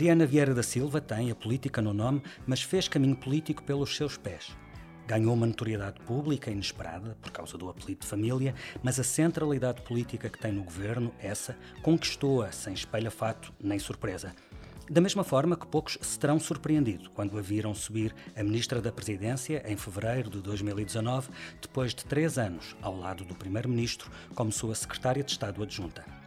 Mariana 0.00 0.24
Vieira 0.24 0.54
da 0.54 0.62
Silva 0.62 0.98
tem 0.98 1.30
a 1.30 1.34
política 1.34 1.82
no 1.82 1.92
nome, 1.92 2.22
mas 2.46 2.62
fez 2.62 2.88
caminho 2.88 3.14
político 3.14 3.62
pelos 3.62 3.94
seus 3.94 4.16
pés. 4.16 4.56
Ganhou 5.06 5.34
uma 5.34 5.46
notoriedade 5.46 6.00
pública 6.00 6.50
inesperada 6.50 7.18
por 7.20 7.30
causa 7.30 7.58
do 7.58 7.68
apelido 7.68 8.00
de 8.00 8.06
família, 8.06 8.54
mas 8.82 8.98
a 8.98 9.04
centralidade 9.04 9.82
política 9.82 10.30
que 10.30 10.38
tem 10.38 10.52
no 10.52 10.64
governo, 10.64 11.12
essa, 11.18 11.54
conquistou-a 11.82 12.50
sem 12.50 12.72
espelha-fato 12.72 13.52
nem 13.62 13.78
surpresa. 13.78 14.34
Da 14.90 15.02
mesma 15.02 15.22
forma 15.22 15.54
que 15.54 15.66
poucos 15.66 15.98
se 16.00 16.18
terão 16.18 16.40
surpreendido 16.40 17.10
quando 17.10 17.36
a 17.36 17.42
viram 17.42 17.74
subir 17.74 18.14
a 18.34 18.42
Ministra 18.42 18.80
da 18.80 18.90
Presidência 18.90 19.62
em 19.70 19.76
fevereiro 19.76 20.30
de 20.30 20.40
2019, 20.40 21.28
depois 21.60 21.94
de 21.94 22.06
três 22.06 22.38
anos 22.38 22.74
ao 22.80 22.96
lado 22.96 23.22
do 23.22 23.34
Primeiro-Ministro 23.34 24.10
como 24.34 24.50
sua 24.50 24.74
Secretária 24.74 25.22
de 25.22 25.32
Estado 25.32 25.62
Adjunta. 25.62 26.19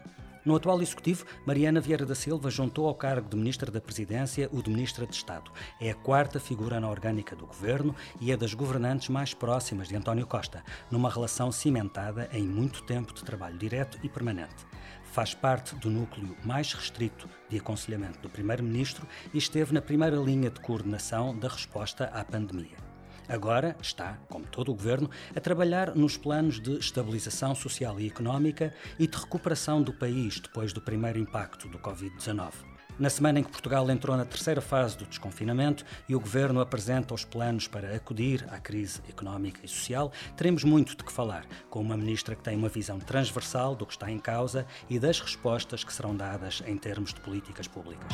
No 0.45 0.57
atual 0.57 0.81
Executivo, 0.81 1.25
Mariana 1.45 1.79
Vieira 1.79 2.05
da 2.05 2.13
Silva 2.13 2.49
juntou 2.49 2.85
ao 2.85 2.95
cargo 2.95 3.29
de 3.29 3.37
Ministra 3.37 3.71
da 3.71 3.79
Presidência 3.79 4.49
o 4.51 4.61
de 4.61 4.69
Ministra 4.69 5.07
de 5.07 5.15
Estado. 5.15 5.49
É 5.79 5.89
a 5.89 5.95
quarta 5.95 6.37
figura 6.37 6.81
na 6.81 6.89
orgânica 6.89 7.33
do 7.33 7.47
governo 7.47 7.95
e 8.19 8.29
é 8.29 8.35
das 8.35 8.53
governantes 8.53 9.07
mais 9.07 9.33
próximas 9.33 9.87
de 9.87 9.95
António 9.95 10.27
Costa, 10.27 10.61
numa 10.91 11.09
relação 11.09 11.49
cimentada 11.49 12.29
em 12.33 12.43
muito 12.45 12.83
tempo 12.83 13.13
de 13.13 13.23
trabalho 13.23 13.57
direto 13.57 13.97
e 14.03 14.09
permanente. 14.09 14.65
Faz 15.13 15.33
parte 15.33 15.75
do 15.75 15.89
núcleo 15.89 16.35
mais 16.43 16.73
restrito 16.73 17.29
de 17.47 17.57
aconselhamento 17.57 18.19
do 18.19 18.29
Primeiro-Ministro 18.29 19.07
e 19.33 19.37
esteve 19.37 19.73
na 19.73 19.81
primeira 19.81 20.17
linha 20.17 20.49
de 20.49 20.59
coordenação 20.59 21.37
da 21.37 21.47
resposta 21.47 22.05
à 22.05 22.21
pandemia. 22.25 22.92
Agora 23.27 23.75
está, 23.81 24.17
como 24.29 24.45
todo 24.45 24.71
o 24.71 24.75
governo, 24.75 25.09
a 25.35 25.39
trabalhar 25.39 25.95
nos 25.95 26.17
planos 26.17 26.59
de 26.59 26.77
estabilização 26.77 27.55
social 27.55 27.99
e 27.99 28.07
económica 28.07 28.73
e 28.99 29.07
de 29.07 29.17
recuperação 29.17 29.81
do 29.81 29.93
país 29.93 30.39
depois 30.39 30.73
do 30.73 30.81
primeiro 30.81 31.19
impacto 31.19 31.67
do 31.67 31.79
Covid-19. 31.79 32.73
Na 32.99 33.09
semana 33.09 33.39
em 33.39 33.43
que 33.43 33.49
Portugal 33.49 33.89
entrou 33.89 34.15
na 34.15 34.23
terceira 34.23 34.61
fase 34.61 34.95
do 34.97 35.05
desconfinamento 35.05 35.83
e 36.07 36.15
o 36.15 36.19
governo 36.19 36.61
apresenta 36.61 37.13
os 37.13 37.25
planos 37.25 37.67
para 37.67 37.95
acudir 37.95 38.45
à 38.51 38.59
crise 38.59 39.01
económica 39.09 39.61
e 39.63 39.67
social, 39.67 40.11
teremos 40.37 40.63
muito 40.63 40.95
de 40.95 41.03
que 41.03 41.11
falar, 41.11 41.45
com 41.69 41.81
uma 41.81 41.97
ministra 41.97 42.35
que 42.35 42.43
tem 42.43 42.55
uma 42.55 42.69
visão 42.69 42.99
transversal 42.99 43.75
do 43.75 43.85
que 43.85 43.93
está 43.93 44.11
em 44.11 44.19
causa 44.19 44.67
e 44.89 44.99
das 44.99 45.19
respostas 45.19 45.83
que 45.83 45.91
serão 45.91 46.15
dadas 46.15 46.61
em 46.67 46.77
termos 46.77 47.13
de 47.13 47.19
políticas 47.21 47.67
públicas. 47.67 48.13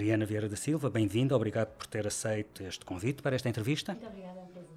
Mariana 0.00 0.24
Vieira 0.24 0.48
da 0.48 0.56
Silva, 0.56 0.88
bem-vinda, 0.88 1.36
obrigado 1.36 1.76
por 1.76 1.86
ter 1.86 2.06
aceito 2.06 2.62
este 2.62 2.86
convite 2.86 3.20
para 3.20 3.36
esta 3.36 3.50
entrevista. 3.50 3.92
Muito 3.92 4.06
obrigada, 4.06 4.40
é 4.40 4.42
um 4.42 4.46
prazer. 4.46 4.70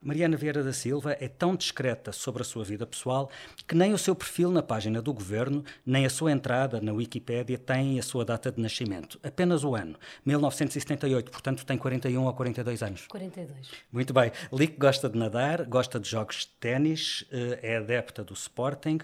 Mariana 0.00 0.36
Vieira 0.38 0.64
da 0.64 0.72
Silva 0.72 1.14
é 1.20 1.28
tão 1.28 1.54
discreta 1.54 2.12
sobre 2.12 2.40
a 2.40 2.44
sua 2.44 2.64
vida 2.64 2.86
pessoal 2.86 3.30
que 3.66 3.74
nem 3.74 3.92
o 3.92 3.98
seu 3.98 4.14
perfil 4.14 4.50
na 4.50 4.62
página 4.62 5.02
do 5.02 5.12
governo, 5.12 5.62
nem 5.84 6.06
a 6.06 6.08
sua 6.08 6.32
entrada 6.32 6.80
na 6.80 6.94
Wikipédia 6.94 7.58
têm 7.58 7.98
a 7.98 8.02
sua 8.02 8.24
data 8.24 8.50
de 8.50 8.58
nascimento. 8.58 9.20
Apenas 9.22 9.64
o 9.64 9.74
ano, 9.74 9.98
1978, 10.24 11.30
portanto 11.30 11.66
tem 11.66 11.76
41 11.76 12.24
ou 12.24 12.32
42 12.32 12.82
anos. 12.82 13.06
42. 13.08 13.70
Muito 13.92 14.14
bem. 14.14 14.32
Li 14.50 14.66
que 14.66 14.78
gosta 14.78 15.10
de 15.10 15.18
nadar, 15.18 15.66
gosta 15.66 16.00
de 16.00 16.08
jogos 16.08 16.46
de 16.46 16.48
ténis, 16.58 17.26
eh, 17.30 17.58
é 17.62 17.76
adepta 17.76 18.24
do 18.24 18.32
Sporting. 18.32 18.98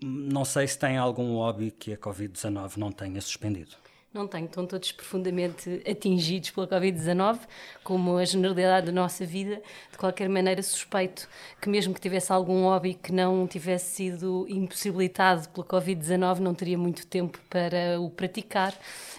Não 0.00 0.46
sei 0.46 0.66
se 0.66 0.78
tem 0.78 0.96
algum 0.96 1.34
hobby 1.34 1.70
que 1.70 1.92
a 1.92 1.98
Covid-19 1.98 2.78
não 2.78 2.90
tenha 2.90 3.20
suspendido. 3.20 3.83
Não 4.14 4.28
tenho, 4.28 4.44
estão 4.44 4.64
todos 4.64 4.92
profundamente 4.92 5.82
atingidos 5.90 6.52
pela 6.52 6.68
Covid-19, 6.68 7.40
como 7.82 8.16
a 8.16 8.24
generalidade 8.24 8.86
da 8.86 8.92
nossa 8.92 9.26
vida. 9.26 9.60
De 9.90 9.98
qualquer 9.98 10.28
maneira, 10.28 10.62
suspeito 10.62 11.28
que, 11.60 11.68
mesmo 11.68 11.92
que 11.92 12.00
tivesse 12.00 12.32
algum 12.32 12.62
hobby 12.62 12.94
que 12.94 13.10
não 13.10 13.44
tivesse 13.48 13.96
sido 13.96 14.46
impossibilitado 14.48 15.48
pela 15.48 15.66
Covid-19, 15.66 16.38
não 16.38 16.54
teria 16.54 16.78
muito 16.78 17.04
tempo 17.08 17.40
para 17.50 18.00
o 18.00 18.08
praticar 18.08 18.72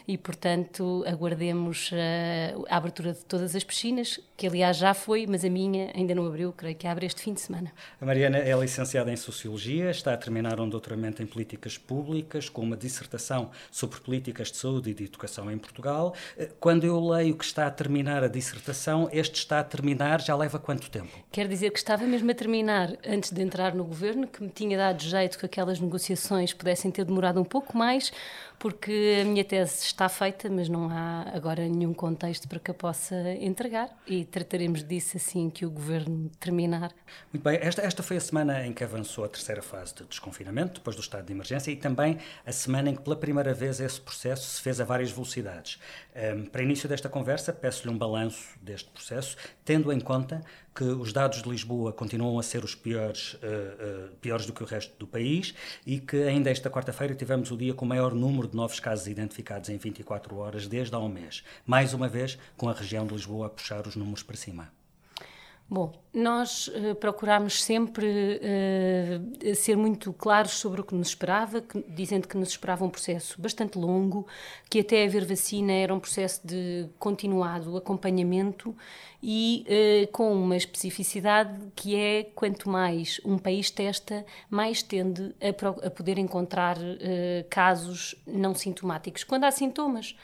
e, 0.07 0.17
portanto, 0.17 1.03
aguardemos 1.05 1.91
uh, 1.91 2.66
a 2.69 2.78
abertura 2.78 3.11
de 3.11 3.25
todas 3.25 3.53
as 3.53 3.66
piscinas, 3.66 4.22
que 4.38 4.47
aliás 4.47 4.78
já 4.78 4.94
foi, 4.94 5.25
mas 5.28 5.46
a 5.46 5.50
minha 5.50 5.91
ainda 5.96 6.13
não 6.13 6.25
abriu, 6.25 6.51
creio 6.51 6.75
que 6.75 6.88
abre 6.88 7.06
este 7.06 7.22
fim 7.22 7.34
de 7.34 7.41
semana. 7.41 7.72
A 8.01 8.06
Mariana 8.06 8.38
é 8.38 8.53
licenciada 8.57 9.12
em 9.12 9.16
Sociologia, 9.16 9.90
está 9.90 10.13
a 10.13 10.18
terminar 10.18 10.59
um 10.59 10.68
doutoramento 10.68 11.23
em 11.23 11.25
Políticas 11.25 11.78
Públicas, 11.78 12.50
com 12.50 12.62
uma 12.62 12.75
dissertação 12.75 13.51
sobre 13.72 14.00
políticas 14.01 14.51
de 14.51 14.57
saúde 14.57 14.91
e 14.91 14.94
de 14.94 15.06
Educação 15.06 15.50
em 15.50 15.57
Portugal. 15.57 16.13
Eh, 16.38 16.50
quando 16.59 16.84
eu 16.84 17.00
leio 17.00 17.35
que 17.35 17.46
está 17.46 17.66
a 17.68 17.72
terminar 17.72 18.23
a 18.23 18.28
dissertação, 18.28 19.09
este 19.12 19.35
está 19.35 19.59
a 19.59 19.63
terminar 19.63 20.22
já 20.22 20.35
leva 20.35 20.59
quanto 20.59 20.90
tempo? 20.90 21.17
Quer 21.31 21.47
dizer 21.47 21.72
que 21.72 21.79
estava 21.79 22.03
mesmo 22.03 22.29
a 22.29 22.34
terminar 22.34 22.94
antes 23.07 23.31
de 23.31 23.41
entrar 23.41 23.73
no 23.73 23.85
governo, 23.85 24.28
que 24.28 24.44
me 24.44 24.50
tinha 24.50 24.78
dado 24.78 25.02
jeito 25.02 25.40
que 25.40 25.46
aquelas 25.46 25.79
negociações 25.79 26.53
pudessem 26.53 26.91
ter 26.91 27.06
demorado 27.06 27.40
um 27.40 27.46
pouco 27.46 27.78
mais, 27.78 28.12
porque 28.59 29.19
a 29.22 29.25
minha 29.25 29.44
tese 29.44 29.84
está 29.84 30.09
feita, 30.09 30.50
mas 30.50 30.67
não 30.67 30.90
há 30.90 31.25
agora 31.34 31.67
nenhum 31.67 31.94
contexto 31.94 32.47
para 32.47 32.59
que 32.59 32.72
a 32.72 32.73
possa 32.73 33.16
entregar 33.40 33.90
e 34.07 34.24
trataremos 34.25 34.83
disso 34.83 35.17
assim 35.17 35.49
que 35.49 35.65
o 35.65 35.69
governo 35.69 36.29
terminar. 36.39 36.91
Muito 37.31 37.43
bem, 37.43 37.57
esta, 37.61 37.81
esta 37.81 38.03
foi 38.03 38.17
a 38.17 38.21
semana 38.21 38.65
em 38.65 38.73
que 38.73 38.83
avançou 38.83 39.23
a 39.23 39.29
terceira 39.29 39.61
fase 39.61 39.95
de 39.95 40.05
desconfinamento, 40.05 40.75
depois 40.75 40.95
do 40.95 41.01
estado 41.01 41.25
de 41.25 41.33
emergência, 41.33 41.71
e 41.71 41.75
também 41.75 42.17
a 42.45 42.51
semana 42.51 42.89
em 42.89 42.95
que 42.95 43.01
pela 43.01 43.15
primeira 43.15 43.53
vez 43.53 43.79
esse 43.79 44.01
processo 44.01 44.49
se 44.49 44.61
fez 44.61 44.81
a 44.81 44.83
várias 44.83 45.11
velocidades. 45.11 45.79
Um, 46.15 46.45
para 46.45 46.63
início 46.63 46.89
desta 46.89 47.07
conversa, 47.07 47.53
peço-lhe 47.53 47.93
um 47.93 47.97
balanço 47.97 48.49
deste 48.61 48.89
processo, 48.89 49.37
tendo 49.63 49.91
em 49.91 49.99
conta 49.99 50.41
que 50.75 50.83
os 50.83 51.13
dados 51.13 51.41
de 51.41 51.49
Lisboa 51.49 51.93
continuam 51.93 52.37
a 52.37 52.43
ser 52.43 52.65
os 52.65 52.75
piores, 52.75 53.35
uh, 53.35 53.37
uh, 53.37 54.15
piores 54.17 54.45
do 54.45 54.51
que 54.51 54.61
o 54.61 54.65
resto 54.65 54.93
do 54.99 55.07
país 55.07 55.55
e 55.85 55.99
que 55.99 56.23
ainda 56.23 56.51
esta 56.51 56.69
quarta-feira 56.69 57.15
tivemos 57.15 57.49
o 57.49 57.55
dia 57.55 57.73
com 57.73 57.85
o 57.85 57.87
maior 57.87 58.13
número 58.13 58.47
de 58.47 58.57
novos 58.57 58.79
casos 58.81 59.07
identificados 59.07 59.69
em 59.69 59.77
24 59.77 60.35
horas 60.35 60.67
desde 60.67 60.93
há 60.93 60.99
um 60.99 61.07
mês. 61.07 61.43
Mais 61.65 61.93
uma 61.93 62.09
vez, 62.09 62.37
com 62.57 62.67
a 62.67 62.73
região 62.73 63.07
de 63.07 63.13
Lisboa 63.13 63.47
a 63.47 63.49
puxar 63.49 63.87
os 63.87 63.95
números 63.95 64.21
para 64.21 64.35
cima. 64.35 64.84
Bom, 65.67 65.91
nós 66.13 66.67
uh, 66.67 66.93
procurámos 66.93 67.63
sempre 67.63 68.05
uh, 68.05 69.55
ser 69.55 69.75
muito 69.75 70.13
claros 70.13 70.51
sobre 70.51 70.79
o 70.79 70.83
que 70.83 70.93
nos 70.93 71.07
esperava, 71.07 71.59
que, 71.59 71.83
dizendo 71.89 72.27
que 72.27 72.37
nos 72.37 72.49
esperava 72.49 72.85
um 72.85 72.89
processo 72.89 73.41
bastante 73.41 73.75
longo, 73.75 74.27
que 74.69 74.81
até 74.81 75.03
haver 75.03 75.25
vacina 75.25 75.73
era 75.73 75.91
um 75.91 75.99
processo 75.99 76.45
de 76.45 76.87
continuado 76.99 77.75
acompanhamento 77.77 78.75
e 79.23 79.65
uh, 79.67 80.11
com 80.11 80.31
uma 80.35 80.55
especificidade 80.55 81.59
que 81.75 81.95
é 81.95 82.23
quanto 82.35 82.69
mais 82.69 83.19
um 83.25 83.39
país 83.39 83.71
testa, 83.71 84.23
mais 84.47 84.83
tende 84.83 85.33
a, 85.41 85.87
a 85.87 85.89
poder 85.89 86.19
encontrar 86.19 86.77
casos 87.49 88.13
não 88.25 88.53
sintomáticos. 88.53 89.23
Quando 89.23 89.45
há 89.45 89.51
sintomas, 89.51 90.15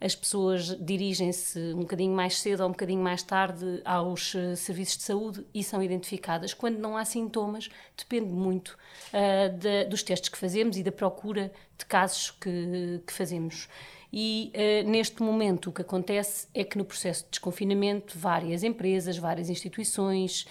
as 0.00 0.14
pessoas 0.14 0.76
dirigem-se 0.80 1.58
um 1.74 1.80
bocadinho 1.80 2.14
mais 2.14 2.38
cedo 2.38 2.60
ou 2.60 2.68
um 2.68 2.72
bocadinho 2.72 3.02
mais 3.02 3.22
tarde 3.22 3.82
aos 3.84 4.34
uh, 4.34 4.56
serviços 4.56 4.96
de 4.96 5.02
saúde 5.02 5.46
e 5.52 5.62
são 5.62 5.82
identificadas. 5.82 6.54
Quando 6.54 6.78
não 6.78 6.96
há 6.96 7.04
sintomas, 7.04 7.68
depende 7.96 8.32
muito 8.32 8.78
uh, 9.12 9.56
de, 9.58 9.84
dos 9.84 10.02
testes 10.02 10.30
que 10.30 10.38
fazemos 10.38 10.76
e 10.78 10.82
da 10.82 10.90
procura 10.90 11.52
de 11.76 11.84
casos 11.84 12.30
que, 12.30 13.02
que 13.06 13.12
fazemos. 13.12 13.68
E 14.12 14.50
uh, 14.54 14.88
neste 14.88 15.22
momento 15.22 15.68
o 15.68 15.72
que 15.72 15.82
acontece 15.82 16.48
é 16.54 16.64
que 16.64 16.78
no 16.78 16.84
processo 16.84 17.24
de 17.24 17.30
desconfinamento, 17.30 18.18
várias 18.18 18.62
empresas, 18.62 19.18
várias 19.18 19.50
instituições, 19.50 20.46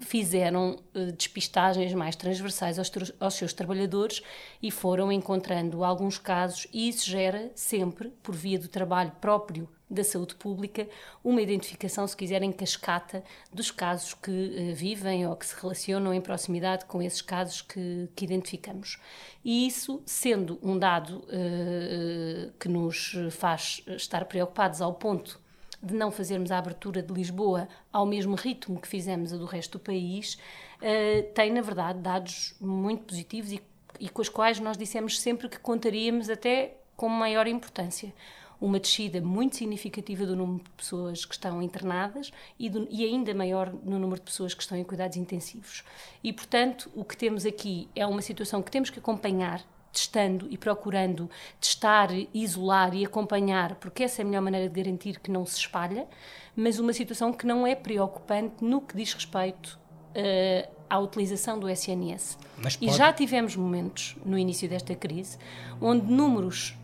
fizeram 0.00 0.78
uh, 0.94 1.12
despistagens 1.12 1.92
mais 1.92 2.14
transversais 2.14 2.78
aos, 2.78 2.90
aos, 3.18 3.34
seus 3.34 3.52
trabalhadores 3.52 4.22
e 4.62 4.70
foram 4.70 5.10
encontrando 5.10 5.84
alguns 5.84 6.18
casos, 6.18 6.66
e 6.72 6.88
isso 6.88 7.08
gera 7.08 7.50
sempre, 7.54 8.10
por 8.22 8.34
via 8.34 8.58
do 8.58 8.68
trabalho 8.68 9.12
próprio 9.20 9.68
da 9.90 10.04
saúde 10.04 10.34
pública, 10.34 10.86
uma 11.24 11.40
identificação, 11.40 12.06
se 12.06 12.14
quiserem, 12.14 12.52
cascata 12.52 13.24
dos 13.52 13.70
casos 13.70 14.14
que 14.14 14.30
uh, 14.30 14.74
vivem 14.74 15.26
ou 15.26 15.34
que 15.34 15.46
se 15.46 15.60
relacionam 15.60 16.12
em 16.12 16.20
proximidade 16.20 16.84
com 16.84 17.02
esses 17.02 17.22
casos 17.22 17.62
que, 17.62 18.08
que 18.14 18.24
identificamos. 18.24 18.98
E 19.44 19.66
isso, 19.66 20.02
sendo 20.04 20.58
um 20.62 20.78
dado 20.78 21.24
uh, 21.24 22.52
que 22.60 22.68
nos 22.68 23.14
faz 23.32 23.82
estar 23.88 24.26
preocupados 24.26 24.80
ao 24.80 24.94
ponto 24.94 25.40
de 25.82 25.94
não 25.94 26.10
fazermos 26.10 26.50
a 26.50 26.58
abertura 26.58 27.02
de 27.02 27.12
Lisboa 27.12 27.68
ao 27.92 28.04
mesmo 28.04 28.34
ritmo 28.34 28.80
que 28.80 28.88
fizemos 28.88 29.32
a 29.32 29.36
do 29.36 29.46
resto 29.46 29.78
do 29.78 29.84
país, 29.84 30.34
uh, 30.76 31.32
tem, 31.34 31.52
na 31.52 31.60
verdade, 31.60 32.00
dados 32.00 32.54
muito 32.60 33.04
positivos 33.04 33.52
e, 33.52 33.62
e 34.00 34.08
com 34.08 34.20
os 34.20 34.28
quais 34.28 34.58
nós 34.60 34.76
dissemos 34.76 35.20
sempre 35.20 35.48
que 35.48 35.58
contaríamos 35.58 36.28
até 36.28 36.76
com 36.96 37.08
maior 37.08 37.46
importância 37.46 38.12
uma 38.60 38.80
descida 38.80 39.20
muito 39.20 39.56
significativa 39.56 40.26
do 40.26 40.34
número 40.34 40.64
de 40.64 40.70
pessoas 40.70 41.24
que 41.24 41.32
estão 41.32 41.62
internadas 41.62 42.32
e, 42.58 42.68
do, 42.68 42.88
e, 42.90 43.04
ainda 43.04 43.32
maior 43.32 43.72
no 43.72 43.98
número 43.98 44.16
de 44.16 44.22
pessoas 44.22 44.52
que 44.52 44.62
estão 44.62 44.76
em 44.76 44.82
cuidados 44.82 45.16
intensivos. 45.16 45.84
E, 46.22 46.32
portanto, 46.32 46.90
o 46.94 47.04
que 47.04 47.16
temos 47.16 47.46
aqui 47.46 47.88
é 47.94 48.04
uma 48.04 48.20
situação 48.20 48.62
que 48.62 48.70
temos 48.70 48.90
que 48.90 48.98
acompanhar 48.98 49.64
testando 49.92 50.46
e 50.50 50.58
procurando 50.58 51.30
testar, 51.60 52.10
isolar 52.32 52.94
e 52.94 53.04
acompanhar, 53.04 53.74
porque 53.76 54.04
essa 54.04 54.20
é 54.20 54.22
a 54.22 54.26
melhor 54.26 54.42
maneira 54.42 54.68
de 54.68 54.74
garantir 54.74 55.18
que 55.20 55.30
não 55.30 55.44
se 55.44 55.58
espalha, 55.58 56.06
mas 56.54 56.78
uma 56.78 56.92
situação 56.92 57.32
que 57.32 57.46
não 57.46 57.66
é 57.66 57.74
preocupante 57.74 58.64
no 58.64 58.80
que 58.80 58.96
diz 58.96 59.12
respeito 59.12 59.78
uh, 60.10 60.68
à 60.88 60.98
utilização 60.98 61.58
do 61.58 61.68
SNS. 61.68 62.38
Pode... 62.62 62.78
E 62.80 62.90
já 62.90 63.12
tivemos 63.12 63.56
momentos 63.56 64.16
no 64.24 64.38
início 64.38 64.68
desta 64.68 64.94
crise 64.94 65.38
onde 65.80 66.06
números 66.06 66.76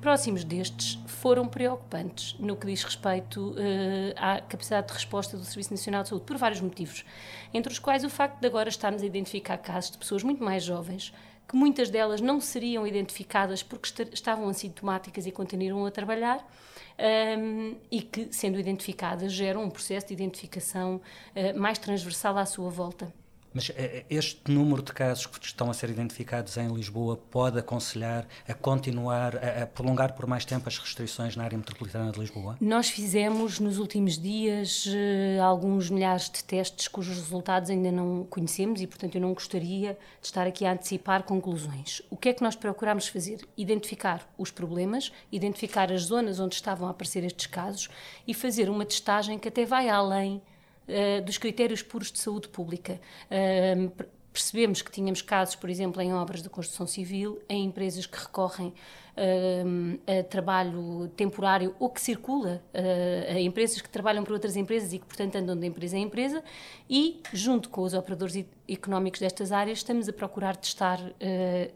próximos 0.00 0.44
destes 0.44 0.98
foram 1.06 1.46
preocupantes 1.46 2.34
no 2.38 2.56
que 2.56 2.66
diz 2.66 2.82
respeito 2.82 3.50
uh, 3.50 3.54
à 4.16 4.40
capacidade 4.40 4.88
de 4.88 4.94
resposta 4.94 5.36
do 5.36 5.44
Serviço 5.44 5.70
Nacional 5.72 6.02
de 6.02 6.08
Saúde, 6.08 6.24
por 6.24 6.36
vários 6.38 6.60
motivos, 6.60 7.04
entre 7.52 7.72
os 7.72 7.78
quais 7.78 8.02
o 8.02 8.10
facto 8.10 8.40
de 8.40 8.46
agora 8.46 8.68
estarmos 8.68 9.02
a 9.02 9.06
identificar 9.06 9.58
casos 9.58 9.90
de 9.92 9.98
pessoas 9.98 10.22
muito 10.22 10.42
mais 10.42 10.64
jovens, 10.64 11.12
que 11.50 11.56
muitas 11.56 11.90
delas 11.90 12.20
não 12.20 12.40
seriam 12.40 12.86
identificadas 12.86 13.60
porque 13.60 14.06
estavam 14.12 14.48
assintomáticas 14.48 15.26
e 15.26 15.32
continuam 15.32 15.84
a 15.84 15.90
trabalhar, 15.90 16.48
um, 17.36 17.74
e 17.90 18.00
que, 18.02 18.28
sendo 18.30 18.56
identificadas, 18.56 19.32
geram 19.32 19.64
um 19.64 19.70
processo 19.70 20.06
de 20.06 20.12
identificação 20.12 21.00
uh, 21.34 21.58
mais 21.58 21.76
transversal 21.76 22.38
à 22.38 22.46
sua 22.46 22.70
volta. 22.70 23.12
Mas 23.52 23.70
eh, 23.70 23.74
eh, 23.76 24.04
este 24.08 24.50
número 24.50 24.82
de 24.82 24.92
casos 24.92 25.26
que 25.26 25.44
estão 25.44 25.70
a 25.70 25.74
ser 25.74 25.90
identificados 25.90 26.56
em 26.56 26.68
Lisboa 26.68 27.16
pode 27.16 27.58
aconselhar 27.58 28.26
a 28.48 28.54
continuar, 28.54 29.36
a, 29.36 29.66
prolongar 29.66 30.14
por 30.14 30.26
mais 30.26 30.44
tempo 30.44 30.68
as 30.68 30.78
restrições 30.78 31.34
na 31.34 31.44
área 31.44 31.58
metropolitana 31.58 32.12
de 32.12 32.20
Lisboa? 32.20 32.56
Nós 32.60 32.88
fizemos 32.88 33.58
nos 33.58 33.78
últimos 33.78 34.18
dias 34.18 34.86
uh, 34.86 35.42
alguns 35.42 35.90
milhares 35.90 36.30
de 36.30 36.44
testes 36.44 36.86
cujos 36.86 37.16
resultados 37.16 37.70
ainda 37.70 37.90
não 37.90 38.24
conhecemos 38.24 38.80
e, 38.80 38.86
portanto, 38.86 39.16
eu 39.16 39.20
não 39.20 39.34
gostaria 39.34 39.98
de 40.20 40.26
estar 40.26 40.46
aqui 40.46 40.64
a 40.64 40.72
antecipar 40.72 41.24
conclusões. 41.24 42.02
O 42.08 42.16
que 42.16 42.28
é 42.28 42.32
que 42.32 42.42
nós 42.42 42.54
procuramos 42.54 43.08
fazer? 43.08 43.40
Identificar 43.56 44.28
os 44.38 44.50
problemas, 44.50 45.12
identificar 45.32 45.92
as 45.92 46.02
zonas 46.02 46.38
onde 46.38 46.54
estavam 46.54 46.86
a 46.86 46.90
aparecer 46.92 47.24
estes 47.24 47.46
casos 47.46 47.88
e 48.26 48.32
fazer 48.32 48.70
uma 48.70 48.84
testagem 48.84 49.38
que 49.38 49.48
até 49.48 49.64
vai 49.64 49.88
além 49.88 50.40
dos 51.24 51.38
critérios 51.38 51.82
puros 51.82 52.12
de 52.12 52.18
saúde 52.18 52.48
pública. 52.48 53.00
Uh, 54.30 54.40
percebemos 54.50 54.82
que 54.82 54.90
tínhamos 54.90 55.22
casos, 55.22 55.54
por 55.54 55.68
exemplo, 55.68 56.00
em 56.00 56.12
obras 56.14 56.42
de 56.42 56.48
construção 56.48 56.86
civil, 56.86 57.40
em 57.48 57.64
empresas 57.64 58.06
que 58.06 58.18
recorrem 58.18 58.72
a 60.06 60.22
trabalho 60.22 61.10
temporário 61.14 61.74
ou 61.78 61.90
que 61.90 62.00
circula 62.00 62.62
a 62.72 63.38
empresas 63.38 63.78
que 63.82 63.88
trabalham 63.88 64.24
para 64.24 64.32
outras 64.32 64.56
empresas 64.56 64.94
e 64.94 64.98
que, 64.98 65.04
portanto, 65.04 65.36
andam 65.36 65.54
de 65.54 65.66
empresa 65.66 65.98
em 65.98 66.04
empresa 66.04 66.42
e, 66.88 67.20
junto 67.30 67.68
com 67.68 67.82
os 67.82 67.92
operadores 67.92 68.46
económicos 68.66 69.20
destas 69.20 69.52
áreas, 69.52 69.78
estamos 69.78 70.08
a 70.08 70.12
procurar 70.12 70.56
testar 70.56 71.00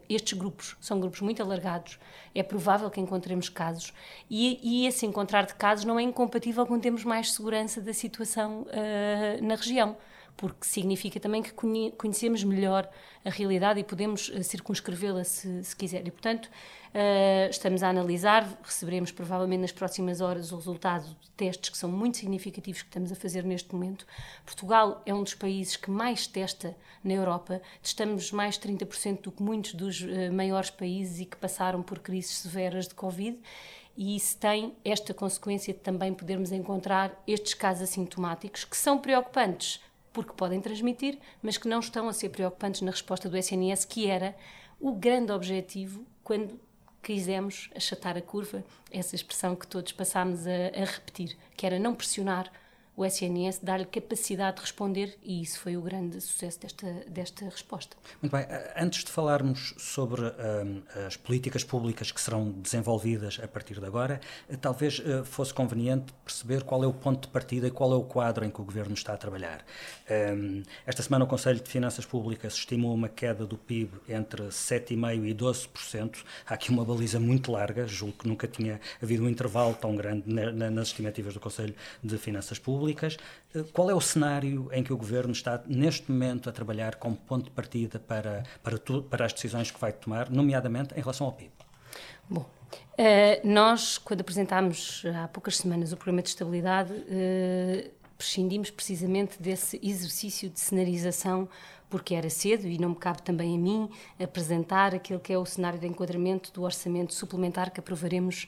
estes 0.09 0.35
grupos. 0.35 0.75
São 0.81 0.99
grupos 0.99 1.21
muito 1.21 1.43
alargados. 1.43 1.99
É 2.33 2.41
provável 2.41 2.89
que 2.89 2.99
encontremos 2.99 3.47
casos 3.47 3.93
e, 4.27 4.59
e 4.63 4.87
esse 4.87 5.05
encontrar 5.05 5.45
de 5.45 5.53
casos 5.53 5.85
não 5.85 5.99
é 5.99 6.01
incompatível 6.01 6.65
com 6.65 6.79
termos 6.79 7.03
mais 7.03 7.31
segurança 7.31 7.79
da 7.79 7.93
situação 7.93 8.65
na 9.43 9.53
região 9.53 9.95
porque 10.37 10.65
significa 10.65 11.19
também 11.19 11.41
que 11.41 11.53
conhecemos 11.97 12.43
melhor 12.43 12.89
a 13.23 13.29
realidade 13.29 13.79
e 13.79 13.83
podemos 13.83 14.31
eh, 14.33 14.43
circunscrevê-la 14.43 15.23
se, 15.23 15.63
se, 15.63 15.75
quiser. 15.75 16.05
E, 16.07 16.11
portanto, 16.11 16.45
uh, 16.45 17.49
estamos 17.49 17.81
a 17.81 17.89
analisar, 17.89 18.47
receberemos 18.61 19.11
provavelmente 19.11 19.61
nas 19.61 19.71
próximas 19.71 20.21
horas 20.21 20.51
o 20.51 20.55
resultado 20.57 21.05
de 21.05 21.31
testes 21.31 21.69
que 21.69 21.77
são 21.77 21.89
muito 21.89 22.17
significativos 22.17 22.81
que 22.81 22.89
estamos 22.89 23.11
a 23.11 23.15
fazer 23.15 23.43
neste 23.43 23.73
momento. 23.73 24.05
Portugal 24.45 25.01
é 25.05 25.13
um 25.13 25.23
dos 25.23 25.33
países 25.33 25.75
que 25.77 25.89
mais 25.89 26.27
testa 26.27 26.75
na 27.03 27.13
Europa, 27.13 27.61
testamos 27.81 28.31
mais 28.31 28.57
30% 28.57 29.21
do 29.21 29.31
que 29.31 29.41
muitos 29.41 29.73
dos 29.73 30.01
uh, 30.01 30.31
maiores 30.33 30.69
países 30.69 31.19
e 31.19 31.25
que 31.25 31.37
passaram 31.37 31.81
por 31.81 31.99
crises 31.99 32.37
severas 32.37 32.87
de 32.87 32.93
Covid 32.93 33.39
e 33.97 34.15
isso 34.15 34.37
tem 34.37 34.75
esta 34.83 35.13
consequência 35.13 35.73
de 35.73 35.79
também 35.79 36.13
podermos 36.13 36.51
encontrar 36.51 37.21
estes 37.25 37.53
casos 37.53 37.83
assintomáticos 37.83 38.65
que 38.65 38.75
são 38.75 38.97
preocupantes 38.97 39.79
porque 40.15 40.31
podem 40.31 40.61
transmitir, 40.61 41.19
mas 41.43 41.57
que 41.57 41.67
não 41.67 41.81
estão 41.81 42.07
a 42.07 42.13
ser 42.13 42.29
preocupantes 42.29 42.79
na 42.79 42.89
resposta 42.89 43.27
do 43.27 43.37
SNS, 43.37 43.83
que 43.83 44.07
era 44.07 44.33
o 44.79 44.93
grande 44.93 45.33
objetivo 45.33 46.05
quando 46.23 46.57
quisemos 47.03 47.69
achatar 47.75 48.15
a 48.15 48.21
curva, 48.21 48.63
essa 48.89 49.13
expressão 49.13 49.57
que 49.57 49.67
todos 49.67 49.91
passámos 49.91 50.47
a, 50.47 50.81
a 50.81 50.85
repetir, 50.85 51.37
que 51.57 51.65
era 51.65 51.77
não 51.77 51.93
pressionar 51.93 52.49
o 52.97 53.03
SNS 53.03 53.59
dar-lhe 53.61 53.85
capacidade 53.85 54.55
de 54.55 54.61
responder 54.61 55.17
e 55.21 55.41
isso 55.41 55.59
foi 55.59 55.75
o 55.75 55.81
grande 55.81 56.21
sucesso 56.21 56.59
desta, 56.61 56.87
desta 57.09 57.45
resposta. 57.45 57.97
Muito 58.21 58.31
bem. 58.31 58.45
Antes 58.77 59.03
de 59.03 59.11
falarmos 59.11 59.73
sobre 59.77 60.21
um, 60.21 60.81
as 61.05 61.17
políticas 61.17 61.63
públicas 61.63 62.11
que 62.11 62.21
serão 62.21 62.51
desenvolvidas 62.51 63.39
a 63.43 63.47
partir 63.47 63.79
de 63.79 63.85
agora, 63.85 64.21
talvez 64.61 64.99
uh, 64.99 65.25
fosse 65.25 65.53
conveniente 65.53 66.13
perceber 66.23 66.63
qual 66.63 66.83
é 66.83 66.87
o 66.87 66.93
ponto 66.93 67.27
de 67.27 67.27
partida 67.27 67.67
e 67.67 67.71
qual 67.71 67.91
é 67.91 67.95
o 67.95 68.03
quadro 68.03 68.45
em 68.45 68.49
que 68.49 68.61
o 68.61 68.63
Governo 68.63 68.93
está 68.93 69.13
a 69.13 69.17
trabalhar. 69.17 69.65
Um, 70.09 70.63
esta 70.85 71.03
semana 71.03 71.25
o 71.25 71.27
Conselho 71.27 71.59
de 71.59 71.69
Finanças 71.69 72.05
Públicas 72.05 72.53
estimou 72.53 72.93
uma 72.93 73.09
queda 73.09 73.45
do 73.45 73.57
PIB 73.57 73.91
entre 74.07 74.43
7,5% 74.43 75.27
e 75.27 75.35
12%. 75.35 76.23
Há 76.47 76.53
aqui 76.53 76.69
uma 76.69 76.85
baliza 76.85 77.19
muito 77.19 77.51
larga, 77.51 77.85
julgo 77.85 78.19
que 78.19 78.27
nunca 78.27 78.47
tinha 78.47 78.79
havido 79.03 79.23
um 79.25 79.29
intervalo 79.29 79.73
tão 79.73 79.95
grande 79.97 80.23
na, 80.31 80.51
na, 80.51 80.71
nas 80.71 80.87
estimativas 80.87 81.33
do 81.33 81.41
Conselho 81.41 81.75
de 82.01 82.17
Finanças 82.17 82.57
Públicas 82.57 82.84
públicas. 82.85 83.17
Eh, 83.53 83.63
qual 83.73 83.89
é 83.89 83.93
o 83.93 84.01
cenário 84.01 84.69
em 84.71 84.83
que 84.83 84.93
o 84.93 84.97
Governo 84.97 85.31
está, 85.31 85.61
neste 85.65 86.11
momento, 86.11 86.49
a 86.49 86.51
trabalhar 86.51 86.95
como 86.95 87.15
ponto 87.15 87.45
de 87.45 87.51
partida 87.51 87.99
para, 87.99 88.43
para, 88.63 88.77
tu, 88.77 89.01
para 89.03 89.25
as 89.25 89.33
decisões 89.33 89.71
que 89.71 89.79
vai 89.79 89.91
tomar, 89.91 90.29
nomeadamente 90.29 90.93
em 90.95 91.01
relação 91.01 91.27
ao 91.27 91.33
PIB? 91.33 91.51
Bom, 92.29 92.45
Uh, 92.97 93.47
nós, 93.47 93.97
quando 93.97 94.21
apresentámos 94.21 95.03
há 95.23 95.27
poucas 95.27 95.57
semanas 95.57 95.93
o 95.93 95.97
programa 95.97 96.21
de 96.21 96.29
estabilidade, 96.29 96.91
uh, 96.91 97.91
prescindimos 98.17 98.69
precisamente 98.69 99.41
desse 99.41 99.79
exercício 99.83 100.49
de 100.49 100.59
cenarização, 100.59 101.47
porque 101.89 102.15
era 102.15 102.29
cedo 102.29 102.67
e 102.67 102.77
não 102.77 102.89
me 102.89 102.95
cabe 102.95 103.21
também 103.21 103.55
a 103.55 103.57
mim 103.57 103.89
apresentar 104.21 104.95
aquele 104.95 105.19
que 105.19 105.31
é 105.31 105.37
o 105.37 105.45
cenário 105.45 105.79
de 105.79 105.87
enquadramento 105.87 106.51
do 106.51 106.63
orçamento 106.63 107.13
suplementar 107.13 107.71
que 107.71 107.79
aprovaremos 107.79 108.47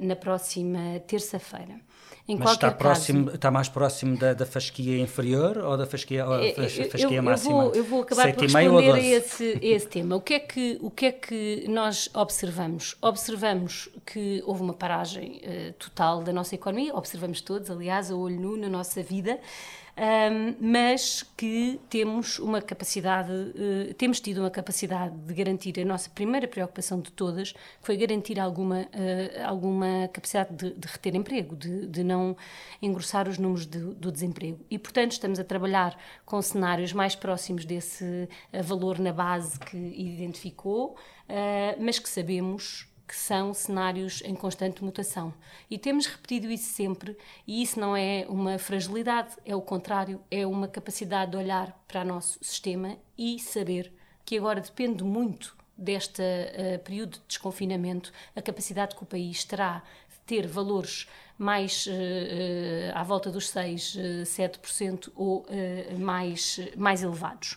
na 0.00 0.16
próxima 0.16 1.00
terça-feira. 1.06 1.80
Em 2.28 2.36
Mas 2.36 2.52
está, 2.52 2.70
próximo, 2.70 3.24
caso, 3.24 3.36
está 3.36 3.50
mais 3.50 3.70
próximo 3.70 4.14
da, 4.18 4.34
da 4.34 4.44
fasquia 4.44 5.00
inferior 5.00 5.56
ou 5.56 5.78
da 5.78 5.86
fasquia, 5.86 6.26
ou 6.26 6.38
da 6.38 6.68
fasquia 6.90 7.16
eu, 7.16 7.22
máxima? 7.22 7.54
Eu 7.54 7.60
vou, 7.62 7.74
eu 7.74 7.84
vou 7.84 8.02
acabar 8.02 8.34
por 8.34 8.42
responder 8.42 8.92
a 8.92 9.00
esse, 9.00 9.58
a 9.62 9.66
esse 9.66 9.86
tema. 9.86 10.14
O 10.14 10.20
que, 10.20 10.34
é 10.34 10.38
que, 10.38 10.78
o 10.82 10.90
que 10.90 11.06
é 11.06 11.12
que 11.12 11.64
nós 11.68 12.10
observamos? 12.12 12.96
Observamos 13.00 13.88
que 14.04 14.42
houve 14.44 14.60
uma 14.60 14.74
paragem 14.74 15.40
uh, 15.42 15.72
total 15.78 16.22
da 16.22 16.30
nossa 16.30 16.54
economia, 16.54 16.94
observamos 16.94 17.40
todos, 17.40 17.70
aliás, 17.70 18.10
a 18.10 18.14
olho 18.14 18.38
nu 18.38 18.58
na 18.58 18.68
nossa 18.68 19.02
vida 19.02 19.38
um, 19.98 20.54
mas 20.60 21.24
que 21.36 21.80
temos 21.90 22.38
uma 22.38 22.62
capacidade, 22.62 23.32
uh, 23.32 23.92
temos 23.94 24.20
tido 24.20 24.38
uma 24.38 24.50
capacidade 24.50 25.16
de 25.16 25.34
garantir 25.34 25.78
a 25.80 25.84
nossa 25.84 26.08
primeira 26.08 26.46
preocupação 26.46 27.00
de 27.00 27.10
todas, 27.10 27.52
foi 27.80 27.96
garantir 27.96 28.38
alguma, 28.38 28.82
uh, 28.82 29.44
alguma 29.44 30.08
capacidade 30.12 30.54
de, 30.54 30.70
de, 30.74 30.86
reter 30.86 31.16
emprego, 31.16 31.56
de, 31.56 31.86
de 31.86 32.04
não 32.04 32.36
engrossar 32.80 33.28
os 33.28 33.38
números 33.38 33.66
de, 33.66 33.80
do 33.80 34.12
desemprego. 34.12 34.64
E, 34.70 34.78
portanto, 34.78 35.12
estamos 35.12 35.40
a 35.40 35.44
trabalhar 35.44 35.98
com 36.24 36.40
cenários 36.40 36.92
mais 36.92 37.16
próximos 37.16 37.64
desse 37.64 38.04
uh, 38.04 38.62
valor 38.62 39.00
na 39.00 39.12
base 39.12 39.58
que 39.58 39.76
identificou, 39.76 40.96
mas 41.78 41.98
que 41.98 42.08
sabemos 42.08 42.87
que 43.08 43.16
são 43.16 43.54
cenários 43.54 44.22
em 44.22 44.34
constante 44.34 44.84
mutação. 44.84 45.32
E 45.70 45.78
temos 45.78 46.04
repetido 46.04 46.50
isso 46.50 46.70
sempre, 46.74 47.16
e 47.46 47.62
isso 47.62 47.80
não 47.80 47.96
é 47.96 48.26
uma 48.28 48.58
fragilidade, 48.58 49.34
é 49.46 49.56
o 49.56 49.62
contrário, 49.62 50.20
é 50.30 50.46
uma 50.46 50.68
capacidade 50.68 51.30
de 51.30 51.38
olhar 51.38 51.72
para 51.88 52.02
o 52.02 52.04
nosso 52.04 52.38
sistema 52.42 52.98
e 53.16 53.38
saber 53.40 53.90
que 54.26 54.36
agora 54.36 54.60
depende 54.60 55.02
muito 55.02 55.56
deste 55.76 56.20
uh, 56.20 56.78
período 56.80 57.12
de 57.12 57.22
desconfinamento, 57.28 58.12
a 58.36 58.42
capacidade 58.42 58.94
que 58.94 59.02
o 59.02 59.06
país 59.06 59.44
terá 59.44 59.82
ter 60.28 60.46
valores 60.46 61.08
mais 61.36 61.86
uh, 61.86 61.90
uh, 61.90 61.92
à 62.94 63.02
volta 63.02 63.30
dos 63.30 63.48
6, 63.48 63.96
7% 64.24 65.10
ou 65.14 65.46
mais, 65.98 66.60
mais 66.76 67.02
elevados. 67.02 67.56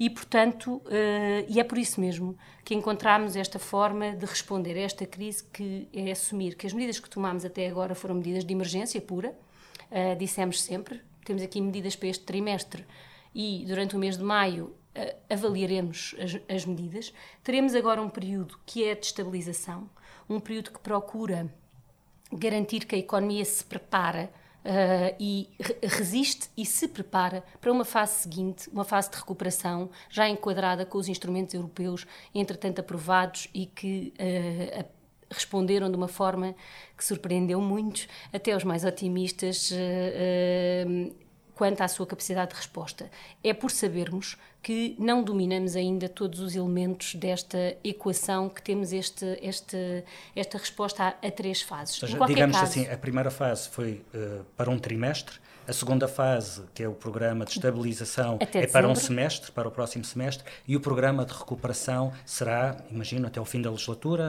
E, 0.00 0.08
portanto, 0.08 0.76
uh, 0.86 1.44
e 1.46 1.60
é 1.60 1.62
por 1.62 1.76
isso 1.76 2.00
mesmo 2.00 2.34
que 2.64 2.74
encontramos 2.74 3.36
esta 3.36 3.58
forma 3.58 4.16
de 4.16 4.24
responder 4.24 4.72
a 4.78 4.80
esta 4.80 5.04
crise, 5.04 5.44
que 5.44 5.90
é 5.92 6.10
assumir 6.10 6.56
que 6.56 6.66
as 6.66 6.72
medidas 6.72 6.98
que 6.98 7.10
tomamos 7.10 7.44
até 7.44 7.68
agora 7.68 7.94
foram 7.94 8.14
medidas 8.14 8.42
de 8.42 8.54
emergência 8.54 8.98
pura, 8.98 9.36
uh, 9.90 10.16
dissemos 10.16 10.62
sempre, 10.62 11.02
temos 11.22 11.42
aqui 11.42 11.60
medidas 11.60 11.96
para 11.96 12.08
este 12.08 12.24
trimestre 12.24 12.86
e 13.34 13.62
durante 13.68 13.94
o 13.94 13.98
mês 13.98 14.16
de 14.16 14.24
maio 14.24 14.74
uh, 14.96 15.16
avaliaremos 15.28 16.14
as, 16.18 16.40
as 16.48 16.64
medidas. 16.64 17.12
Teremos 17.44 17.74
agora 17.74 18.00
um 18.00 18.08
período 18.08 18.58
que 18.64 18.82
é 18.82 18.94
de 18.94 19.04
estabilização, 19.04 19.86
um 20.30 20.40
período 20.40 20.70
que 20.70 20.80
procura 20.80 21.52
garantir 22.32 22.86
que 22.86 22.94
a 22.94 22.98
economia 22.98 23.44
se 23.44 23.64
prepara 23.64 24.30
Uh, 24.62 25.16
e 25.18 25.48
resiste 25.82 26.50
e 26.54 26.66
se 26.66 26.86
prepara 26.86 27.42
para 27.62 27.72
uma 27.72 27.82
fase 27.82 28.20
seguinte, 28.20 28.68
uma 28.68 28.84
fase 28.84 29.10
de 29.10 29.16
recuperação, 29.16 29.88
já 30.10 30.28
enquadrada 30.28 30.84
com 30.84 30.98
os 30.98 31.08
instrumentos 31.08 31.54
europeus, 31.54 32.06
entretanto 32.34 32.78
aprovados 32.78 33.48
e 33.54 33.64
que 33.64 34.12
uh, 34.20 34.84
responderam 35.30 35.90
de 35.90 35.96
uma 35.96 36.08
forma 36.08 36.54
que 36.94 37.02
surpreendeu 37.02 37.58
muitos, 37.58 38.06
até 38.34 38.54
os 38.54 38.62
mais 38.62 38.84
otimistas. 38.84 39.70
Uh, 39.70 41.14
quanto 41.60 41.82
à 41.82 41.88
sua 41.88 42.06
capacidade 42.06 42.52
de 42.52 42.56
resposta. 42.56 43.10
É 43.44 43.52
por 43.52 43.70
sabermos 43.70 44.38
que 44.62 44.96
não 44.98 45.22
dominamos 45.22 45.76
ainda 45.76 46.08
todos 46.08 46.40
os 46.40 46.56
elementos 46.56 47.14
desta 47.14 47.76
equação, 47.84 48.48
que 48.48 48.62
temos 48.62 48.94
este, 48.94 49.38
este, 49.42 50.02
esta 50.34 50.56
resposta 50.56 51.02
a, 51.02 51.08
a 51.08 51.30
três 51.30 51.60
fases. 51.60 52.02
Ou 52.02 52.08
seja, 52.08 52.26
digamos 52.26 52.56
caso, 52.56 52.70
assim, 52.70 52.88
a 52.90 52.96
primeira 52.96 53.30
fase 53.30 53.68
foi 53.68 54.02
uh, 54.14 54.42
para 54.56 54.70
um 54.70 54.78
trimestre, 54.78 55.38
a 55.70 55.72
segunda 55.72 56.08
fase, 56.08 56.62
que 56.74 56.82
é 56.82 56.88
o 56.88 56.92
programa 56.92 57.44
de 57.44 57.52
estabilização, 57.52 58.38
até 58.42 58.64
é 58.64 58.66
para 58.66 58.88
um 58.88 58.94
semestre, 58.96 59.52
para 59.52 59.68
o 59.68 59.70
próximo 59.70 60.04
semestre, 60.04 60.44
e 60.66 60.74
o 60.74 60.80
programa 60.80 61.24
de 61.24 61.32
recuperação 61.32 62.12
será, 62.26 62.76
imagino, 62.90 63.28
até 63.28 63.40
o 63.40 63.44
fim 63.44 63.62
da 63.62 63.70
legislatura? 63.70 64.24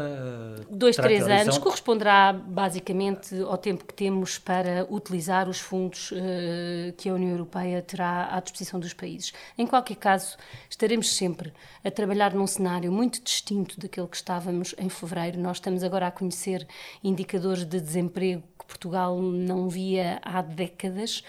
Eh, 0.60 0.65
Dois, 0.69 0.95
três 0.95 1.27
anos, 1.27 1.57
corresponderá 1.57 2.31
basicamente 2.31 3.36
ao 3.41 3.57
tempo 3.57 3.86
que 3.86 3.93
temos 3.93 4.38
para 4.38 4.86
utilizar 4.88 5.50
os 5.50 5.60
fundos 5.60 6.12
uh, 6.12 6.93
que 6.95 7.10
a 7.10 7.13
União 7.15 7.31
Europeia 7.31 7.81
terá 7.81 8.29
à 8.31 8.39
disposição 8.39 8.79
dos 8.79 8.93
países. 8.93 9.33
Em 9.57 9.65
qualquer 9.65 9.95
caso, 9.95 10.38
estaremos 10.69 11.15
sempre 11.15 11.51
a 11.83 11.89
trabalhar 11.89 12.36
num 12.36 12.45
cenário 12.45 12.91
muito 12.91 13.19
distinto 13.19 13.79
daquele 13.79 14.07
que 14.07 14.15
estávamos 14.15 14.75
em 14.77 14.89
fevereiro. 14.89 15.39
Nós 15.39 15.57
estamos 15.57 15.83
agora 15.83 16.05
a 16.05 16.12
conhecer 16.12 16.67
indicadores 17.03 17.65
de 17.65 17.81
desemprego 17.81 18.43
Portugal 18.71 19.21
não 19.21 19.67
via 19.67 20.19
há 20.24 20.41
décadas 20.41 21.24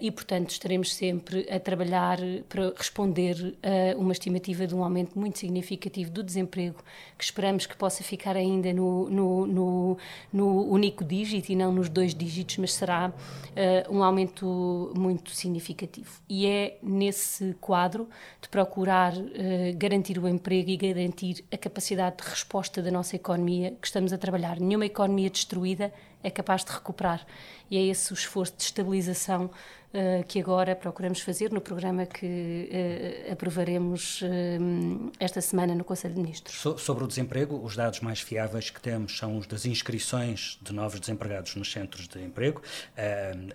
e, 0.00 0.10
portanto, 0.10 0.50
estaremos 0.50 0.94
sempre 0.94 1.46
a 1.50 1.60
trabalhar 1.60 2.18
para 2.48 2.72
responder 2.76 3.56
a 3.62 3.96
uma 3.98 4.12
estimativa 4.12 4.66
de 4.66 4.74
um 4.74 4.82
aumento 4.82 5.18
muito 5.18 5.38
significativo 5.38 6.10
do 6.10 6.22
desemprego, 6.22 6.82
que 7.18 7.24
esperamos 7.24 7.66
que 7.66 7.76
possa 7.76 8.02
ficar 8.02 8.36
ainda 8.36 8.72
no, 8.72 9.08
no, 9.08 9.46
no, 9.46 9.98
no 10.32 10.62
único 10.70 11.04
dígito 11.04 11.52
e 11.52 11.56
não 11.56 11.72
nos 11.72 11.88
dois 11.88 12.14
dígitos, 12.14 12.58
mas 12.58 12.72
será 12.72 13.10
uh, 13.10 13.94
um 13.94 14.02
aumento 14.02 14.92
muito 14.96 15.30
significativo. 15.30 16.10
E 16.28 16.46
é 16.46 16.78
nesse 16.82 17.54
quadro 17.60 18.08
de 18.40 18.48
procurar 18.48 19.14
uh, 19.14 19.22
garantir 19.76 20.18
o 20.18 20.28
emprego 20.28 20.70
e 20.70 20.76
garantir 20.76 21.44
a 21.52 21.56
capacidade 21.56 22.16
de 22.16 22.28
resposta 22.28 22.82
da 22.82 22.90
nossa 22.90 23.16
economia 23.16 23.76
que 23.80 23.86
estamos 23.86 24.12
a 24.12 24.18
trabalhar. 24.18 24.58
Nenhuma 24.60 24.86
economia 24.86 25.30
destruída 25.30 25.92
é 26.22 26.30
capaz 26.30 26.64
de 26.64 26.72
recuperar. 26.72 27.26
E 27.70 27.76
é 27.76 27.82
esse 27.86 28.12
o 28.12 28.14
esforço 28.14 28.54
de 28.56 28.64
estabilização 28.64 29.46
uh, 29.46 30.24
que 30.26 30.40
agora 30.40 30.74
procuramos 30.74 31.20
fazer 31.20 31.50
no 31.50 31.60
programa 31.60 32.04
que 32.06 32.68
uh, 33.26 33.32
aprovaremos 33.32 34.20
uh, 34.22 35.12
esta 35.18 35.40
semana 35.40 35.74
no 35.74 35.84
Conselho 35.84 36.14
de 36.14 36.20
Ministros. 36.20 36.54
So 36.56 36.76
sobre 36.76 37.04
o 37.04 37.06
desemprego, 37.06 37.60
os 37.62 37.76
dados 37.76 38.00
mais 38.00 38.20
fiáveis 38.20 38.70
que 38.70 38.80
temos 38.80 39.16
são 39.16 39.38
os 39.38 39.46
das 39.46 39.64
inscrições 39.64 40.58
de 40.60 40.72
novos 40.72 41.00
desempregados 41.00 41.54
nos 41.56 41.70
centros 41.70 42.06
de 42.08 42.22
emprego. 42.22 42.62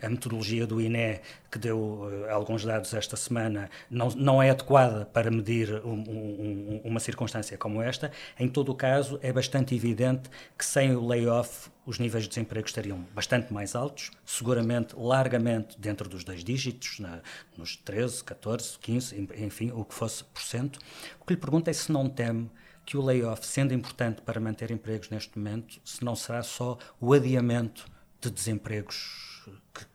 a 0.01 0.09
metodologia 0.09 0.65
do 0.65 0.81
INE, 0.81 1.19
que 1.51 1.59
deu 1.59 2.09
alguns 2.29 2.65
dados 2.65 2.93
esta 2.93 3.15
semana, 3.15 3.69
não, 3.89 4.09
não 4.09 4.41
é 4.41 4.49
adequada 4.49 5.05
para 5.05 5.29
medir 5.29 5.73
um, 5.85 5.93
um, 5.93 6.81
uma 6.83 6.99
circunstância 6.99 7.57
como 7.57 7.81
esta. 7.81 8.11
Em 8.39 8.47
todo 8.47 8.71
o 8.71 8.75
caso, 8.75 9.19
é 9.21 9.31
bastante 9.31 9.75
evidente 9.75 10.29
que 10.57 10.65
sem 10.65 10.95
o 10.95 11.05
layoff 11.05 11.69
os 11.87 11.99
níveis 11.99 12.25
de 12.25 12.29
desemprego 12.29 12.67
estariam 12.67 12.99
bastante 13.15 13.53
mais 13.53 13.73
altos, 13.73 14.11
seguramente 14.25 14.93
largamente 14.97 15.79
dentro 15.79 16.09
dos 16.09 16.21
dois 16.25 16.43
dígitos, 16.43 16.99
na, 16.99 17.21
nos 17.57 17.77
13, 17.77 18.25
14, 18.25 18.77
15, 18.77 19.27
enfim, 19.37 19.71
o 19.71 19.85
que 19.85 19.93
fosse 19.93 20.21
por 20.25 20.41
cento. 20.41 20.79
O 21.17 21.25
que 21.25 21.33
lhe 21.33 21.39
pergunto 21.39 21.69
é 21.69 21.73
se 21.73 21.89
não 21.89 22.09
teme 22.09 22.51
que 22.85 22.97
o 22.97 23.01
layoff, 23.01 23.45
sendo 23.47 23.73
importante 23.73 24.21
para 24.21 24.37
manter 24.37 24.69
empregos 24.69 25.09
neste 25.09 25.39
momento, 25.39 25.79
se 25.85 26.03
não 26.03 26.13
será 26.13 26.43
só 26.43 26.77
o 26.99 27.13
adiamento 27.13 27.85
de 28.19 28.29
desempregos 28.29 29.45
que, 29.73 29.85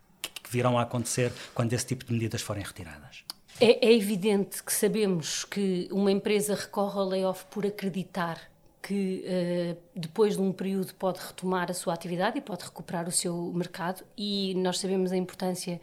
que 0.42 0.50
virão 0.50 0.78
a 0.78 0.82
acontecer 0.82 1.30
quando 1.54 1.74
esse 1.74 1.86
tipo 1.86 2.06
de 2.06 2.12
medidas 2.14 2.40
forem 2.40 2.64
retiradas. 2.64 3.22
É, 3.60 3.86
é 3.86 3.94
evidente 3.94 4.62
que 4.62 4.72
sabemos 4.72 5.44
que 5.44 5.88
uma 5.92 6.10
empresa 6.10 6.54
recorre 6.54 6.98
ao 6.98 7.06
layoff 7.06 7.44
por 7.50 7.66
acreditar 7.66 8.51
que 8.82 9.24
uh, 9.24 9.76
depois 9.94 10.36
de 10.36 10.42
um 10.42 10.52
período 10.52 10.92
pode 10.94 11.20
retomar 11.20 11.70
a 11.70 11.74
sua 11.74 11.94
atividade 11.94 12.38
e 12.38 12.40
pode 12.40 12.64
recuperar 12.64 13.06
o 13.06 13.12
seu 13.12 13.52
mercado. 13.54 14.04
E 14.18 14.54
nós 14.56 14.78
sabemos 14.78 15.12
a 15.12 15.16
importância 15.16 15.80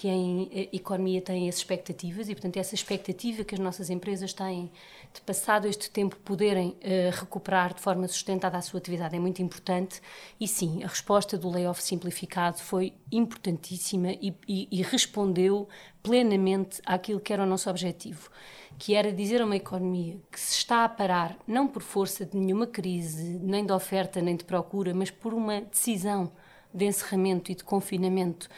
que 0.00 0.08
eh, 0.08 0.68
economia 0.72 1.20
tem 1.20 1.46
as 1.46 1.56
expectativas 1.56 2.30
e 2.30 2.34
portanto 2.34 2.56
essa 2.56 2.74
expectativa 2.74 3.44
que 3.44 3.54
as 3.54 3.60
nossas 3.60 3.90
empresas 3.90 4.32
têm 4.32 4.72
de 5.12 5.20
passado 5.20 5.68
este 5.68 5.90
tempo 5.90 6.16
poderem 6.24 6.68
uh, 6.68 6.74
recuperar 7.12 7.74
de 7.74 7.82
forma 7.82 8.08
sustentada 8.08 8.56
a 8.56 8.62
sua 8.62 8.78
atividade 8.78 9.14
é 9.14 9.18
muito 9.18 9.42
importante. 9.42 10.00
E 10.40 10.48
sim, 10.48 10.82
a 10.82 10.86
resposta 10.86 11.36
do 11.36 11.50
layoff 11.50 11.82
simplificado 11.82 12.60
foi 12.60 12.94
importantíssima 13.12 14.12
e, 14.12 14.34
e, 14.48 14.68
e 14.72 14.80
respondeu 14.80 15.68
plenamente 16.02 16.80
àquilo 16.86 17.20
que 17.20 17.34
era 17.34 17.42
o 17.42 17.46
nosso 17.46 17.68
objetivo 17.68 18.30
que 18.78 18.94
era 18.94 19.12
dizer 19.12 19.42
a 19.42 19.44
uma 19.44 19.56
economia 19.56 20.16
que 20.32 20.40
se 20.40 20.56
está 20.56 20.86
a 20.86 20.88
parar, 20.88 21.36
não 21.46 21.68
por 21.68 21.82
força 21.82 22.24
de 22.24 22.34
nenhuma 22.34 22.66
crise, 22.66 23.38
nem 23.42 23.66
de 23.66 23.72
oferta, 23.72 24.22
nem 24.22 24.34
de 24.34 24.44
procura, 24.44 24.94
mas 24.94 25.10
por 25.10 25.34
uma 25.34 25.60
decisão 25.60 26.32
de 26.72 26.86
encerramento 26.86 27.52
e 27.52 27.54
de 27.54 27.64
confinamento 27.64 28.48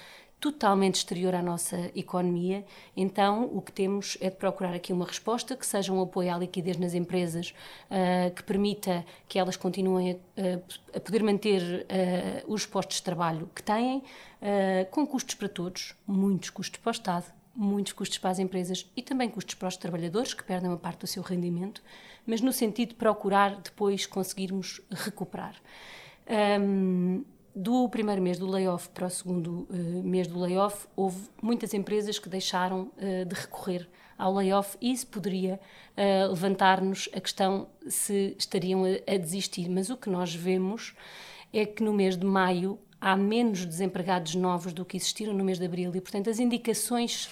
totalmente 0.43 0.97
exterior 0.97 1.37
à 1.37 1.41
nossa 1.41 1.93
economia, 1.95 2.65
então 2.97 3.49
o 3.55 3.63
que 3.63 3.71
temos 3.71 4.19
é 4.21 4.29
de 4.29 4.35
procurar 4.35 4.75
aqui 4.75 4.93
uma 4.93 5.07
resposta 5.07 5.57
que 5.57 5.65
seja 5.65 5.93
um 5.93 6.03
apoio 6.03 6.35
à 6.35 6.37
liquidez 6.37 6.77
nas 6.79 6.95
empresas, 6.95 7.55
uh, 7.89 8.35
que 8.35 8.43
permita 8.43 9.07
que 9.29 9.39
elas 9.39 9.57
continuem 9.57 10.19
a, 10.37 10.97
a 10.97 11.01
poder 11.01 11.23
manter 11.23 11.63
uh, 11.63 12.53
os 12.53 12.67
postos 12.67 12.97
de 12.97 13.05
trabalho 13.05 13.49
que 13.55 13.63
têm, 13.63 14.03
com 14.91 15.07
custos 15.07 15.37
para 15.37 15.49
todos, 15.49 15.95
muitos 16.05 16.51
custos 16.51 16.81
para 16.81 16.91
o 16.91 16.93
Estado, 16.93 17.27
muitos 17.55 17.93
custos 17.93 18.19
para 18.19 18.31
as 18.31 18.41
empresas 18.41 18.91
e 18.97 19.03
também 19.03 19.29
custos 19.29 19.55
para 19.55 19.69
os 19.69 19.77
trabalhadores, 19.77 20.35
que 20.35 20.43
perdem 20.43 20.69
uma 20.69 20.77
parte 20.77 21.03
do 21.03 21.07
seu 21.07 21.23
rendimento, 21.23 21.81
mas 22.27 22.41
no 22.41 22.53
sentido 22.53 22.89
de 22.89 22.95
procurar 22.97 23.61
depois 23.61 24.05
conseguirmos 24.05 24.81
recuperar. 24.91 25.55
Um, 26.61 27.25
do 27.55 27.89
primeiro 27.89 28.23
mês 28.23 28.39
do 28.39 28.47
layoff 28.47 28.89
para 28.89 29.07
o 29.07 29.11
segundo 29.11 29.67
uh, 29.71 30.03
mês 30.03 30.27
do 30.27 30.39
layoff, 30.39 30.87
houve 30.97 31.29
muitas 31.43 31.75
empresas 31.75 32.19
que 32.19 32.29
deixaram 32.29 32.91
uh, 32.97 33.25
de 33.27 33.35
recorrer 33.35 33.89
ao 34.17 34.33
layoff 34.33 34.77
e 34.81 34.93
isso 34.93 35.07
poderia 35.09 35.61
uh, 35.97 36.31
levantar-nos 36.31 37.09
a 37.15 37.21
questão 37.21 37.69
se 37.87 38.35
estariam 38.39 38.85
a, 38.85 39.13
a 39.13 39.17
desistir. 39.19 39.69
Mas 39.69 39.91
o 39.91 39.97
que 39.97 40.09
nós 40.09 40.35
vemos 40.35 40.95
é 41.53 41.67
que 41.67 41.83
no 41.83 41.93
mês 41.93 42.17
de 42.17 42.25
maio 42.25 42.79
há 43.01 43.17
menos 43.17 43.67
desempregados 43.67 44.35
novos 44.35 44.73
do 44.73 44.85
que 44.85 44.97
existiram 44.97 45.35
no 45.35 45.45
mês 45.45 45.59
de 45.59 45.67
abril 45.67 45.95
e, 45.95 46.01
portanto, 46.01 46.31
as 46.31 46.39
indicações 46.39 47.29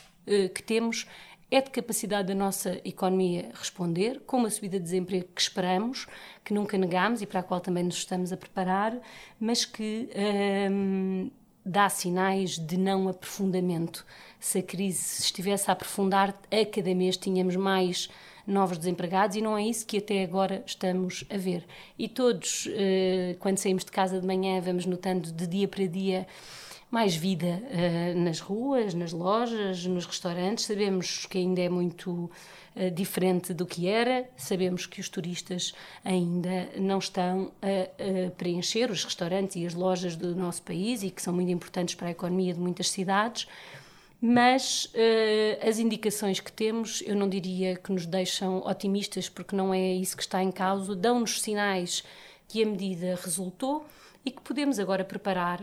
que 0.54 0.62
temos 0.62 1.06
é 1.50 1.61
de 1.61 1.71
capacidade 1.71 2.28
da 2.28 2.35
nossa 2.35 2.80
economia 2.85 3.50
responder, 3.54 4.21
com 4.26 4.38
uma 4.38 4.50
subida 4.50 4.78
de 4.78 4.85
desemprego 4.85 5.28
que 5.35 5.40
esperamos, 5.40 6.07
que 6.45 6.54
nunca 6.54 6.78
negamos 6.78 7.21
e 7.23 7.26
para 7.26 7.40
a 7.40 7.42
qual 7.42 7.61
também 7.61 7.83
nos 7.83 7.97
estamos 7.97 8.33
a 8.33 8.37
preparar, 8.37 8.97
mas 9.38 9.64
que 9.64 10.09
ehm, 10.14 11.28
dá 11.64 11.88
sinais 11.88 12.59
de 12.59 12.76
não 12.76 13.09
aprofundamento. 13.09 14.07
Se 14.38 14.59
a 14.59 14.62
crise 14.62 15.23
estivesse 15.23 15.69
a 15.69 15.73
aprofundar, 15.73 16.40
a 16.50 16.66
cada 16.66 16.95
mês 16.95 17.16
tínhamos 17.16 17.57
mais 17.57 18.09
novos 18.50 18.76
desempregados 18.78 19.37
e 19.37 19.40
não 19.40 19.57
é 19.57 19.64
isso 19.64 19.87
que 19.87 19.99
até 19.99 20.23
agora 20.23 20.62
estamos 20.66 21.25
a 21.30 21.37
ver. 21.37 21.64
E 21.99 22.09
todos, 22.09 22.69
eh, 22.73 23.37
quando 23.38 23.59
saímos 23.59 23.85
de 23.85 23.90
casa 23.90 24.21
de 24.21 24.26
manhã, 24.26 24.61
vamos 24.61 24.87
notando 24.87 25.30
de 25.33 25.47
dia 25.47 25.69
para 25.69 25.87
dia 25.87 26.26
mais 26.90 27.14
vida 27.14 27.62
uh, 27.62 28.19
nas 28.19 28.40
ruas, 28.40 28.95
nas 28.95 29.12
lojas, 29.12 29.87
nos 29.87 30.04
restaurantes. 30.04 30.64
Sabemos 30.64 31.25
que 31.26 31.38
ainda 31.38 31.61
é 31.61 31.69
muito 31.69 32.11
uh, 32.11 32.90
diferente 32.92 33.54
do 33.54 33.64
que 33.64 33.87
era, 33.87 34.28
sabemos 34.37 34.87
que 34.87 35.00
os 35.00 35.09
turistas 35.09 35.73
ainda 36.04 36.69
não 36.76 36.99
estão 36.99 37.52
a, 37.62 38.26
a, 38.26 38.30
preencher 38.33 38.90
os 38.90 39.04
restaurantes 39.04 39.57
e 39.57 39.64
as 39.64 39.75
lojas 39.75 40.16
do 40.16 40.35
nosso 40.35 40.62
país 40.62 41.02
e 41.04 41.11
que 41.11 41.23
são 41.23 41.33
muito 41.33 41.50
importantes 41.52 41.95
para 41.95 42.09
a 42.09 42.11
economia 42.11 42.52
de 42.52 42.61
muitas 42.61 42.90
cidades. 42.90 43.47
Mas 44.20 44.84
uh, 44.86 45.68
as 45.68 45.78
indicações 45.78 46.40
que 46.40 46.52
temos, 46.52 47.02
eu 47.06 47.16
não 47.16 47.28
diria 47.28 47.76
que 47.76 47.90
nos 47.90 48.04
deixam 48.04 48.58
otimistas, 48.66 49.28
porque 49.28 49.56
não 49.56 49.72
é 49.72 49.94
isso 49.94 50.16
que 50.16 50.22
está 50.22 50.42
em 50.42 50.50
causa, 50.50 50.94
dão-nos 50.94 51.40
sinais 51.40 52.04
que 52.46 52.62
a 52.62 52.66
medida 52.66 53.18
resultou 53.22 53.86
e 54.24 54.30
que 54.30 54.42
podemos 54.42 54.78
agora 54.78 55.04
preparar 55.04 55.62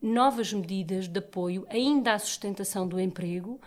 novas 0.00 0.52
medidas 0.52 1.08
de 1.08 1.18
apoio 1.18 1.66
ainda 1.68 2.12
à 2.12 2.18
sustentação 2.18 2.86
do 2.86 3.00
emprego, 3.00 3.58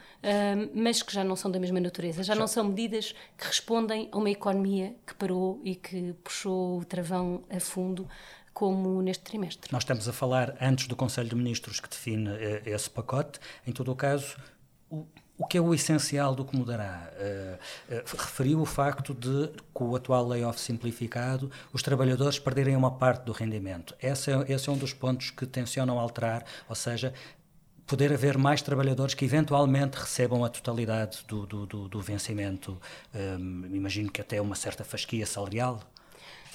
mas 0.74 1.02
que 1.02 1.12
já 1.12 1.24
não 1.24 1.36
são 1.36 1.50
da 1.50 1.60
mesma 1.60 1.80
natureza. 1.80 2.24
Já 2.24 2.36
não 2.36 2.48
são 2.48 2.66
medidas 2.66 3.14
que 3.38 3.46
respondem 3.46 4.08
a 4.12 4.18
uma 4.18 4.30
economia 4.30 4.96
que 5.06 5.16
parou 5.16 5.60
e 5.64 5.76
que 5.76 6.14
puxou 6.24 6.78
o 6.80 6.86
travão 6.86 7.44
a 7.50 7.60
fundo 7.60 8.08
como 8.54 9.02
neste 9.02 9.24
trimestre. 9.24 9.72
Nós 9.72 9.84
estamos 9.84 10.08
a 10.08 10.14
falar 10.14 10.56
antes 10.62 10.88
do 10.88 10.96
Conselho 10.96 11.30
de 11.30 11.36
Ministros 11.36 11.80
que 11.80 11.90
define 11.90 12.30
eh, 12.30 12.62
esse 12.66 12.90
pacote. 12.90 13.40
Em 13.66 13.72
todo 13.72 13.92
o 13.92 13.96
caso, 13.96 14.36
o 14.90 15.06
o 15.40 15.48
que 15.48 15.58
é 15.58 15.62
o 15.62 15.74
essencial 15.74 16.36
do 16.36 16.44
que 16.44 16.56
mudará? 16.56 17.10
Uh, 17.14 17.96
uh, 17.96 18.18
referiu 18.18 18.60
o 18.60 18.66
facto 18.66 19.14
de, 19.14 19.50
com 19.74 19.88
o 19.88 19.96
atual 19.96 20.28
layoff 20.28 20.60
simplificado, 20.60 21.50
os 21.72 21.82
trabalhadores 21.82 22.38
perderem 22.38 22.76
uma 22.76 22.92
parte 22.92 23.24
do 23.24 23.32
rendimento. 23.32 23.96
Esse 24.02 24.32
é, 24.32 24.52
esse 24.52 24.68
é 24.68 24.72
um 24.72 24.78
dos 24.78 24.92
pontos 24.92 25.32
que 25.32 25.46
tencionam 25.46 25.98
alterar, 25.98 26.44
ou 26.68 26.76
seja, 26.76 27.14
poder 27.88 28.12
haver 28.12 28.38
mais 28.38 28.62
trabalhadores 28.62 29.14
que 29.14 29.24
eventualmente 29.24 29.98
recebam 29.98 30.44
a 30.44 30.50
totalidade 30.50 31.20
do, 31.26 31.46
do, 31.46 31.66
do, 31.66 31.88
do 31.88 32.02
vencimento, 32.02 32.78
um, 33.16 33.66
imagino 33.74 34.12
que 34.12 34.20
até 34.20 34.42
uma 34.42 34.56
certa 34.56 34.84
fasquia 34.84 35.26
salarial? 35.26 35.82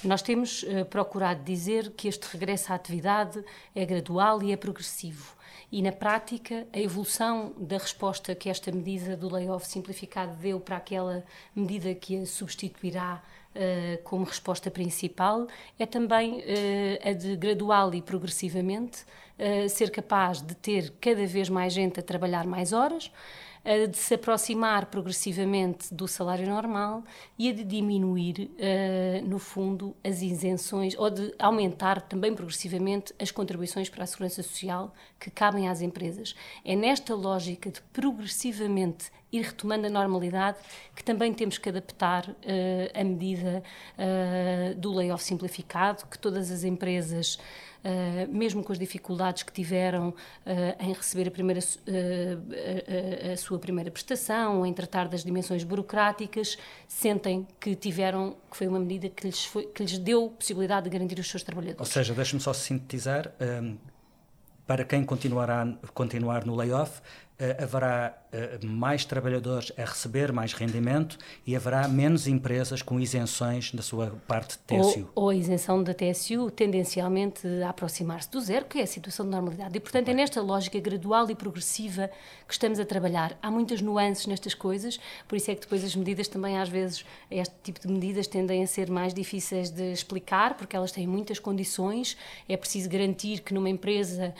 Nós 0.03 0.21
temos 0.21 0.63
uh, 0.63 0.85
procurado 0.85 1.43
dizer 1.43 1.91
que 1.91 2.07
este 2.07 2.25
regresso 2.25 2.71
à 2.71 2.75
atividade 2.75 3.43
é 3.73 3.85
gradual 3.85 4.43
e 4.43 4.51
é 4.51 4.57
progressivo. 4.57 5.33
E, 5.71 5.81
na 5.81 5.91
prática, 5.91 6.67
a 6.71 6.79
evolução 6.79 7.53
da 7.57 7.77
resposta 7.77 8.35
que 8.35 8.49
esta 8.49 8.71
medida 8.71 9.17
do 9.17 9.33
layoff 9.33 9.67
simplificado 9.67 10.35
deu 10.35 10.59
para 10.59 10.77
aquela 10.77 11.23
medida 11.55 11.93
que 11.95 12.17
a 12.17 12.25
substituirá 12.25 13.21
uh, 13.55 14.03
como 14.03 14.25
resposta 14.25 14.69
principal 14.69 15.47
é 15.79 15.85
também 15.85 16.39
uh, 16.39 17.09
a 17.09 17.13
de 17.13 17.35
gradual 17.35 17.93
e 17.93 18.01
progressivamente 18.01 19.05
ser 19.69 19.91
capaz 19.91 20.41
de 20.41 20.55
ter 20.55 20.93
cada 21.01 21.27
vez 21.27 21.49
mais 21.49 21.73
gente 21.73 21.99
a 21.99 22.03
trabalhar 22.03 22.47
mais 22.47 22.71
horas, 22.71 23.11
de 23.89 23.97
se 23.97 24.13
aproximar 24.13 24.85
progressivamente 24.85 25.91
do 25.93 26.07
salário 26.07 26.47
normal 26.47 27.03
e 27.37 27.49
a 27.49 27.51
de 27.51 27.63
diminuir, 27.63 28.51
uh, 28.51 29.27
no 29.27 29.39
fundo, 29.39 29.95
as 30.03 30.21
isenções, 30.21 30.95
ou 30.97 31.09
de 31.09 31.33
aumentar 31.39 32.01
também 32.03 32.33
progressivamente 32.35 33.13
as 33.19 33.31
contribuições 33.31 33.89
para 33.89 34.03
a 34.03 34.07
segurança 34.07 34.43
social 34.43 34.93
que 35.19 35.31
cabem 35.31 35.67
às 35.67 35.81
empresas. 35.81 36.35
É 36.63 36.75
nesta 36.75 37.15
lógica 37.15 37.71
de 37.71 37.81
progressivamente 37.91 39.11
ir 39.31 39.41
retomando 39.41 39.87
a 39.87 39.89
normalidade 39.89 40.57
que 40.95 41.03
também 41.03 41.33
temos 41.33 41.57
que 41.57 41.69
adaptar 41.69 42.29
uh, 42.29 42.35
a 42.93 43.03
medida 43.03 43.63
uh, 43.97 44.75
do 44.75 44.93
layoff 44.93 45.23
simplificado, 45.23 46.05
que 46.05 46.19
todas 46.19 46.51
as 46.51 46.63
empresas 46.63 47.39
Uh, 47.85 48.27
mesmo 48.33 48.63
com 48.63 48.73
as 48.73 48.79
dificuldades 48.79 49.43
que 49.43 49.53
tiveram 49.53 50.09
uh, 50.09 50.13
em 50.83 50.91
receber 50.91 51.27
a, 51.27 51.31
primeira, 51.31 51.59
uh, 51.61 53.31
a, 53.31 53.37
sua 53.37 53.59
primeira 53.59 53.91
prestação, 53.91 54.65
em 54.65 54.73
tratar 54.73 55.07
das 55.07 55.23
dimensões 55.23 55.63
burocráticas, 55.63 56.57
sentem 56.87 57.47
que 57.59 57.75
tiveram, 57.75 58.37
que 58.49 58.57
foi 58.57 58.67
uma 58.67 58.79
medida 58.79 59.07
que 59.09 59.27
lhes, 59.27 59.45
foi, 59.45 59.67
que 59.67 59.83
lhes 59.83 59.99
deu 59.99 60.31
possibilidade 60.31 60.85
de 60.85 60.97
garantir 60.97 61.19
os 61.19 61.29
seus 61.29 61.43
trabalhadores. 61.43 61.79
Ou 61.79 61.85
seja, 61.85 62.15
deixe-me 62.15 62.41
só 62.41 62.53
sintetizar, 62.53 63.31
um, 63.39 63.77
para 64.65 64.83
quem 64.83 65.05
continuará, 65.05 65.67
continuar 65.93 66.43
no 66.43 66.55
layoff, 66.55 67.03
haverá 67.61 68.17
mais 68.63 69.05
trabalhadores 69.05 69.71
a 69.77 69.85
receber 69.85 70.31
mais 70.31 70.53
rendimento 70.53 71.17
e 71.45 71.55
haverá 71.55 71.87
menos 71.87 72.27
empresas 72.27 72.81
com 72.81 72.99
isenções 72.99 73.71
da 73.71 73.81
sua 73.81 74.11
parte 74.27 74.57
de 74.57 74.59
TSU. 74.59 75.09
Ou, 75.15 75.25
ou 75.25 75.29
a 75.29 75.35
isenção 75.35 75.83
da 75.83 75.93
TSU 75.93 76.49
tendencialmente 76.51 77.47
a 77.63 77.69
aproximar-se 77.69 78.29
do 78.29 78.39
zero, 78.41 78.65
que 78.65 78.79
é 78.79 78.83
a 78.83 78.87
situação 78.87 79.25
de 79.25 79.31
normalidade. 79.31 79.77
E, 79.77 79.79
portanto, 79.79 80.09
é 80.09 80.13
nesta 80.13 80.41
lógica 80.41 80.79
gradual 80.79 81.29
e 81.29 81.35
progressiva 81.35 82.09
que 82.47 82.53
estamos 82.53 82.79
a 82.79 82.85
trabalhar. 82.85 83.37
Há 83.41 83.49
muitas 83.49 83.81
nuances 83.81 84.25
nestas 84.27 84.53
coisas, 84.53 84.99
por 85.27 85.35
isso 85.35 85.51
é 85.51 85.55
que 85.55 85.61
depois 85.61 85.83
as 85.83 85.95
medidas 85.95 86.27
também, 86.27 86.57
às 86.57 86.69
vezes, 86.69 87.05
este 87.29 87.55
tipo 87.63 87.79
de 87.79 87.87
medidas 87.87 88.27
tendem 88.27 88.63
a 88.63 88.67
ser 88.67 88.89
mais 88.89 89.13
difíceis 89.13 89.69
de 89.69 89.91
explicar, 89.91 90.55
porque 90.55 90.75
elas 90.75 90.91
têm 90.91 91.07
muitas 91.07 91.39
condições. 91.39 92.17
É 92.47 92.57
preciso 92.57 92.89
garantir 92.89 93.41
que 93.41 93.53
numa 93.53 93.69
empresa 93.69 94.33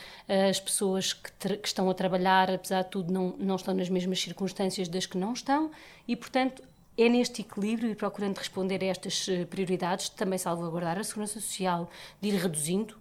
as 0.48 0.60
pessoas 0.60 1.12
que, 1.12 1.56
que 1.56 1.68
estão 1.68 1.88
a 1.90 1.94
trabalhar, 1.94 2.50
apesar 2.50 2.84
tudo, 2.84 3.12
não, 3.12 3.34
não 3.38 3.56
estão 3.56 3.74
nas 3.74 3.85
mesmas 3.88 4.20
circunstâncias 4.20 4.88
das 4.88 5.06
que 5.06 5.18
não 5.18 5.32
estão 5.32 5.70
e, 6.06 6.14
portanto, 6.16 6.62
é 6.96 7.08
neste 7.08 7.42
equilíbrio 7.42 7.90
e 7.90 7.94
procurando 7.94 8.38
responder 8.38 8.82
a 8.82 8.86
estas 8.86 9.28
eh, 9.28 9.44
prioridades, 9.44 10.08
também 10.08 10.38
salvaguardar 10.38 10.98
a 10.98 11.04
segurança 11.04 11.40
social, 11.40 11.90
de 12.20 12.28
ir 12.28 12.36
reduzindo 12.36 12.96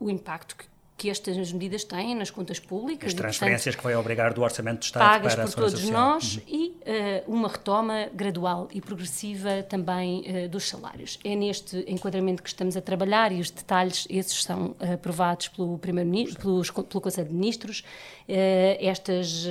o 0.00 0.10
impacto 0.10 0.56
que, 0.56 0.64
que 0.96 1.10
estas 1.10 1.52
medidas 1.52 1.84
têm 1.84 2.14
nas 2.14 2.30
contas 2.30 2.58
públicas. 2.58 3.08
As 3.08 3.14
transferências 3.14 3.74
portanto, 3.74 3.76
que 3.76 3.84
vai 3.84 3.96
obrigar 3.96 4.32
do 4.32 4.42
Orçamento 4.42 4.80
de 4.80 4.86
Estado 4.86 5.02
pagas 5.02 5.34
para 5.34 5.44
por 5.44 5.54
todos 5.54 5.80
social. 5.80 5.92
nós 5.92 6.36
uhum. 6.36 6.42
e 6.46 6.68
uh, 6.68 7.34
uma 7.34 7.48
retoma 7.48 8.08
gradual 8.14 8.68
e 8.72 8.80
progressiva 8.80 9.62
também 9.62 10.20
uh, 10.20 10.48
dos 10.48 10.66
salários. 10.68 11.18
É 11.22 11.36
neste 11.36 11.84
enquadramento 11.86 12.42
que 12.42 12.48
estamos 12.48 12.76
a 12.76 12.80
trabalhar 12.80 13.30
e 13.30 13.40
os 13.40 13.50
detalhes, 13.50 14.06
esses 14.08 14.42
são 14.42 14.68
uh, 14.68 14.94
aprovados 14.94 15.48
pelo, 15.48 15.76
primeiro 15.78 16.34
pelos, 16.36 16.70
pelo 16.70 17.00
Conselho 17.00 17.28
de 17.28 17.34
Ministros. 17.34 17.84
estas, 18.26 19.46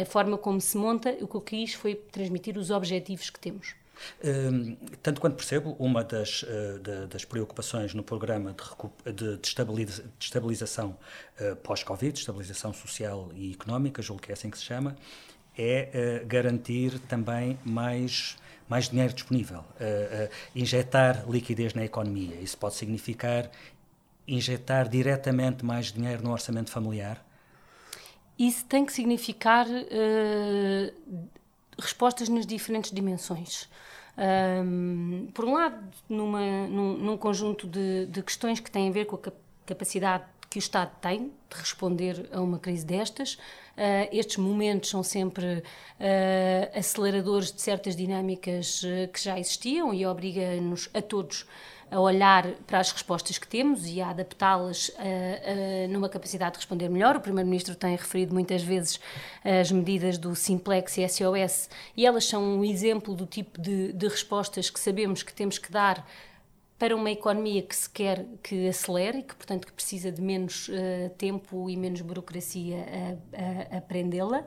a 0.00 0.04
forma 0.04 0.36
como 0.36 0.60
se 0.60 0.76
monta, 0.76 1.16
o 1.20 1.26
que 1.26 1.34
eu 1.34 1.40
quis 1.40 1.74
foi 1.74 1.94
transmitir 1.94 2.56
os 2.58 2.70
objetivos 2.70 3.30
que 3.30 3.40
temos. 3.40 3.81
Um, 4.24 4.76
tanto 5.02 5.20
quanto 5.20 5.36
percebo, 5.36 5.76
uma 5.78 6.04
das, 6.04 6.42
uh, 6.42 6.78
de, 6.78 7.06
das 7.06 7.24
preocupações 7.24 7.94
no 7.94 8.02
programa 8.02 8.54
de, 8.54 9.12
de, 9.12 9.36
de, 9.38 9.46
estabiliza, 9.46 10.02
de 10.18 10.24
estabilização 10.24 10.96
uh, 11.40 11.56
pós-Covid, 11.56 12.18
estabilização 12.18 12.72
social 12.72 13.30
e 13.34 13.52
económica, 13.52 14.00
julgo 14.02 14.22
que 14.22 14.30
é 14.30 14.34
assim 14.34 14.50
que 14.50 14.58
se 14.58 14.64
chama, 14.64 14.96
é 15.56 16.22
uh, 16.22 16.26
garantir 16.26 16.98
também 17.00 17.58
mais, 17.64 18.36
mais 18.68 18.88
dinheiro 18.88 19.12
disponível, 19.12 19.64
injetar 20.54 21.28
liquidez 21.28 21.74
na 21.74 21.84
economia. 21.84 22.36
Isso 22.36 22.56
pode 22.56 22.74
significar 22.74 23.50
injetar 24.26 24.88
diretamente 24.88 25.64
mais 25.64 25.92
dinheiro 25.92 26.22
no 26.22 26.30
orçamento 26.30 26.70
familiar? 26.70 27.22
Isso 28.38 28.64
tem 28.64 28.84
que 28.86 28.92
significar 28.92 29.66
respostas 31.78 32.28
nas 32.28 32.46
diferentes 32.46 32.90
dimensões. 32.90 33.68
Um, 34.16 35.28
por 35.32 35.44
um 35.46 35.54
lado, 35.54 35.82
numa, 36.08 36.66
num, 36.68 36.96
num 36.98 37.16
conjunto 37.16 37.66
de, 37.66 38.06
de, 38.06 38.22
questões 38.22 38.60
que 38.60 38.70
têm 38.70 38.88
a 38.88 38.92
ver 38.92 39.06
com 39.06 39.16
a 39.16 39.32
capacidade 39.64 40.24
que 40.50 40.58
o 40.58 40.60
Estado 40.60 40.92
tem 41.00 41.32
de 41.48 41.56
responder 41.56 42.28
a 42.30 42.40
uma 42.40 42.58
crise 42.58 42.84
destas. 42.84 43.34
Uh, 43.74 44.08
estes 44.12 44.36
momentos 44.36 44.90
são 44.90 45.02
sempre 45.02 45.60
uh, 45.60 46.78
aceleradores 46.78 47.50
de 47.50 47.62
certas 47.62 47.96
dinâmicas 47.96 48.82
uh, 48.82 49.10
que 49.10 49.18
já 49.18 49.38
existiam 49.38 49.94
e 49.94 50.04
obriga-nos 50.04 50.90
a 50.92 51.00
todos 51.00 51.46
olhar 52.00 52.46
para 52.66 52.78
as 52.78 52.90
respostas 52.90 53.38
que 53.38 53.46
temos 53.46 53.86
e 53.86 54.00
a 54.00 54.10
adaptá-las 54.10 54.90
numa 55.90 56.08
capacidade 56.08 56.52
de 56.52 56.58
responder 56.58 56.88
melhor. 56.88 57.16
O 57.16 57.20
Primeiro-Ministro 57.20 57.74
tem 57.74 57.96
referido 57.96 58.32
muitas 58.32 58.62
vezes 58.62 59.00
as 59.44 59.70
medidas 59.70 60.18
do 60.18 60.34
Simplex 60.34 60.96
e 60.98 61.08
SOS 61.08 61.68
e 61.96 62.06
elas 62.06 62.24
são 62.24 62.42
um 62.42 62.64
exemplo 62.64 63.14
do 63.14 63.26
tipo 63.26 63.60
de, 63.60 63.92
de 63.92 64.08
respostas 64.08 64.70
que 64.70 64.80
sabemos 64.80 65.22
que 65.22 65.32
temos 65.32 65.58
que 65.58 65.70
dar 65.70 66.06
para 66.82 66.96
uma 66.96 67.12
economia 67.12 67.62
que 67.62 67.76
se 67.76 67.88
quer 67.88 68.26
que 68.42 68.66
acelere 68.66 69.18
e 69.18 69.22
que, 69.22 69.36
portanto, 69.36 69.68
que 69.68 69.72
precisa 69.72 70.10
de 70.10 70.20
menos 70.20 70.66
uh, 70.66 71.10
tempo 71.16 71.70
e 71.70 71.76
menos 71.76 72.00
burocracia 72.00 72.84
a, 73.32 73.74
a, 73.74 73.76
a 73.76 73.78
aprendê-la. 73.78 74.44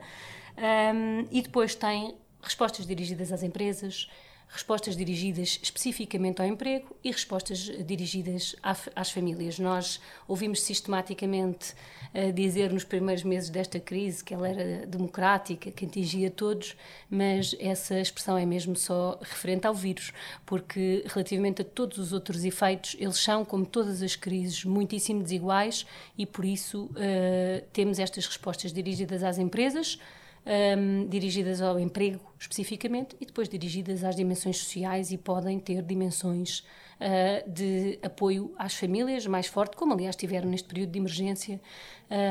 Um, 0.58 1.26
e 1.30 1.40
depois 1.40 1.74
tem 1.74 2.14
respostas 2.42 2.86
dirigidas 2.86 3.32
às 3.32 3.42
empresas, 3.42 4.10
respostas 4.48 4.96
dirigidas 4.96 5.58
especificamente 5.62 6.40
ao 6.40 6.46
emprego 6.46 6.96
e 7.02 7.10
respostas 7.10 7.70
dirigidas 7.84 8.56
às 8.94 9.10
famílias. 9.10 9.58
Nós 9.58 10.00
ouvimos 10.26 10.62
sistematicamente 10.62 11.74
uh, 12.14 12.32
dizer 12.32 12.72
nos 12.72 12.84
primeiros 12.84 13.22
meses 13.22 13.50
desta 13.50 13.78
crise 13.78 14.24
que 14.24 14.32
ela 14.32 14.48
era 14.48 14.86
democrática, 14.86 15.70
que 15.70 15.84
atingia 15.84 16.30
todos, 16.30 16.76
mas 17.10 17.54
essa 17.58 18.00
expressão 18.00 18.38
é 18.38 18.46
mesmo 18.46 18.76
só 18.76 19.18
referente 19.20 19.66
ao 19.66 19.74
vírus, 19.74 20.12
porque 20.44 21.04
relativamente 21.06 21.62
a 21.62 21.64
todos 21.64 21.98
os 21.98 22.12
outros 22.12 22.44
efeitos, 22.44 22.96
eles 22.98 23.18
são, 23.18 23.44
como 23.44 23.66
todas 23.66 24.02
as 24.02 24.16
crises, 24.16 24.64
muitíssimo 24.64 25.22
desiguais 25.22 25.86
e 26.16 26.24
por 26.24 26.44
isso 26.44 26.84
uh, 26.84 27.66
temos 27.72 27.98
estas 27.98 28.26
respostas 28.26 28.72
dirigidas 28.72 29.22
às 29.22 29.38
empresas 29.38 29.98
um, 30.46 31.06
dirigidas 31.08 31.60
ao 31.60 31.78
emprego 31.78 32.20
especificamente 32.38 33.16
e 33.20 33.26
depois 33.26 33.48
dirigidas 33.48 34.04
às 34.04 34.14
dimensões 34.14 34.58
sociais 34.58 35.10
e 35.10 35.18
podem 35.18 35.58
ter 35.58 35.82
dimensões 35.82 36.60
uh, 37.00 37.50
de 37.50 37.98
apoio 38.02 38.54
às 38.56 38.74
famílias 38.74 39.26
mais 39.26 39.46
forte, 39.46 39.76
como 39.76 39.92
aliás 39.92 40.14
tiveram 40.14 40.48
neste 40.48 40.68
período 40.68 40.92
de 40.92 40.98
emergência, 40.98 41.60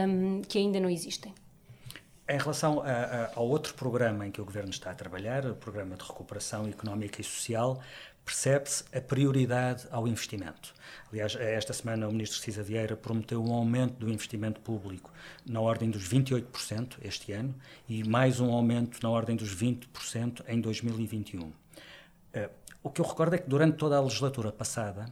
um, 0.08 0.41
que 0.41 0.58
ainda 0.58 0.80
não 0.80 0.89
existem. 0.89 1.34
Em 2.28 2.39
relação 2.39 2.82
a, 2.82 2.91
a, 2.91 3.32
ao 3.36 3.47
outro 3.47 3.75
programa 3.75 4.25
em 4.25 4.32
que 4.32 4.41
o 4.41 4.45
Governo 4.45 4.71
está 4.71 4.89
a 4.89 4.95
trabalhar, 4.95 5.45
o 5.45 5.56
Programa 5.56 5.95
de 5.95 6.04
Recuperação 6.04 6.67
Económica 6.67 7.21
e 7.21 7.23
Social, 7.23 7.80
percebe-se 8.26 8.84
a 8.92 9.00
prioridade 9.00 9.88
ao 9.92 10.08
investimento. 10.08 10.74
Aliás, 11.12 11.36
esta 11.36 11.72
semana 11.72 12.08
o 12.08 12.12
Ministro 12.12 12.40
Cisa 12.40 12.64
Vieira 12.64 12.98
prometeu 12.98 13.42
um 13.42 13.54
aumento 13.54 13.94
do 14.00 14.12
investimento 14.12 14.60
público 14.60 15.14
na 15.46 15.62
ordem 15.62 15.92
dos 15.92 16.10
28% 16.10 16.98
este 17.04 17.32
ano 17.32 17.56
e 17.88 18.04
mais 18.04 18.40
um 18.40 18.52
aumento 18.52 18.98
na 19.04 19.10
ordem 19.10 19.36
dos 19.36 19.56
20% 19.56 20.44
em 20.48 20.60
2021. 20.60 21.54
Eh, 22.34 22.50
o 22.82 22.90
que 22.90 23.00
eu 23.00 23.06
recordo 23.06 23.36
é 23.36 23.38
que 23.38 23.48
durante 23.48 23.78
toda 23.78 23.96
a 23.96 24.02
legislatura 24.02 24.52
passada 24.52 25.06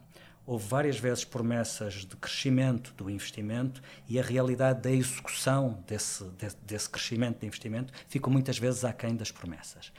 houve 0.46 0.68
várias 0.68 1.00
vezes 1.00 1.24
promessas 1.24 2.06
de 2.06 2.16
crescimento 2.18 2.94
do 2.96 3.10
investimento 3.10 3.82
e 4.10 4.20
a 4.20 4.24
realidade 4.24 4.82
da 4.82 4.92
execução 4.92 5.82
desse, 5.88 6.26
desse 6.64 6.90
crescimento 6.90 7.40
de 7.40 7.46
investimento 7.46 7.94
ficou 8.10 8.32
muitas 8.32 8.58
vezes 8.58 8.84
aquém 8.84 9.16
das 9.16 9.32
promessas. 9.32 9.92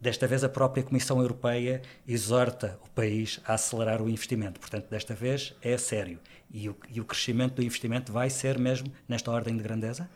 Desta 0.00 0.26
vez, 0.26 0.42
a 0.42 0.48
própria 0.48 0.82
Comissão 0.82 1.20
Europeia 1.20 1.82
exorta 2.08 2.78
o 2.82 2.88
país 2.88 3.38
a 3.44 3.52
acelerar 3.52 4.00
o 4.00 4.08
investimento. 4.08 4.58
Portanto, 4.58 4.88
desta 4.88 5.14
vez 5.14 5.54
é 5.60 5.76
sério. 5.76 6.18
E 6.50 6.70
o, 6.70 6.76
e 6.88 7.00
o 7.00 7.04
crescimento 7.04 7.56
do 7.56 7.62
investimento 7.62 8.10
vai 8.10 8.30
ser 8.30 8.58
mesmo 8.58 8.90
nesta 9.06 9.30
ordem 9.30 9.54
de 9.56 9.62
grandeza? 9.62 10.08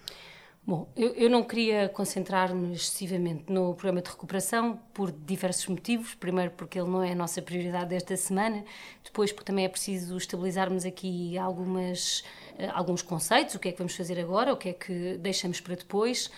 Bom, 0.67 0.91
eu, 0.97 1.13
eu 1.13 1.29
não 1.29 1.43
queria 1.43 1.91
concentrar-me 1.91 2.73
excessivamente 2.73 3.45
no 3.53 3.75
programa 3.75 4.01
de 4.01 4.09
recuperação 4.09 4.81
por 4.95 5.13
diversos 5.13 5.67
motivos. 5.67 6.15
Primeiro, 6.15 6.53
porque 6.53 6.79
ele 6.79 6.89
não 6.89 7.03
é 7.03 7.13
a 7.13 7.15
nossa 7.15 7.43
prioridade 7.43 7.91
desta 7.91 8.17
semana. 8.17 8.65
Depois, 9.05 9.31
porque 9.31 9.45
também 9.45 9.67
é 9.67 9.69
preciso 9.69 10.17
estabilizarmos 10.17 10.87
aqui 10.87 11.37
algumas, 11.37 12.21
uh, 12.59 12.73
alguns 12.73 13.03
conceitos: 13.03 13.55
o 13.55 13.59
que 13.59 13.69
é 13.69 13.73
que 13.73 13.77
vamos 13.77 13.95
fazer 13.95 14.19
agora, 14.19 14.55
o 14.55 14.57
que 14.57 14.71
é 14.71 14.73
que 14.73 15.19
deixamos 15.19 15.61
para 15.61 15.75
depois. 15.75 16.31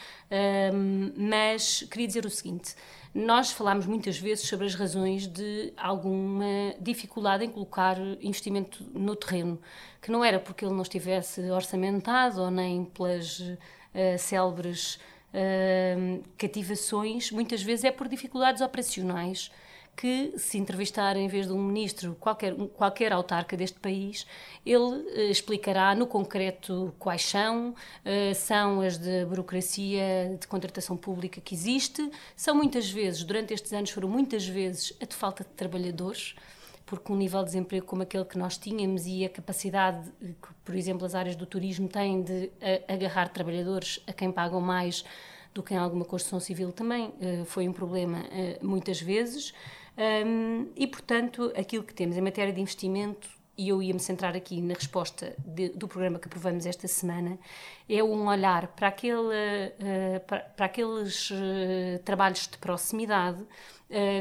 Mas 1.17 1.85
queria 1.89 2.09
dizer 2.09 2.27
o 2.27 2.31
seguinte: 2.31 2.75
nós 3.17 3.51
falámos 3.51 3.87
muitas 3.87 4.19
vezes 4.19 4.47
sobre 4.47 4.67
as 4.67 4.75
razões 4.75 5.27
de 5.27 5.73
alguma 5.75 6.75
dificuldade 6.79 7.45
em 7.45 7.49
colocar 7.49 7.97
investimento 8.21 8.85
no 8.93 9.17
terreno, 9.17 9.59
que 10.03 10.11
não 10.11 10.23
era 10.23 10.39
porque 10.39 10.67
ele 10.67 10.75
não 10.75 10.83
estivesse 10.83 11.41
orçamentado 11.51 12.43
ou 12.43 12.51
nem 12.51 12.85
pelas 12.85 13.41
uh, 13.41 13.57
célebres 14.19 14.97
uh, 15.33 16.23
cativações, 16.37 17.33
muitas 17.33 17.63
vezes 17.63 17.87
é 17.87 17.91
por 17.91 18.07
dificuldades 18.07 18.61
operacionais 18.61 19.51
que, 19.97 20.35
se 20.37 20.59
entrevistar 20.59 21.17
em 21.17 21.27
vez 21.27 21.47
de 21.47 21.53
um 21.55 21.63
ministro, 21.63 22.15
qualquer, 22.21 22.55
qualquer 22.75 23.13
autarca 23.13 23.57
deste 23.57 23.81
país, 23.81 24.27
ele 24.65 24.77
uh, 24.79 25.31
explicará 25.31 25.95
no 25.95 26.07
concreto 26.07 26.95
quais 26.99 27.25
são, 27.25 27.71
uh, 27.71 28.35
são 28.35 28.83
as 28.83 28.99
de 28.99 29.25
burocracia 29.25 30.37
de 30.39 30.47
contratação 30.47 30.97
pública 30.97 31.41
que 31.41 31.55
existe, 31.55 32.11
são 32.37 32.55
muitas 32.55 32.91
vezes, 32.91 33.25
durante 33.25 33.55
estes 33.55 33.73
anos, 33.73 33.91
foram 33.91 34.09
muitas 34.09 34.47
vezes 34.47 34.93
a 35.01 35.07
de 35.07 35.17
falta 35.17 35.43
de 35.43 35.51
trabalhadores 35.51 36.35
porque 36.85 37.13
um 37.13 37.17
nível 37.17 37.41
de 37.41 37.47
desemprego 37.47 37.85
como 37.85 38.03
aquele 38.03 38.25
que 38.25 38.39
nós 38.39 38.57
tínhamos 38.57 39.07
e 39.07 39.25
a 39.25 39.29
capacidade 39.29 40.09
que, 40.21 40.55
por 40.65 40.73
exemplo, 40.73 41.05
as 41.05 41.17
áreas 41.17 41.35
do 41.35 41.45
turismo 41.45 41.89
têm 41.89 42.23
de 42.23 42.49
agarrar 42.87 43.29
trabalhadores 43.31 44.01
a 44.07 44.13
quem 44.13 44.31
pagam 44.31 44.61
mais 44.61 45.05
do 45.53 45.65
que 45.65 45.75
em 45.75 45.79
alguma 45.79 46.05
construção 46.05 46.39
civil 46.39 46.71
também 46.71 47.13
foi 47.47 47.69
um 47.69 47.73
problema 47.73 48.23
muitas 48.63 49.01
vezes. 49.01 49.53
Um, 49.99 50.71
e, 50.77 50.87
portanto, 50.87 51.53
aquilo 51.57 51.83
que 51.83 51.95
temos 51.95 52.17
em 52.17 52.21
matéria 52.21 52.53
de 52.53 52.61
investimento, 52.61 53.29
e 53.57 53.71
eu 53.71 53.83
ia-me 53.83 53.99
centrar 53.99 54.37
aqui 54.37 54.61
na 54.61 54.75
resposta 54.75 55.35
de, 55.39 55.71
do 55.71 55.89
programa 55.89 56.19
que 56.19 56.27
aprovamos 56.27 56.67
esta 56.67 56.87
semana, 56.87 57.39
é 57.89 58.03
um 58.03 58.27
olhar 58.27 58.69
para, 58.69 58.89
aquele, 58.89 59.17
uh, 59.19 60.21
para, 60.27 60.41
para, 60.41 60.67
aqueles 60.67 61.31
trabalhos 62.05 62.47
de 62.47 62.59
proximidade 62.59 63.43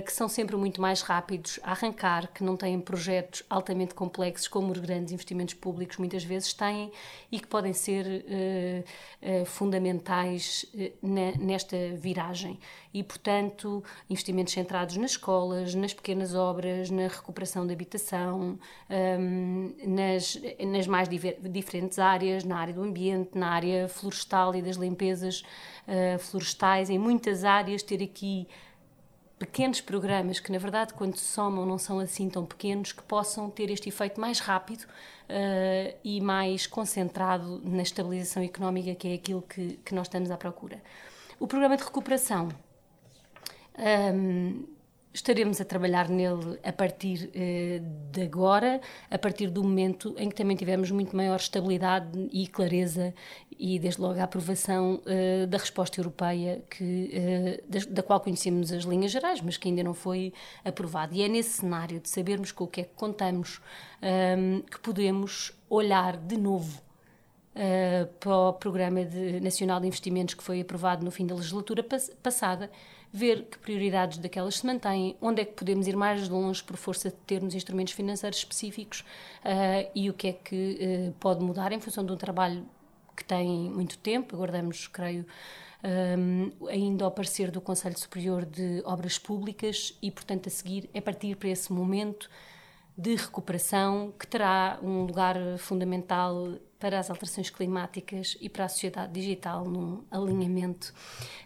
que 0.05 0.13
são 0.13 0.29
sempre 0.29 0.55
muito 0.55 0.79
mais 0.79 1.01
rápidos 1.01 1.59
a 1.63 1.71
arrancar, 1.71 2.31
que 2.31 2.43
não 2.43 2.55
têm 2.55 2.79
projetos 2.79 3.43
altamente 3.49 3.95
complexos 3.95 4.47
como 4.47 4.71
os 4.71 4.77
grandes 4.77 5.11
investimentos 5.11 5.55
públicos 5.55 5.97
muitas 5.97 6.23
vezes 6.23 6.53
têm 6.53 6.91
e 7.31 7.39
que 7.39 7.47
podem 7.47 7.73
ser 7.73 8.05
uh, 8.05 9.41
uh, 9.41 9.45
fundamentais 9.45 10.67
nesta 11.01 11.75
viragem. 11.95 12.59
E, 12.93 13.01
portanto, 13.03 13.83
investimentos 14.07 14.53
centrados 14.53 14.97
nas 14.97 15.11
escolas, 15.11 15.73
nas 15.73 15.93
pequenas 15.93 16.35
obras, 16.35 16.91
na 16.91 17.07
recuperação 17.07 17.65
da 17.65 17.73
habitação, 17.73 18.57
ehm, 18.89 19.75
nas, 19.85 20.39
nas 20.65 20.87
mais 20.87 21.09
diferentes 21.09 21.99
áreas, 21.99 22.45
na 22.45 22.57
área 22.57 22.73
do 22.73 22.81
ambiente, 22.81 23.37
na 23.37 23.49
área 23.49 23.89
florestal 23.89 24.55
e 24.55 24.61
das 24.61 24.77
limpezas 24.77 25.43
florestais, 26.19 26.89
em 26.89 26.97
muitas 26.97 27.43
áreas, 27.43 27.83
ter 27.83 28.01
aqui 28.01 28.47
pequenos 29.37 29.81
programas 29.81 30.39
que, 30.39 30.51
na 30.51 30.57
verdade, 30.57 30.93
quando 30.93 31.17
se 31.17 31.25
somam, 31.25 31.65
não 31.65 31.77
são 31.77 31.99
assim 31.99 32.29
tão 32.29 32.45
pequenos, 32.45 32.91
que 32.91 33.03
possam 33.03 33.49
ter 33.49 33.69
este 33.69 33.89
efeito 33.89 34.19
mais 34.19 34.39
rápido 34.39 34.83
uh, 34.83 35.97
e 36.03 36.21
mais 36.21 36.65
concentrado 36.65 37.61
na 37.63 37.83
estabilização 37.83 38.43
económica, 38.43 38.95
que 38.95 39.07
é 39.07 39.13
aquilo 39.13 39.41
que, 39.41 39.79
que 39.83 39.93
nós 39.93 40.07
estamos 40.07 40.31
à 40.31 40.37
procura. 40.37 40.81
O 41.39 41.47
programa 41.47 41.75
de 41.75 41.83
recuperação. 41.83 42.49
Um, 43.77 44.74
estaremos 45.15 45.61
a 45.61 45.65
trabalhar 45.65 46.09
nele 46.09 46.59
a 46.61 46.73
partir 46.73 47.29
uh, 47.29 48.11
de 48.11 48.21
agora, 48.21 48.81
a 49.09 49.17
partir 49.17 49.49
do 49.49 49.63
momento 49.63 50.13
em 50.17 50.27
que 50.29 50.35
também 50.35 50.57
tivemos 50.57 50.91
muito 50.91 51.15
maior 51.15 51.37
estabilidade 51.37 52.29
e 52.31 52.45
clareza 52.47 53.13
e 53.57 53.79
desde 53.79 54.01
logo 54.01 54.19
a 54.19 54.23
aprovação 54.23 55.01
uh, 55.05 55.47
da 55.47 55.57
resposta 55.57 55.99
europeia 55.99 56.61
que, 56.69 57.63
uh, 57.63 57.89
da, 57.89 58.03
qual 58.03 58.19
conhecemos 58.19 58.71
as 58.73 58.83
linhas 58.83 59.11
gerais, 59.11 59.41
mas 59.41 59.55
que 59.55 59.69
ainda 59.69 59.83
não 59.83 59.93
foi 59.93 60.33
aprovada. 60.65 61.15
E 61.15 61.21
é 61.21 61.29
nesse 61.29 61.61
cenário 61.61 61.99
de 61.99 62.09
sabermos 62.09 62.51
com 62.51 62.65
o 62.65 62.67
que 62.67 62.81
é 62.81 62.83
que 62.83 62.93
contamos 62.95 63.61
ehm, 64.01 64.59
que 64.69 64.79
podemos 64.79 65.53
olhar 65.69 66.17
de 66.17 66.37
novo 66.37 66.84
uh, 68.03 68.07
para 68.19 68.35
o 68.35 68.53
Programa 68.53 69.03
de, 69.05 69.39
Nacional 69.39 69.79
de 69.79 69.87
Investimentos 69.87 70.33
que 70.33 70.43
foi 70.43 70.61
aprovado 70.61 71.03
no 71.03 71.11
fim 71.11 71.25
da 71.25 71.35
legislatura 71.35 71.83
pas, 71.83 72.09
passada, 72.21 72.69
ver 73.11 73.43
que 73.45 73.57
prioridades 73.57 74.17
daquelas 74.17 74.57
se 74.57 74.65
mantêm, 74.65 75.15
onde 75.21 75.41
é 75.41 75.45
que 75.45 75.53
podemos 75.53 75.87
ir 75.87 75.95
mais 75.95 76.27
longe 76.27 76.63
por 76.63 76.75
força 76.75 77.09
de 77.09 77.15
termos 77.27 77.55
instrumentos 77.55 77.93
financeiros 77.93 78.39
específicos 78.39 79.05
e 79.93 80.09
o 80.09 80.13
que 80.13 80.27
é 80.27 80.33
que 80.33 81.13
pode 81.17 81.41
mudar 81.41 81.71
em 81.71 81.79
função 81.79 82.05
de 82.05 82.11
um 82.11 82.17
trabalho 82.17 82.65
que 83.15 83.23
tem 83.23 83.47
muito 83.47 83.97
tempo, 83.99 84.35
aguardamos, 84.35 84.87
creio, 84.87 85.25
um, 86.17 86.67
ainda 86.67 87.05
ao 87.05 87.11
parecer 87.11 87.51
do 87.51 87.61
Conselho 87.61 87.97
Superior 87.97 88.43
de 88.43 88.81
Obras 88.85 89.17
Públicas 89.17 89.97
e, 90.01 90.11
portanto, 90.11 90.47
a 90.47 90.49
seguir 90.49 90.89
é 90.93 90.99
partir 90.99 91.35
para 91.35 91.49
esse 91.49 91.71
momento 91.71 92.29
de 92.97 93.15
recuperação 93.15 94.13
que 94.17 94.25
terá 94.25 94.79
um 94.81 95.03
lugar 95.03 95.37
fundamental 95.57 96.55
para 96.79 96.99
as 96.99 97.09
alterações 97.09 97.49
climáticas 97.49 98.37
e 98.41 98.49
para 98.49 98.65
a 98.65 98.69
sociedade 98.69 99.13
digital 99.13 99.65
num 99.65 100.03
alinhamento 100.11 100.93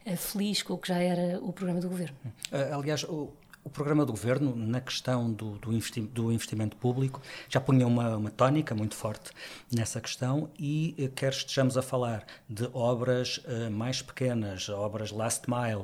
uh, 0.06 0.18
feliz 0.18 0.62
com 0.62 0.74
o 0.74 0.78
que 0.78 0.88
já 0.88 0.98
era 0.98 1.40
o 1.40 1.54
programa 1.54 1.80
do 1.80 1.90
governo. 1.90 2.18
Uh, 2.52 2.76
aliás, 2.78 3.04
o 3.04 3.32
o 3.62 3.70
programa 3.70 4.06
do 4.06 4.14
governo, 4.14 4.56
na 4.56 4.80
questão 4.80 5.32
do, 5.32 5.52
do, 5.58 5.72
investi 5.72 6.02
do 6.02 6.32
investimento 6.32 6.78
público, 6.78 7.22
já 7.50 7.60
punha 7.60 7.86
uma, 7.86 8.16
uma, 8.16 8.32
tónica 8.32 8.74
muito 8.74 8.96
forte 8.96 9.32
nessa 9.72 10.00
questão 10.00 10.50
e 10.58 10.96
eh, 10.98 11.10
quer 11.14 11.32
estejamos 11.32 11.78
a 11.78 11.82
falar 11.82 12.26
de 12.50 12.70
obras 12.74 13.42
mais 13.72 14.02
pequenas, 14.02 14.70
obras 14.70 15.12
last 15.12 15.46
mile, 15.50 15.84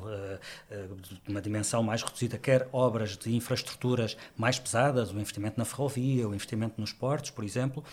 de 1.02 1.30
uma 1.30 1.40
dimensão 1.40 1.82
mais 1.82 2.02
reduzida, 2.02 2.38
quer 2.38 2.68
obras 2.72 3.16
de 3.16 3.34
infraestruturas 3.36 4.16
mais 4.36 4.58
pesadas, 4.58 5.12
o 5.12 5.18
investimento 5.18 5.58
na 5.58 5.64
ferrovia, 5.64 6.26
o 6.26 6.34
investimento 6.34 6.80
nos 6.80 6.92
portos, 6.92 7.30
por 7.30 7.44
exemplo, 7.44 7.84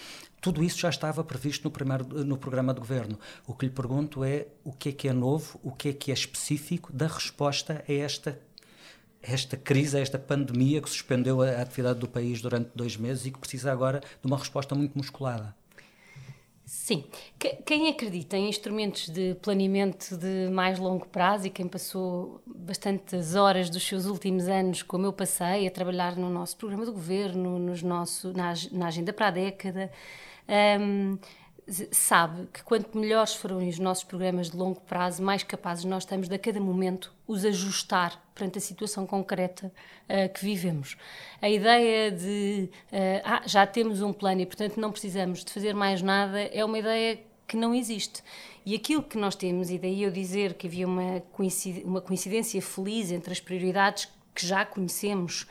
tudo 0.43 0.61
isso 0.61 0.77
já 0.77 0.89
estava 0.89 1.23
previsto 1.23 1.63
no, 1.63 1.71
primeiro, 1.71 2.03
no 2.25 2.37
programa 2.37 2.73
de 2.73 2.81
governo. 2.81 3.17
O 3.47 3.53
que 3.53 3.65
lhe 3.65 3.71
pergunto 3.71 4.25
é 4.25 4.47
o 4.61 4.73
que 4.73 4.89
é 4.89 4.91
que 4.91 5.07
é 5.07 5.13
novo, 5.13 5.57
o 5.63 5.71
que 5.71 5.87
é 5.87 5.93
que 5.93 6.11
é 6.11 6.13
específico 6.13 6.91
da 6.91 7.07
resposta 7.07 7.81
a 7.87 7.91
esta 7.93 8.37
esta 9.25 9.55
crise, 9.55 9.97
esta 9.97 10.19
pandemia 10.19 10.81
que 10.81 10.89
suspendeu 10.89 11.41
a 11.41 11.61
atividade 11.61 11.97
do 11.97 12.09
país 12.09 12.41
durante 12.41 12.71
dois 12.75 12.97
meses 12.97 13.25
e 13.25 13.31
que 13.31 13.39
precisa 13.39 13.71
agora 13.71 14.01
de 14.01 14.27
uma 14.27 14.37
resposta 14.37 14.75
muito 14.75 14.97
musculada. 14.97 15.55
Sim. 16.73 17.05
Quem 17.65 17.87
acredita 17.87 18.35
em 18.35 18.49
instrumentos 18.49 19.07
de 19.07 19.35
planeamento 19.35 20.17
de 20.17 20.49
mais 20.49 20.79
longo 20.79 21.07
prazo 21.07 21.45
e 21.45 21.49
quem 21.51 21.67
passou 21.67 22.41
bastantes 22.47 23.35
horas 23.35 23.69
dos 23.69 23.87
seus 23.87 24.05
últimos 24.05 24.47
anos, 24.47 24.81
como 24.81 25.05
eu 25.05 25.13
passei, 25.13 25.67
a 25.67 25.71
trabalhar 25.71 26.17
no 26.17 26.29
nosso 26.31 26.57
programa 26.57 26.83
de 26.83 26.91
governo, 26.91 27.59
nos 27.59 27.83
nosso, 27.83 28.33
na, 28.33 28.53
na 28.71 28.87
agenda 28.87 29.13
para 29.13 29.27
a 29.27 29.31
década, 29.31 29.91
um, 30.81 31.17
sabe 31.91 32.47
que 32.51 32.63
quanto 32.63 32.97
melhores 32.97 33.33
forem 33.33 33.69
os 33.69 33.79
nossos 33.79 34.03
programas 34.03 34.49
de 34.49 34.57
longo 34.57 34.81
prazo, 34.81 35.23
mais 35.23 35.43
capazes 35.43 35.85
nós 35.85 36.03
estamos 36.03 36.27
de 36.27 36.35
a 36.35 36.39
cada 36.39 36.59
momento 36.59 37.13
os 37.27 37.45
ajustar 37.45 38.21
perante 38.35 38.57
a 38.57 38.61
situação 38.61 39.05
concreta 39.05 39.71
uh, 40.09 40.33
que 40.33 40.43
vivemos. 40.43 40.97
A 41.41 41.49
ideia 41.49 42.11
de 42.11 42.69
uh, 42.91 43.21
ah, 43.23 43.41
já 43.45 43.65
temos 43.65 44.01
um 44.01 44.11
plano 44.11 44.41
e 44.41 44.45
portanto 44.45 44.79
não 44.79 44.91
precisamos 44.91 45.43
de 45.43 45.51
fazer 45.51 45.73
mais 45.73 46.01
nada 46.01 46.39
é 46.41 46.63
uma 46.65 46.77
ideia 46.77 47.19
que 47.47 47.55
não 47.55 47.73
existe. 47.73 48.23
E 48.65 48.75
aquilo 48.75 49.03
que 49.03 49.17
nós 49.17 49.35
temos, 49.35 49.69
e 49.69 49.77
daí 49.77 50.03
eu 50.03 50.11
dizer 50.11 50.53
que 50.53 50.67
havia 50.67 50.87
uma 50.87 51.21
coincidência, 51.31 51.85
uma 51.85 52.01
coincidência 52.01 52.61
feliz 52.61 53.11
entre 53.11 53.31
as 53.31 53.39
prioridades 53.39 54.07
que 54.33 54.45
já 54.45 54.65
conhecemos 54.65 55.45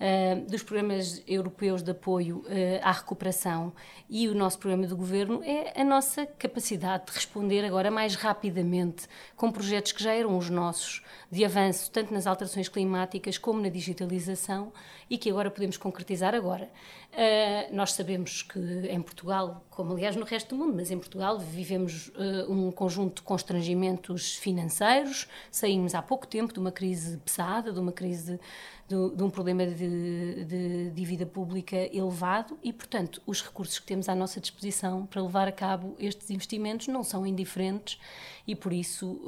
uh, 0.00 0.50
dos 0.50 0.62
programas 0.62 1.22
europeus 1.26 1.82
de 1.82 1.90
apoio 1.90 2.38
uh, 2.38 2.44
à 2.82 2.92
recuperação 2.92 3.72
e 4.08 4.28
o 4.28 4.34
nosso 4.34 4.58
programa 4.58 4.86
do 4.86 4.96
governo 4.96 5.42
é 5.44 5.80
a 5.80 5.84
nossa 5.84 6.26
capacidade 6.26 7.06
de 7.06 7.12
responder 7.12 7.64
agora 7.64 7.90
mais 7.90 8.14
rapidamente 8.14 9.06
com 9.36 9.50
projetos 9.50 9.92
que 9.92 10.02
já 10.02 10.12
eram 10.12 10.36
os 10.36 10.50
nossos, 10.50 11.02
de 11.30 11.44
avanço 11.44 11.90
tanto 11.90 12.12
nas 12.12 12.26
alterações 12.26 12.68
climáticas 12.68 13.38
como 13.38 13.60
na 13.60 13.68
digitalização 13.68 14.72
e 15.08 15.18
que 15.18 15.30
agora 15.30 15.50
podemos 15.50 15.76
concretizar 15.76 16.34
agora. 16.34 16.70
Uh, 17.16 17.74
nós 17.74 17.94
sabemos 17.94 18.42
que 18.42 18.58
em 18.58 19.00
Portugal, 19.00 19.64
como 19.70 19.94
aliás 19.94 20.14
no 20.16 20.24
resto 20.26 20.54
do 20.54 20.62
mundo, 20.62 20.74
mas 20.76 20.90
em 20.90 20.98
Portugal 20.98 21.38
vivemos 21.38 22.08
uh, 22.08 22.52
um 22.52 22.70
conjunto 22.70 23.16
de 23.16 23.22
constrangimentos 23.22 24.36
financeiros, 24.36 25.26
saímos 25.50 25.94
há 25.94 26.02
pouco 26.02 26.26
tempo 26.26 26.52
de 26.52 26.58
uma 26.58 26.70
crise 26.70 27.16
pesada, 27.16 27.72
de 27.72 27.80
uma 27.80 27.90
crise, 27.90 28.38
de, 28.86 29.16
de 29.16 29.22
um 29.22 29.30
problema 29.30 29.66
de 29.66 29.74
de, 29.74 30.44
de 30.44 30.90
dívida 30.90 31.24
pública 31.24 31.76
elevado 31.76 32.58
e, 32.62 32.70
portanto, 32.70 33.22
os 33.26 33.42
recursos 33.42 33.78
que 33.78 33.86
temos 33.86 34.10
à 34.10 34.14
nossa 34.14 34.38
disposição 34.38 35.06
para 35.06 35.22
levar 35.22 35.48
a 35.48 35.52
cabo 35.52 35.96
estes 35.98 36.28
investimentos 36.30 36.86
não 36.88 37.02
são 37.02 37.26
indiferentes 37.26 37.98
e, 38.46 38.54
por 38.54 38.72
isso, 38.72 39.20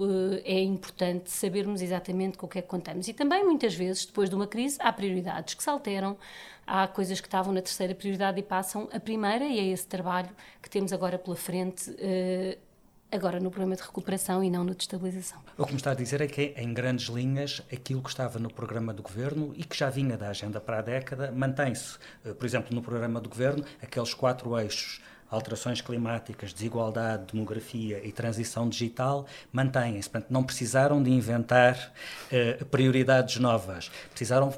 é 0.44 0.60
importante 0.60 1.30
sabermos 1.30 1.82
exatamente 1.82 2.38
com 2.38 2.46
o 2.46 2.48
que 2.48 2.58
é 2.58 2.62
que 2.62 2.68
contamos. 2.68 3.08
E 3.08 3.12
também, 3.12 3.44
muitas 3.44 3.74
vezes, 3.74 4.06
depois 4.06 4.30
de 4.30 4.36
uma 4.36 4.46
crise, 4.46 4.78
há 4.80 4.92
prioridades 4.92 5.54
que 5.54 5.62
se 5.62 5.68
alteram, 5.70 6.16
há 6.66 6.86
coisas 6.86 7.20
que 7.20 7.26
estavam 7.26 7.52
na 7.52 7.60
terceira 7.62 7.94
prioridade 7.94 8.38
e 8.38 8.42
passam 8.42 8.88
a 8.92 9.00
primeira, 9.00 9.44
e 9.44 9.58
é 9.58 9.64
esse 9.64 9.86
trabalho 9.86 10.30
que 10.62 10.70
temos 10.70 10.92
agora 10.92 11.18
pela 11.18 11.36
frente 11.36 11.90
agora 13.10 13.40
no 13.40 13.50
programa 13.50 13.74
de 13.74 13.82
recuperação 13.82 14.44
e 14.44 14.50
não 14.50 14.62
no 14.62 14.74
de 14.74 14.82
estabilização. 14.82 15.40
O 15.56 15.64
que 15.64 15.72
me 15.72 15.78
está 15.78 15.92
a 15.92 15.94
dizer 15.94 16.20
é 16.20 16.26
que, 16.26 16.54
em 16.56 16.72
grandes 16.72 17.06
linhas, 17.06 17.62
aquilo 17.72 18.02
que 18.02 18.10
estava 18.10 18.38
no 18.38 18.52
programa 18.52 18.92
do 18.92 19.02
governo 19.02 19.52
e 19.56 19.64
que 19.64 19.76
já 19.76 19.88
vinha 19.88 20.16
da 20.16 20.28
agenda 20.28 20.60
para 20.60 20.78
a 20.78 20.82
década 20.82 21.32
mantém-se. 21.32 21.98
Eh, 22.24 22.34
por 22.34 22.44
exemplo, 22.44 22.74
no 22.74 22.82
programa 22.82 23.20
do 23.20 23.28
governo, 23.28 23.64
aqueles 23.82 24.12
quatro 24.12 24.58
eixos 24.58 25.00
alterações 25.30 25.80
climáticas, 25.80 26.52
desigualdade, 26.52 27.32
demografia 27.32 28.00
e 28.06 28.12
transição 28.12 28.68
digital 28.68 29.26
mantêm-se. 29.52 30.08
Portanto, 30.08 30.30
não 30.30 30.44
precisaram 30.44 31.02
de 31.02 31.10
inventar 31.10 31.92
uh, 32.32 32.64
prioridades 32.66 33.36
novas. 33.38 33.90
Precisaram 34.10 34.52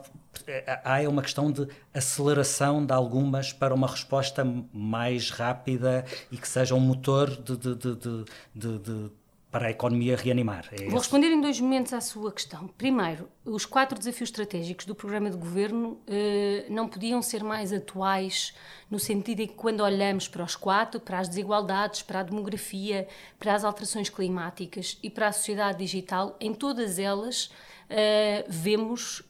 há 0.85 1.09
uma 1.09 1.23
questão 1.23 1.51
de 1.51 1.69
aceleração 1.93 2.85
de 2.85 2.93
algumas 2.93 3.53
para 3.53 3.75
uma 3.75 3.87
resposta 3.87 4.45
mais 4.73 5.31
rápida 5.31 6.05
e 6.31 6.37
que 6.37 6.49
seja 6.49 6.75
um 6.75 6.81
motor 6.81 7.31
de, 7.31 7.57
de, 7.57 7.75
de, 7.75 8.79
de 8.79 9.11
para 9.51 9.67
a 9.67 9.71
economia 9.71 10.17
reanimar. 10.17 10.69
É 10.71 10.85
Vou 10.85 10.99
responder 10.99 11.27
em 11.27 11.41
dois 11.41 11.61
momentos 11.61 11.93
à 11.93 12.01
sua 12.01 12.31
questão. 12.31 12.69
Primeiro, 12.79 13.29
os 13.45 13.67
quatro 13.67 13.99
desafios 13.99 14.31
estratégicos 14.31 14.87
do 14.87 14.95
programa 14.95 15.29
de 15.29 15.37
governo 15.37 16.01
eh, 16.07 16.67
não 16.69 16.89
podiam 16.89 17.21
ser 17.21 17.43
mais 17.43 17.73
atuais 17.73 18.55
no 18.89 18.99
sentido 19.01 19.41
em 19.41 19.49
que, 19.49 19.55
quando 19.55 19.81
olhamos 19.81 20.29
para 20.29 20.45
os 20.45 20.55
quatro, 20.55 21.01
para 21.01 21.19
as 21.19 21.29
desigualdades, 21.29 22.01
para 22.03 22.21
a 22.21 22.23
demografia, 22.23 23.09
para 23.41 23.55
as 23.55 23.65
alterações 23.65 24.09
climáticas 24.09 24.97
e 25.03 25.11
para 25.11 25.27
a 25.27 25.33
sociedade 25.33 25.79
digital, 25.79 26.37
em 26.41 26.55
todas 26.55 27.01
elas 27.01 27.51
eh, 27.89 28.45
vemos 28.49 29.23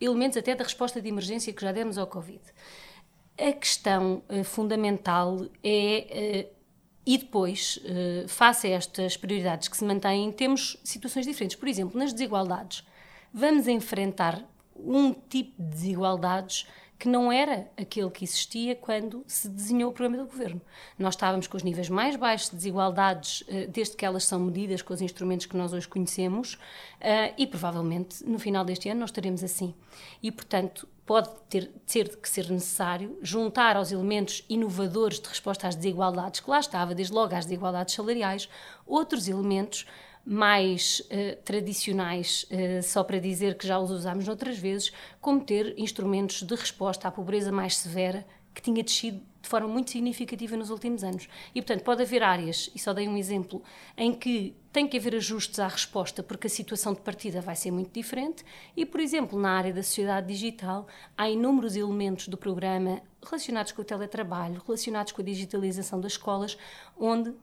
elementos 0.00 0.36
até 0.36 0.52
da 0.56 0.64
resposta 0.64 1.00
de 1.00 1.08
emergência 1.08 1.52
que 1.52 1.62
já 1.62 1.70
demos 1.70 1.96
ao 1.96 2.08
Covid. 2.08 2.40
A 3.38 3.52
questão 3.52 4.22
uh, 4.28 4.42
fundamental 4.42 5.46
é. 5.62 6.48
E 7.10 7.18
depois, 7.18 7.76
uh, 7.78 8.28
face 8.28 8.68
a 8.68 8.70
estas 8.70 9.16
prioridades 9.16 9.66
que 9.66 9.76
se 9.76 9.84
mantêm, 9.84 10.30
temos 10.30 10.76
situações 10.84 11.26
diferentes. 11.26 11.56
Por 11.56 11.66
exemplo, 11.66 11.98
nas 11.98 12.12
desigualdades, 12.12 12.86
vamos 13.34 13.66
enfrentar 13.66 14.40
um 14.76 15.12
tipo 15.12 15.60
de 15.60 15.70
desigualdades 15.70 16.68
que 17.00 17.08
não 17.08 17.32
era 17.32 17.68
aquele 17.76 18.10
que 18.10 18.22
existia 18.22 18.76
quando 18.76 19.24
se 19.26 19.48
desenhou 19.48 19.90
o 19.90 19.92
programa 19.92 20.22
do 20.22 20.30
governo. 20.30 20.60
Nós 20.96 21.14
estávamos 21.14 21.48
com 21.48 21.56
os 21.56 21.64
níveis 21.64 21.88
mais 21.88 22.14
baixos 22.14 22.50
de 22.50 22.56
desigualdades, 22.56 23.42
eh, 23.48 23.66
desde 23.66 23.96
que 23.96 24.04
elas 24.04 24.22
são 24.22 24.38
medidas 24.38 24.80
com 24.80 24.94
os 24.94 25.00
instrumentos 25.00 25.46
que 25.46 25.56
nós 25.56 25.72
hoje 25.72 25.88
conhecemos, 25.88 26.58
eh, 27.00 27.34
e 27.36 27.44
provavelmente 27.44 28.22
no 28.24 28.38
final 28.38 28.64
deste 28.64 28.88
ano 28.88 29.00
nós 29.00 29.10
estaremos 29.10 29.42
assim. 29.42 29.74
E, 30.22 30.30
portanto, 30.30 30.86
pode 31.10 31.28
ter, 31.48 31.66
ter 31.92 32.16
que 32.18 32.30
ser 32.30 32.48
necessário 32.48 33.18
juntar 33.20 33.76
aos 33.76 33.90
elementos 33.90 34.44
inovadores 34.48 35.18
de 35.18 35.28
resposta 35.28 35.66
às 35.66 35.74
desigualdades, 35.74 36.38
que 36.38 36.48
lá 36.48 36.60
estava, 36.60 36.94
desde 36.94 37.12
logo 37.12 37.34
às 37.34 37.46
desigualdades 37.46 37.96
salariais, 37.96 38.48
outros 38.86 39.26
elementos 39.26 39.88
mais 40.24 41.00
uh, 41.00 41.42
tradicionais, 41.42 42.46
uh, 42.52 42.80
só 42.84 43.02
para 43.02 43.18
dizer 43.18 43.58
que 43.58 43.66
já 43.66 43.76
os 43.80 43.90
usámos 43.90 44.24
noutras 44.24 44.56
vezes, 44.56 44.92
como 45.20 45.40
ter 45.40 45.76
instrumentos 45.76 46.44
de 46.44 46.54
resposta 46.54 47.08
à 47.08 47.10
pobreza 47.10 47.50
mais 47.50 47.76
severa 47.76 48.24
que 48.54 48.62
tinha 48.62 48.80
descido 48.80 49.20
de 49.40 49.48
forma 49.48 49.68
muito 49.68 49.90
significativa 49.90 50.56
nos 50.56 50.70
últimos 50.70 51.02
anos. 51.02 51.28
E, 51.54 51.62
portanto, 51.62 51.82
pode 51.82 52.02
haver 52.02 52.22
áreas, 52.22 52.70
e 52.74 52.78
só 52.78 52.92
dei 52.92 53.08
um 53.08 53.16
exemplo, 53.16 53.62
em 53.96 54.12
que 54.12 54.54
tem 54.72 54.86
que 54.86 54.96
haver 54.96 55.16
ajustes 55.16 55.58
à 55.58 55.66
resposta 55.66 56.22
porque 56.22 56.46
a 56.46 56.50
situação 56.50 56.92
de 56.92 57.00
partida 57.00 57.40
vai 57.40 57.56
ser 57.56 57.70
muito 57.70 57.92
diferente. 57.92 58.44
E, 58.76 58.84
por 58.84 59.00
exemplo, 59.00 59.40
na 59.40 59.50
área 59.50 59.72
da 59.72 59.82
sociedade 59.82 60.26
digital, 60.26 60.86
há 61.16 61.28
inúmeros 61.28 61.74
elementos 61.74 62.28
do 62.28 62.36
programa 62.36 63.02
relacionados 63.22 63.72
com 63.72 63.82
o 63.82 63.84
teletrabalho, 63.84 64.62
relacionados 64.66 65.12
com 65.12 65.22
a 65.22 65.24
digitalização 65.24 66.00
das 66.00 66.12
escolas, 66.12 66.56
onde 66.98 67.34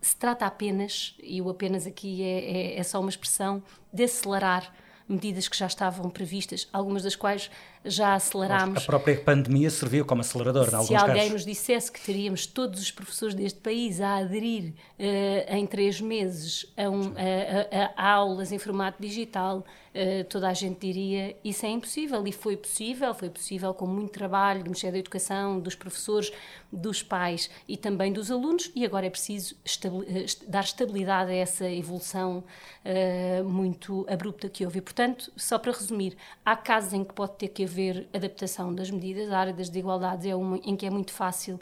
se 0.00 0.16
trata 0.16 0.44
apenas, 0.44 1.16
e 1.22 1.40
o 1.40 1.48
apenas 1.48 1.86
aqui 1.86 2.22
é, 2.22 2.74
é, 2.74 2.78
é 2.78 2.82
só 2.82 3.00
uma 3.00 3.08
expressão, 3.08 3.62
de 3.92 4.04
acelerar 4.04 4.72
medidas 5.08 5.48
que 5.48 5.56
já 5.56 5.66
estavam 5.66 6.08
previstas, 6.10 6.68
algumas 6.72 7.02
das 7.02 7.14
quais 7.14 7.50
já 7.84 8.14
acelerámos. 8.14 8.82
A 8.82 8.86
própria 8.86 9.20
pandemia 9.20 9.70
serviu 9.70 10.04
como 10.04 10.22
acelerador, 10.22 10.68
em 10.68 10.74
alguns 10.74 10.88
casos. 10.88 11.04
Se 11.04 11.10
alguém 11.10 11.30
nos 11.30 11.44
dissesse 11.44 11.92
que 11.92 12.00
teríamos 12.00 12.46
todos 12.46 12.80
os 12.80 12.90
professores 12.90 13.34
deste 13.34 13.60
país 13.60 14.00
a 14.00 14.16
aderir 14.16 14.72
uh, 14.98 15.54
em 15.54 15.66
três 15.66 16.00
meses 16.00 16.66
a, 16.76 16.88
um, 16.88 17.12
a, 17.16 18.00
a, 18.00 18.10
a, 18.10 18.12
aulas 18.12 18.52
em 18.52 18.58
formato 18.58 19.00
digital, 19.00 19.64
uh, 19.94 20.24
toda 20.24 20.48
a 20.48 20.52
gente 20.52 20.80
diria 20.80 21.36
isso 21.44 21.64
é 21.64 21.70
impossível. 21.70 22.26
E 22.26 22.32
foi 22.32 22.56
possível, 22.56 23.14
foi 23.14 23.30
possível 23.30 23.72
com 23.72 23.86
muito 23.86 24.12
trabalho 24.12 24.60
do 24.60 24.66
Ministério 24.66 24.94
da 24.94 24.98
Educação, 24.98 25.60
dos 25.60 25.74
professores, 25.74 26.32
dos 26.72 27.02
pais 27.02 27.48
e 27.68 27.76
também 27.76 28.12
dos 28.12 28.30
alunos, 28.30 28.70
e 28.74 28.84
agora 28.84 29.06
é 29.06 29.10
preciso 29.10 29.54
eh, 29.64 30.26
dar 30.48 30.64
estabilidade 30.64 31.30
a 31.30 31.34
essa 31.34 31.70
evolução 31.70 32.42
uh, 32.84 33.44
muito 33.44 34.04
abrupta 34.08 34.48
que 34.48 34.64
houve. 34.64 34.78
E, 34.78 34.82
portanto, 34.82 35.32
só 35.36 35.58
para 35.58 35.72
resumir, 35.72 36.16
há 36.44 36.56
casos 36.56 36.92
em 36.92 37.04
que 37.04 37.14
pode 37.14 37.36
ter 37.36 37.48
que 37.48 37.64
haver 37.64 38.08
adaptação 38.12 38.74
das 38.74 38.90
medidas. 38.90 39.30
A 39.30 39.38
área 39.38 39.52
das 39.52 39.68
desigualdades 39.68 40.26
é 40.26 40.34
uma 40.34 40.58
em 40.58 40.76
que 40.76 40.86
é 40.86 40.90
muito 40.90 41.12
fácil 41.12 41.60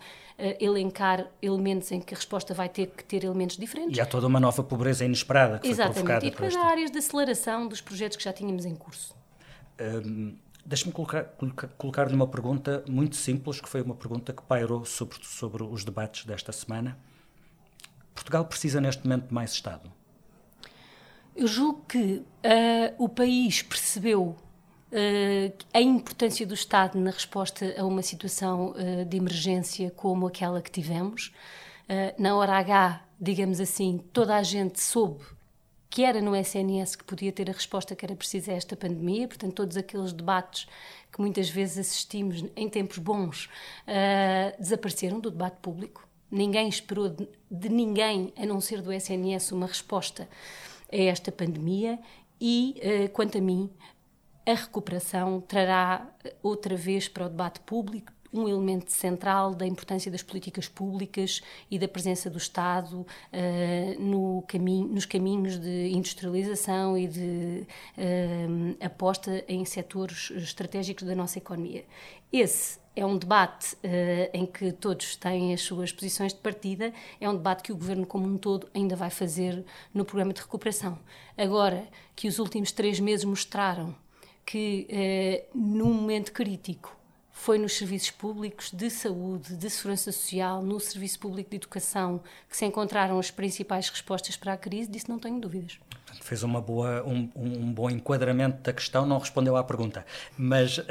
elencar 0.61 1.27
elementos 1.41 1.91
em 1.93 2.01
que 2.01 2.15
a 2.15 2.17
resposta 2.17 2.53
vai 2.53 2.69
ter 2.69 2.87
que 2.87 3.05
ter 3.05 3.25
elementos 3.25 3.57
diferentes. 3.57 3.97
E 3.97 4.01
há 4.01 4.07
toda 4.07 4.27
uma 4.27 4.41
nova 4.41 4.63
pobreza 4.63 5.05
inesperada 5.05 5.59
que 5.59 5.69
Exatamente. 5.69 5.95
foi 5.95 6.03
provocada. 6.05 6.27
E 6.27 6.31
depois 6.31 6.57
há 6.57 6.67
áreas 6.67 6.91
de 6.91 6.99
aceleração 6.99 7.69
dos 7.69 7.81
projetos 7.81 8.17
que 8.17 8.25
já 8.25 8.33
tínhamos 8.33 8.65
em 8.65 8.75
curso. 8.75 9.15
Um, 9.81 10.37
Deixe-me 10.65 10.93
colocar-lhe 10.93 11.53
colocar 11.77 12.09
uma 12.13 12.27
pergunta 12.27 12.85
muito 12.89 13.17
simples, 13.17 13.61
que 13.61 13.69
foi 13.69 13.83
uma 13.83 13.97
pergunta 13.97 14.33
que 14.33 14.43
pairou 14.43 14.85
sobre, 14.85 15.19
sobre 15.23 15.65
os 15.65 15.85
debates 15.85 16.25
desta 16.25 16.53
semana. 16.53 16.97
Portugal 18.15 18.45
precisa 18.45 18.81
neste 18.81 19.03
momento 19.05 19.27
de 19.27 19.35
mais 19.35 19.53
Estado? 19.53 19.91
Eu 21.35 21.49
julgo 21.49 21.85
que 21.89 22.17
uh, 22.17 22.25
o 22.97 23.09
país 23.09 23.63
percebeu 23.63 24.37
a 25.73 25.81
importância 25.81 26.47
do 26.47 26.53
Estado 26.53 26.99
na 26.99 27.11
resposta 27.11 27.75
a 27.79 27.85
uma 27.85 28.03
situação 28.03 28.73
uh, 28.73 29.05
de 29.07 29.17
emergência 29.17 29.91
como 29.91 30.27
aquela 30.27 30.61
que 30.61 30.71
tivemos. 30.71 31.33
Uh, 31.89 32.23
na 32.23 32.37
hora 32.37 32.59
H, 32.59 33.03
digamos 33.19 33.59
assim, 33.59 34.03
toda 34.13 34.37
a 34.37 34.43
gente 34.43 34.81
soube 34.81 35.25
que 35.89 36.05
era 36.05 36.23
no 36.23 36.35
SNS 36.35 36.97
que 36.97 37.05
podia 37.05 37.31
ter 37.31 37.51
a 37.51 37.53
resposta 37.53 37.95
que 37.95 38.05
era 38.05 38.17
precisa 38.17 38.53
a 38.53 38.55
esta 38.55 38.75
pandemia, 38.75 39.29
portanto, 39.29 39.53
todos 39.53 39.77
aqueles 39.77 40.13
debates 40.13 40.67
que 41.13 41.21
muitas 41.21 41.51
vezes 41.51 41.77
assistimos 41.77 42.43
em 42.57 42.67
tempos 42.67 42.97
bons 42.97 43.51
desapareceram 44.59 45.21
do 45.21 45.31
debate 45.31 45.59
público. 45.61 46.09
Ninguém 46.31 46.67
esperou 46.67 47.11
de, 47.11 47.29
de 47.51 47.69
ninguém, 47.69 48.33
a 48.39 48.47
não 48.47 48.59
ser 48.59 48.81
do 48.81 48.91
SNS, 48.91 49.53
uma 49.53 49.67
resposta 49.67 50.27
a 50.91 50.97
esta 50.97 51.31
pandemia 51.31 51.99
e, 52.41 53.11
quanto 53.13 53.37
a 53.37 53.41
mim, 53.43 53.69
a 54.47 54.55
recuperação 54.55 55.41
trará 55.41 56.07
outra 56.43 56.77
vez 56.77 57.09
para 57.09 57.27
o 57.27 57.29
debate 57.29 57.61
público 57.61 58.13
um 58.33 58.49
elemento 58.49 58.91
central 58.91 59.55
da 59.55 59.67
importância 59.67 60.11
das 60.11 60.23
políticas 60.23 60.67
públicas 60.67 61.43
e 61.71 61.79
da 61.79 61.87
presença 61.87 62.31
do 62.31 62.39
Estado 62.39 63.01
uh, 63.01 64.03
no 64.03 64.43
caminho, 64.49 64.89
nos 64.89 65.05
caminhos 65.05 65.59
de 65.59 65.91
industrialização 65.91 66.97
e 66.97 67.07
de 67.07 67.67
uh, 67.99 68.85
aposta 68.85 69.45
em 69.47 69.65
setores 69.65 70.31
estratégicos 70.31 71.07
da 71.07 71.15
nossa 71.15 71.39
economia. 71.39 71.85
Esse 72.33 72.81
é 72.97 73.05
um 73.05 73.19
debate 73.19 73.75
uh, 73.77 74.31
em 74.33 74.47
que 74.47 74.73
todos 74.73 75.15
têm 75.17 75.53
as 75.53 75.61
suas 75.61 75.93
posições 75.93 76.33
de 76.33 76.41
partida, 76.41 76.93
é 77.21 77.29
um 77.29 77.35
debate 77.35 77.63
que 77.63 77.73
o 77.73 77.77
governo 77.77 78.07
como 78.07 78.27
um 78.27 78.39
todo 78.39 78.67
ainda 78.75 78.97
vai 78.97 79.11
fazer 79.11 79.63
no 79.93 80.07
programa 80.07 80.33
de 80.33 80.41
recuperação. 80.41 80.99
Agora 81.37 81.87
que 82.17 82.29
os 82.29 82.39
últimos 82.39 82.73
três 82.73 82.99
meses 82.99 83.27
mostraram 83.27 83.95
que, 84.45 84.87
eh, 84.91 85.45
num 85.55 85.93
momento 85.93 86.33
crítico, 86.33 86.97
foi 87.33 87.59
nos 87.59 87.73
serviços 87.77 88.11
públicos 88.11 88.71
de 88.71 88.89
saúde, 88.91 89.57
de 89.57 89.71
segurança 89.71 90.13
social, 90.13 90.63
no 90.63 90.79
serviço 90.79 91.19
público 91.19 91.51
de 91.51 91.57
educação 91.57 92.23
que 92.49 92.57
se 92.57 92.65
encontraram 92.65 93.19
as 93.19 93.31
principais 93.31 93.89
respostas 93.89 94.37
para 94.37 94.53
a 94.53 94.57
crise, 94.57 94.91
disso 94.91 95.11
não 95.11 95.19
tenho 95.19 95.41
dúvidas. 95.41 95.79
Fez 96.21 96.43
uma 96.43 96.61
boa, 96.61 97.03
um, 97.05 97.31
um, 97.35 97.73
bom 97.73 97.91
enquadramento 97.91 98.63
da 98.63 98.73
questão, 98.73 99.07
não 99.07 99.19
respondeu 99.19 99.57
à 99.57 99.65
pergunta. 99.65 100.05
Mas 100.37 100.79
uh, 100.79 100.85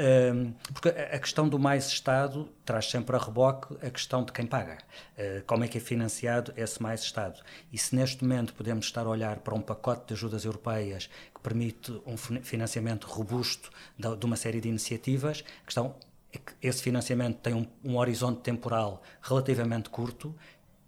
porque 0.72 0.88
a 0.88 1.18
questão 1.18 1.48
do 1.48 1.58
mais 1.58 1.86
Estado 1.86 2.48
traz 2.64 2.90
sempre 2.90 3.14
a 3.16 3.18
reboque 3.18 3.76
a 3.86 3.90
questão 3.90 4.24
de 4.24 4.32
quem 4.32 4.46
paga. 4.46 4.78
Uh, 5.16 5.42
como 5.46 5.64
é 5.64 5.68
que 5.68 5.78
é 5.78 5.80
financiado 5.80 6.52
esse 6.56 6.82
mais 6.82 7.02
Estado? 7.02 7.40
E 7.72 7.78
se 7.78 7.94
neste 7.94 8.24
momento 8.24 8.54
podemos 8.54 8.86
estar 8.86 9.06
a 9.06 9.08
olhar 9.08 9.38
para 9.38 9.54
um 9.54 9.60
pacote 9.60 10.08
de 10.08 10.14
ajudas 10.14 10.44
europeias 10.44 11.08
que 11.34 11.40
permite 11.40 11.92
um 12.06 12.16
financiamento 12.16 13.06
robusto 13.06 13.70
de, 13.98 14.16
de 14.16 14.26
uma 14.26 14.36
série 14.36 14.60
de 14.60 14.68
iniciativas, 14.68 15.44
a 15.62 15.66
questão 15.66 15.94
é 16.32 16.38
que 16.38 16.52
esse 16.62 16.82
financiamento 16.82 17.38
tem 17.38 17.52
um, 17.52 17.66
um 17.84 17.98
horizonte 17.98 18.40
temporal 18.40 19.02
relativamente 19.20 19.90
curto 19.90 20.34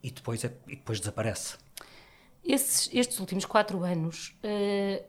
e 0.03 0.11
depois, 0.11 0.42
é, 0.44 0.53
e 0.66 0.77
depois 0.77 0.99
desaparece. 0.99 1.63
Esses, 2.44 2.90
estes 2.92 3.18
últimos 3.20 3.46
quatro 3.46 3.83
anos, 3.83 4.37
uh, 4.44 5.02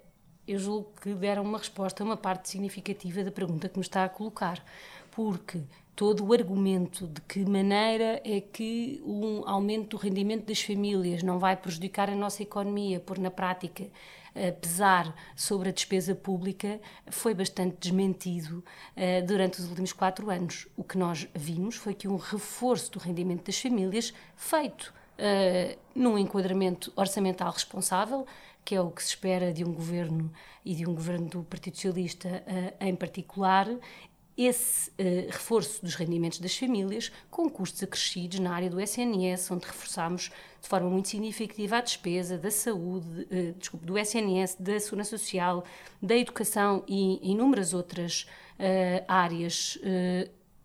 eu 0.47 0.57
julgo 0.57 0.93
que 1.01 1.13
deram 1.13 1.43
uma 1.43 1.57
resposta 1.57 2.01
a 2.01 2.05
uma 2.05 2.15
parte 2.15 2.49
significativa 2.49 3.25
da 3.25 3.31
pergunta 3.31 3.67
que 3.67 3.77
me 3.77 3.83
está 3.83 4.05
a 4.05 4.09
colocar, 4.09 4.63
porque 5.11 5.61
todo 5.93 6.25
o 6.25 6.31
argumento 6.31 7.07
de 7.07 7.19
que 7.21 7.43
maneira 7.43 8.21
é 8.23 8.39
que 8.39 9.01
um 9.05 9.43
aumento 9.45 9.97
do 9.97 9.97
rendimento 9.97 10.45
das 10.45 10.61
famílias 10.61 11.23
não 11.23 11.37
vai 11.37 11.57
prejudicar 11.57 12.09
a 12.09 12.15
nossa 12.15 12.41
economia, 12.41 13.01
por 13.01 13.17
na 13.17 13.29
prática 13.29 13.83
uh, 13.83 14.53
pesar 14.61 15.13
sobre 15.35 15.67
a 15.67 15.71
despesa 15.73 16.15
pública, 16.15 16.79
foi 17.07 17.33
bastante 17.33 17.75
desmentido 17.81 18.63
uh, 18.95 19.25
durante 19.27 19.59
os 19.59 19.67
últimos 19.67 19.91
quatro 19.91 20.29
anos. 20.29 20.67
O 20.77 20.85
que 20.85 20.97
nós 20.97 21.27
vimos 21.35 21.75
foi 21.75 21.93
que 21.93 22.07
um 22.07 22.15
reforço 22.15 22.93
do 22.93 22.99
rendimento 22.99 23.45
das 23.45 23.59
famílias 23.59 24.13
feito 24.37 24.93
uh, 25.19 25.79
num 25.93 26.17
enquadramento 26.17 26.91
orçamental 26.95 27.51
responsável, 27.51 28.25
que 28.63 28.75
é 28.75 28.81
o 28.81 28.89
que 28.89 29.03
se 29.03 29.09
espera 29.09 29.53
de 29.53 29.63
um 29.63 29.73
governo 29.73 30.31
e 30.63 30.73
de 30.73 30.87
um 30.87 30.93
governo 30.95 31.29
do 31.29 31.43
Partido 31.43 31.75
Socialista 31.75 32.43
uh, 32.47 32.85
em 32.85 32.95
particular, 32.95 33.67
esse 34.37 34.89
uh, 34.89 35.31
reforço 35.31 35.81
dos 35.81 35.95
rendimentos 35.95 36.39
das 36.39 36.57
famílias, 36.57 37.11
com 37.31 37.49
custos 37.49 37.81
acrescidos 37.83 38.39
na 38.39 38.53
área 38.53 38.69
do 38.69 38.81
SNS, 38.81 39.49
onde 39.51 39.65
reforçamos 39.65 40.31
de 40.61 40.67
forma 40.67 40.89
muito 40.89 41.07
significativa 41.07 41.77
a 41.77 41.81
despesa 41.81 42.37
da 42.37 42.51
saúde, 42.51 43.27
uh, 43.31 43.53
desculpe, 43.57 43.85
do 43.85 43.97
SNS, 43.97 44.57
da 44.59 44.79
segurança 44.79 45.17
social, 45.17 45.63
da 46.01 46.17
educação 46.17 46.83
e 46.87 47.31
inúmeras 47.31 47.73
outras 47.73 48.27
uh, 48.59 49.05
áreas 49.07 49.77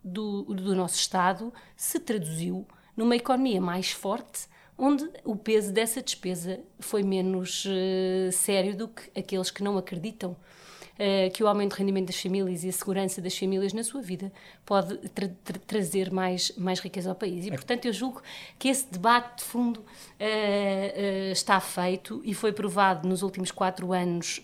do, 0.03 0.43
do 0.45 0.75
nosso 0.75 0.97
Estado, 0.97 1.53
se 1.77 2.01
traduziu 2.01 2.67
numa 2.97 3.17
economia 3.17 3.61
mais 3.61 3.91
forte, 3.91 4.49
onde 4.81 5.09
o 5.25 5.37
peso 5.37 5.73
dessa 5.73 6.03
despesa 6.03 6.59
foi 6.79 7.03
menos 7.03 7.67
uh, 7.67 8.33
sério 8.33 8.75
do 8.75 8.89
que 8.89 9.11
aqueles 9.19 9.51
que 9.51 9.63
não 9.63 9.77
acreditam 9.77 10.31
uh, 10.33 11.31
que 11.35 11.45
o 11.45 11.47
aumento 11.47 11.75
de 11.75 11.79
rendimento 11.81 12.07
das 12.07 12.21
famílias 12.21 12.65
e 12.65 12.71
a 12.71 12.73
segurança 12.73 13.21
das 13.21 13.37
famílias 13.37 13.75
na 13.75 13.85
sua 13.85 14.01
vida 14.01 14.33
pode 14.65 14.97
tra 15.11 15.29
tra 15.45 15.59
trazer 15.67 16.11
mais, 16.11 16.51
mais 16.57 16.81
riqueza 16.81 17.11
ao 17.11 17.15
país. 17.15 17.45
E, 17.47 17.51
portanto, 17.51 17.85
eu 17.85 17.93
julgo 17.93 18.23
que 18.59 18.69
esse 18.69 18.87
debate 18.91 19.41
de 19.41 19.45
fundo 19.45 19.81
uh, 19.81 21.31
está 21.31 21.61
feito 21.61 22.23
e 22.25 22.33
foi 22.33 22.51
provado 22.51 23.07
nos 23.07 23.23
últimos 23.23 23.51
quatro 23.51 23.93
anos 23.93 24.43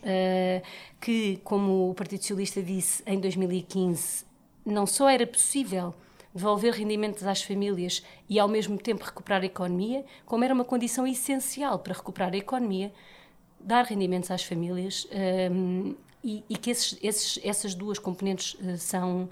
que, 1.00 1.40
como 1.44 1.90
o 1.90 1.94
Partido 1.94 2.20
Socialista 2.20 2.62
disse 2.62 3.02
em 3.06 3.18
2015, 3.18 4.24
não 4.66 4.86
só 4.86 5.08
era 5.08 5.26
possível 5.26 5.94
devolver 6.36 6.74
rendimentos 6.74 7.26
às 7.26 7.42
famílias 7.42 8.04
e 8.28 8.38
ao 8.38 8.46
mesmo 8.46 8.78
tempo 8.78 9.04
recuperar 9.04 9.42
a 9.42 9.46
economia, 9.46 10.04
como 10.26 10.44
era 10.44 10.52
uma 10.52 10.64
condição 10.64 11.06
essencial 11.06 11.78
para 11.78 11.94
recuperar 11.94 12.32
a 12.34 12.36
economia, 12.36 12.92
dar 13.58 13.84
rendimentos 13.84 14.30
às 14.30 14.44
famílias 14.44 15.08
um, 15.50 15.94
e, 16.26 16.44
e, 16.50 16.56
que 16.56 16.70
esses, 16.70 16.98
esses, 17.00 17.38
essas 17.44 17.72
duas 17.72 18.00
componentes 18.00 18.54
uh, 18.54 18.76
são 18.76 19.22
uh, 19.22 19.28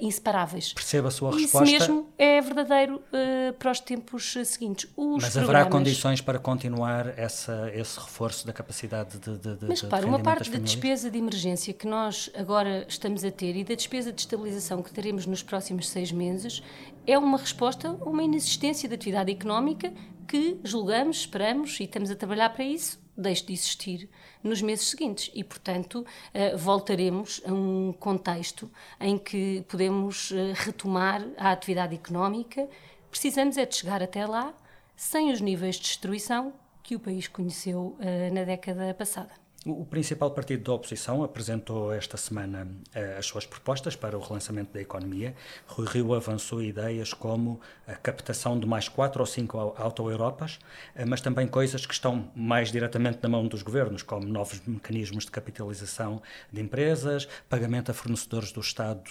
inseparáveis. 0.00 0.72
Perceba 0.72 1.08
a 1.08 1.10
sua 1.10 1.30
Isso 1.30 1.38
resposta. 1.40 1.68
Isso 1.68 1.92
mesmo 1.92 2.08
é 2.16 2.40
verdadeiro 2.40 2.96
uh, 2.96 3.52
para 3.54 3.72
os 3.72 3.80
tempos 3.80 4.34
seguintes. 4.44 4.88
Os 4.96 5.24
Mas 5.24 5.36
haverá 5.36 5.66
condições 5.66 6.20
para 6.20 6.38
continuar 6.38 7.18
essa, 7.18 7.72
esse 7.74 7.98
reforço 7.98 8.46
da 8.46 8.52
capacidade 8.52 9.18
de, 9.18 9.36
de, 9.36 9.56
de 9.56 9.66
Mas 9.66 9.82
para 9.82 10.06
uma 10.06 10.20
parte 10.20 10.48
da 10.48 10.60
despesa 10.60 11.10
de 11.10 11.18
emergência 11.18 11.74
que 11.74 11.88
nós 11.88 12.30
agora 12.36 12.86
estamos 12.88 13.24
a 13.24 13.32
ter 13.32 13.56
e 13.56 13.64
da 13.64 13.74
despesa 13.74 14.12
de 14.12 14.20
estabilização 14.20 14.80
que 14.80 14.92
teremos 14.92 15.26
nos 15.26 15.42
próximos 15.42 15.88
seis 15.88 16.12
meses 16.12 16.62
é 17.04 17.18
uma 17.18 17.36
resposta 17.36 17.88
a 17.88 18.04
uma 18.04 18.22
inexistência 18.22 18.88
de 18.88 18.94
atividade 18.94 19.32
económica 19.32 19.92
que 20.28 20.60
julgamos, 20.62 21.18
esperamos 21.18 21.80
e 21.80 21.84
estamos 21.84 22.12
a 22.12 22.14
trabalhar 22.14 22.50
para 22.50 22.62
isso 22.62 23.07
deixe 23.18 23.44
de 23.44 23.52
existir 23.52 24.08
nos 24.42 24.62
meses 24.62 24.86
seguintes 24.86 25.30
e, 25.34 25.42
portanto, 25.42 26.06
eh, 26.32 26.56
voltaremos 26.56 27.42
a 27.44 27.52
um 27.52 27.92
contexto 27.92 28.70
em 29.00 29.18
que 29.18 29.64
podemos 29.68 30.32
eh, 30.32 30.52
retomar 30.54 31.26
a 31.36 31.50
atividade 31.50 31.94
económica. 31.94 32.68
Precisamos 33.10 33.56
é 33.56 33.66
de 33.66 33.74
chegar 33.74 34.02
até 34.02 34.24
lá 34.26 34.54
sem 34.96 35.32
os 35.32 35.40
níveis 35.40 35.76
de 35.76 35.82
destruição 35.82 36.52
que 36.82 36.94
o 36.94 37.00
país 37.00 37.28
conheceu 37.28 37.96
eh, 38.00 38.30
na 38.30 38.44
década 38.44 38.94
passada. 38.94 39.47
O 39.66 39.84
principal 39.84 40.30
partido 40.30 40.62
da 40.62 40.72
oposição 40.72 41.24
apresentou 41.24 41.92
esta 41.92 42.16
semana 42.16 42.64
uh, 42.94 43.18
as 43.18 43.26
suas 43.26 43.44
propostas 43.44 43.96
para 43.96 44.16
o 44.16 44.20
relançamento 44.20 44.72
da 44.72 44.80
economia. 44.80 45.34
Rui 45.66 45.86
Rio 45.88 46.14
avançou 46.14 46.62
ideias 46.62 47.12
como 47.12 47.60
a 47.86 47.94
captação 47.94 48.58
de 48.58 48.66
mais 48.66 48.88
quatro 48.88 49.20
ou 49.20 49.26
cinco 49.26 49.58
auto-Europas, 49.58 50.60
uh, 50.94 51.04
mas 51.08 51.20
também 51.20 51.48
coisas 51.48 51.84
que 51.84 51.92
estão 51.92 52.30
mais 52.36 52.70
diretamente 52.70 53.18
na 53.20 53.28
mão 53.28 53.48
dos 53.48 53.62
governos, 53.62 54.02
como 54.02 54.24
novos 54.26 54.60
mecanismos 54.64 55.24
de 55.24 55.32
capitalização 55.32 56.22
de 56.52 56.62
empresas, 56.62 57.28
pagamento 57.48 57.90
a 57.90 57.94
fornecedores 57.94 58.52
do 58.52 58.60
Estado 58.60 59.10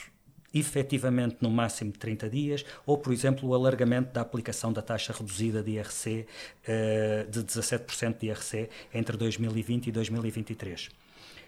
efetivamente 0.53 1.37
no 1.41 1.49
máximo 1.49 1.91
de 1.91 1.99
30 1.99 2.29
dias, 2.29 2.65
ou, 2.85 2.97
por 2.97 3.13
exemplo, 3.13 3.49
o 3.49 3.53
alargamento 3.53 4.13
da 4.13 4.21
aplicação 4.21 4.71
da 4.71 4.81
taxa 4.81 5.13
reduzida 5.13 5.61
de 5.61 5.71
IRC 5.71 6.25
uh, 6.63 7.29
de 7.29 7.43
17% 7.43 8.17
de 8.17 8.27
IRC 8.27 8.69
entre 8.93 9.17
2020 9.17 9.87
e 9.87 9.91
2023. 9.91 10.89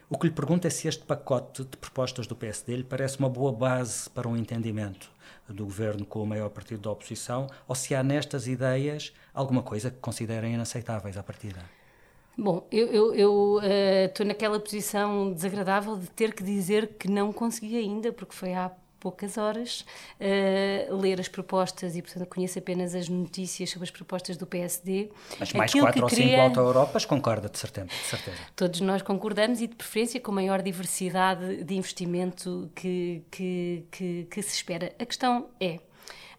O 0.10 0.18
que 0.18 0.28
lhe 0.28 0.34
pergunto 0.34 0.66
é 0.66 0.70
se 0.72 0.88
este 0.88 1.04
pacote 1.04 1.64
de 1.64 1.78
propostas 1.78 2.26
do 2.26 2.36
PSD 2.36 2.78
lhe 2.78 2.84
parece 2.84 3.20
uma 3.20 3.30
boa 3.30 3.52
base 3.52 4.10
para 4.10 4.28
um 4.28 4.36
entendimento 4.36 5.12
do 5.48 5.66
governo 5.66 6.06
com 6.06 6.22
o 6.24 6.26
maior 6.26 6.50
partido 6.50 6.82
da 6.82 6.92
oposição, 6.92 7.48
ou 7.68 7.76
se 7.76 7.94
há 7.94 8.04
nestas 8.04 8.48
ideias 8.48 9.14
alguma 9.34 9.62
coisa 9.62 9.90
que 9.92 9.98
considerem 9.98 10.54
inaceitáveis 10.54 11.18
à 11.18 11.24
partida. 11.24 11.60
Bom, 12.38 12.66
eu 12.72 13.14
estou 14.08 14.24
uh, 14.24 14.28
naquela 14.28 14.60
posição 14.60 15.34
desagradável 15.34 15.98
de 15.98 16.10
ter 16.10 16.34
que 16.34 16.42
dizer 16.42 16.96
que 16.98 17.10
não 17.10 17.34
consegui 17.34 17.78
ainda, 17.78 18.14
porque 18.14 18.34
foi 18.34 18.54
há 18.54 18.72
poucas 19.00 19.38
horas, 19.38 19.86
uh, 20.20 20.96
ler 20.96 21.20
as 21.20 21.28
propostas 21.28 21.96
e, 21.96 22.02
portanto, 22.02 22.28
conheço 22.28 22.60
apenas 22.60 22.94
as 22.94 23.08
notícias 23.08 23.70
sobre 23.70 23.86
as 23.86 23.92
propostas 23.92 24.38
do 24.38 24.46
PSD. 24.46 25.10
Mas 25.40 25.54
mais 25.54 25.72
Aquilo 25.72 25.86
quatro 25.86 26.04
ou 26.04 26.10
cinco 26.10 26.22
queria... 26.22 26.44
auto-Europas 26.44 27.06
concorda, 27.06 27.50
de 27.50 27.58
certeza, 27.58 27.88
de 27.88 27.94
certeza. 27.94 28.38
Todos 28.56 28.82
nós 28.82 29.02
concordamos 29.02 29.62
e, 29.62 29.68
de 29.68 29.76
preferência, 29.76 30.20
com 30.20 30.32
maior 30.32 30.62
diversidade 30.62 31.64
de 31.64 31.76
investimento 31.76 32.70
que, 32.76 33.24
que, 33.32 33.86
que, 33.92 34.28
que 34.30 34.42
se 34.42 34.56
espera. 34.56 34.94
A 35.00 35.06
questão 35.06 35.48
é, 35.60 35.80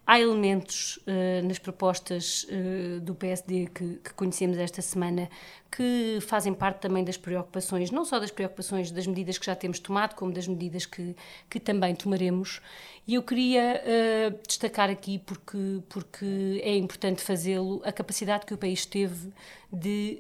Há 0.07 0.19
elementos 0.19 0.97
uh, 1.07 1.47
nas 1.47 1.61
propostas 1.61 2.45
uh, 2.45 2.99
do 3.01 3.15
PSD 3.15 3.69
que, 3.73 3.95
que, 4.03 4.13
conhecemos 4.15 4.59
esta 4.59 4.83
semana 4.83 5.31
que 5.71 6.19
fazem 6.23 6.53
parte 6.53 6.81
também 6.81 7.05
das 7.05 7.17
preocupações, 7.17 7.91
não 7.91 8.05
só 8.05 8.19
das 8.19 8.31
preocupações 8.31 8.91
das 8.91 9.07
medidas 9.07 9.39
que 9.39 9.47
já 9.47 9.55
temos 9.55 9.79
tomado, 9.79 10.15
como 10.15 10.33
das 10.33 10.49
medidas 10.49 10.85
que, 10.85 11.15
que 11.49 11.61
também 11.61 11.95
tomaremos. 11.95 12.61
E 13.07 13.15
eu 13.15 13.23
queria 13.23 13.83
uh, 13.83 14.47
destacar 14.47 14.91
aqui, 14.91 15.19
porque, 15.19 15.81
porque 15.89 16.61
é 16.63 16.77
importante 16.77 17.23
fazê-lo, 17.23 17.81
a 17.85 17.93
capacidade 17.93 18.45
que 18.47 18.55
o 18.55 18.59
país 18.59 18.85
teve 18.85 19.33
de 19.73 20.19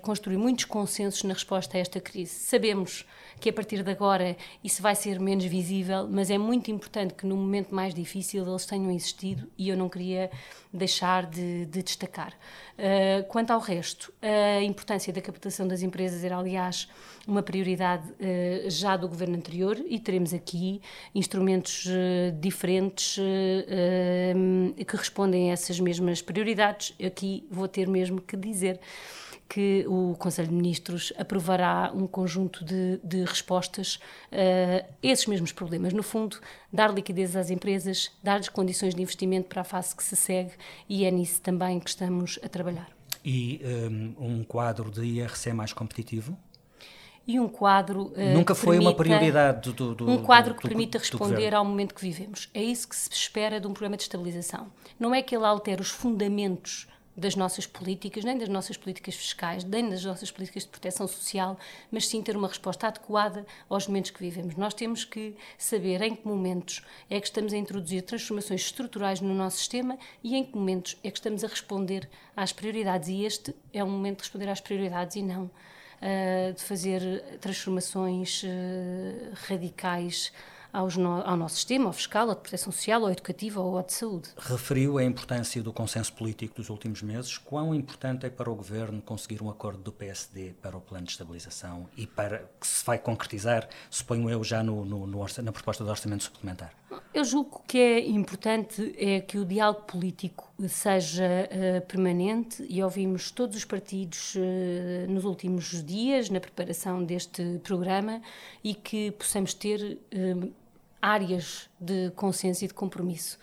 construir 0.00 0.38
muitos 0.38 0.64
consensos 0.64 1.22
na 1.22 1.34
resposta 1.34 1.76
a 1.76 1.80
esta 1.80 2.00
crise. 2.00 2.32
Sabemos 2.32 3.04
que 3.38 3.50
a 3.50 3.52
partir 3.52 3.82
de 3.82 3.90
agora 3.90 4.36
isso 4.64 4.82
vai 4.82 4.94
ser 4.94 5.20
menos 5.20 5.44
visível, 5.44 6.08
mas 6.10 6.30
é 6.30 6.38
muito 6.38 6.70
importante 6.70 7.14
que 7.14 7.26
no 7.26 7.36
momento 7.36 7.74
mais 7.74 7.94
difícil 7.94 8.46
eles 8.46 8.66
tenham 8.66 8.90
existido 8.90 9.48
e 9.56 9.68
eu 9.68 9.76
não 9.76 9.88
queria 9.88 10.30
deixar 10.72 11.26
de, 11.26 11.66
de 11.66 11.82
destacar. 11.82 12.32
Uh, 12.78 13.26
quanto 13.28 13.52
ao 13.52 13.60
resto, 13.60 14.12
a 14.22 14.62
importância 14.78 15.12
da 15.12 15.20
captação 15.20 15.66
das 15.66 15.82
empresas 15.82 16.22
era, 16.22 16.36
aliás, 16.36 16.88
uma 17.26 17.42
prioridade 17.42 18.08
uh, 18.12 18.70
já 18.70 18.96
do 18.96 19.08
governo 19.08 19.36
anterior 19.36 19.76
e 19.88 19.98
teremos 19.98 20.32
aqui 20.32 20.80
instrumentos 21.14 21.86
uh, 21.86 22.32
diferentes 22.40 23.18
que 24.86 24.96
respondem 24.96 25.50
a 25.50 25.52
essas 25.52 25.80
mesmas 25.80 26.22
prioridades. 26.22 26.94
Aqui 27.04 27.46
vou 27.50 27.66
ter 27.66 27.88
mesmo 27.88 28.20
que 28.20 28.36
dizer 28.36 28.80
que 29.48 29.84
o 29.88 30.14
Conselho 30.18 30.48
de 30.48 30.54
Ministros 30.54 31.12
aprovará 31.16 31.90
um 31.94 32.06
conjunto 32.06 32.64
de, 32.64 33.00
de 33.02 33.24
respostas 33.24 33.98
a 34.30 34.84
esses 35.02 35.26
mesmos 35.26 35.52
problemas. 35.52 35.92
No 35.92 36.02
fundo, 36.02 36.38
dar 36.72 36.92
liquidez 36.92 37.34
às 37.34 37.50
empresas, 37.50 38.12
dar-lhes 38.22 38.48
condições 38.48 38.94
de 38.94 39.00
investimento 39.00 39.48
para 39.48 39.62
a 39.62 39.64
fase 39.64 39.96
que 39.96 40.04
se 40.04 40.16
segue 40.16 40.52
e 40.88 41.04
é 41.04 41.10
nisso 41.10 41.40
também 41.40 41.80
que 41.80 41.88
estamos 41.88 42.38
a 42.42 42.48
trabalhar. 42.48 42.97
E 43.24 43.60
um, 43.64 44.26
um 44.26 44.44
quadro 44.44 44.90
de 44.90 45.02
IRC 45.04 45.52
mais 45.52 45.72
competitivo? 45.72 46.36
e 47.28 47.38
um 47.38 47.46
quadro 47.46 48.04
uh, 48.16 48.34
nunca 48.34 48.54
foi 48.54 48.78
permita, 48.78 48.90
uma 48.90 48.96
prioridade 48.96 49.72
do, 49.72 49.94
do 49.94 50.10
um 50.10 50.22
quadro 50.22 50.54
que 50.54 50.62
do, 50.62 50.68
permita 50.68 50.96
responder 50.96 51.54
ao 51.54 51.62
momento 51.62 51.94
que 51.94 52.00
vivemos. 52.00 52.48
É 52.54 52.62
isso 52.62 52.88
que 52.88 52.96
se 52.96 53.10
espera 53.12 53.60
de 53.60 53.66
um 53.66 53.74
programa 53.74 53.98
de 53.98 54.04
estabilização. 54.04 54.68
Não 54.98 55.14
é 55.14 55.20
que 55.20 55.36
ele 55.36 55.44
altere 55.44 55.82
os 55.82 55.90
fundamentos 55.90 56.88
das 57.18 57.34
nossas 57.34 57.66
políticas, 57.66 58.24
nem 58.24 58.38
das 58.38 58.48
nossas 58.48 58.76
políticas 58.76 59.16
fiscais, 59.16 59.64
nem 59.64 59.90
das 59.90 60.04
nossas 60.04 60.30
políticas 60.30 60.62
de 60.62 60.68
proteção 60.68 61.08
social, 61.08 61.58
mas 61.90 62.06
sim 62.06 62.22
ter 62.22 62.36
uma 62.36 62.46
resposta 62.46 62.86
adequada 62.86 63.44
aos 63.68 63.88
momentos 63.88 64.12
que 64.12 64.20
vivemos. 64.20 64.54
Nós 64.54 64.72
temos 64.72 65.04
que 65.04 65.34
saber 65.58 66.00
em 66.02 66.14
que 66.14 66.26
momentos 66.26 66.82
é 67.10 67.20
que 67.20 67.26
estamos 67.26 67.52
a 67.52 67.56
introduzir 67.56 68.02
transformações 68.02 68.60
estruturais 68.60 69.20
no 69.20 69.34
nosso 69.34 69.56
sistema 69.56 69.98
e 70.22 70.36
em 70.36 70.44
que 70.44 70.56
momentos 70.56 70.96
é 71.02 71.10
que 71.10 71.18
estamos 71.18 71.42
a 71.42 71.48
responder 71.48 72.08
às 72.36 72.52
prioridades. 72.52 73.08
E 73.08 73.24
este 73.24 73.52
é 73.72 73.82
um 73.82 73.90
momento 73.90 74.18
de 74.18 74.22
responder 74.22 74.48
às 74.48 74.60
prioridades 74.60 75.16
e 75.16 75.22
não 75.22 75.44
uh, 75.44 76.52
de 76.54 76.62
fazer 76.62 77.02
transformações 77.40 78.44
uh, 78.44 78.46
radicais 79.48 80.32
no, 80.72 81.22
ao 81.22 81.36
nosso 81.36 81.56
sistema, 81.56 81.86
ao 81.86 81.92
fiscal, 81.92 82.30
à 82.30 82.36
proteção 82.36 82.72
social, 82.72 83.04
ao 83.04 83.10
educativo 83.10 83.60
ou 83.60 83.76
ao 83.76 83.82
de 83.82 83.92
saúde. 83.92 84.28
Referiu 84.36 84.98
a 84.98 85.04
importância 85.04 85.62
do 85.62 85.72
consenso 85.72 86.12
político 86.12 86.56
dos 86.56 86.68
últimos 86.68 87.02
meses. 87.02 87.38
Quão 87.38 87.74
importante 87.74 88.26
é 88.26 88.30
para 88.30 88.50
o 88.50 88.54
Governo 88.54 89.00
conseguir 89.02 89.42
um 89.42 89.50
acordo 89.50 89.82
do 89.82 89.92
PSD 89.92 90.54
para 90.62 90.76
o 90.76 90.80
plano 90.80 91.06
de 91.06 91.12
estabilização 91.12 91.88
e 91.96 92.06
para 92.06 92.44
que 92.60 92.66
se 92.66 92.84
vai 92.84 92.98
concretizar, 92.98 93.68
suponho 93.90 94.28
eu, 94.30 94.44
já 94.44 94.62
no, 94.62 94.84
no, 94.84 95.06
no 95.06 95.26
na 95.42 95.52
proposta 95.52 95.84
de 95.84 95.90
orçamento 95.90 96.24
suplementar? 96.24 96.72
Eu 97.18 97.24
julgo 97.24 97.60
que 97.66 97.78
é 97.78 98.06
importante 98.06 98.94
é 98.96 99.20
que 99.20 99.38
o 99.38 99.44
diálogo 99.44 99.82
político 99.82 100.48
seja 100.68 101.24
uh, 101.50 101.84
permanente 101.84 102.64
e 102.68 102.80
ouvimos 102.80 103.32
todos 103.32 103.56
os 103.56 103.64
partidos 103.64 104.36
uh, 104.36 105.10
nos 105.10 105.24
últimos 105.24 105.82
dias 105.84 106.30
na 106.30 106.38
preparação 106.38 107.02
deste 107.02 107.58
programa 107.64 108.22
e 108.62 108.72
que 108.72 109.10
possamos 109.10 109.52
ter 109.52 109.98
uh, 110.14 110.52
áreas 111.02 111.68
de 111.80 112.12
consenso 112.12 112.64
e 112.64 112.68
de 112.68 112.74
compromisso. 112.74 113.36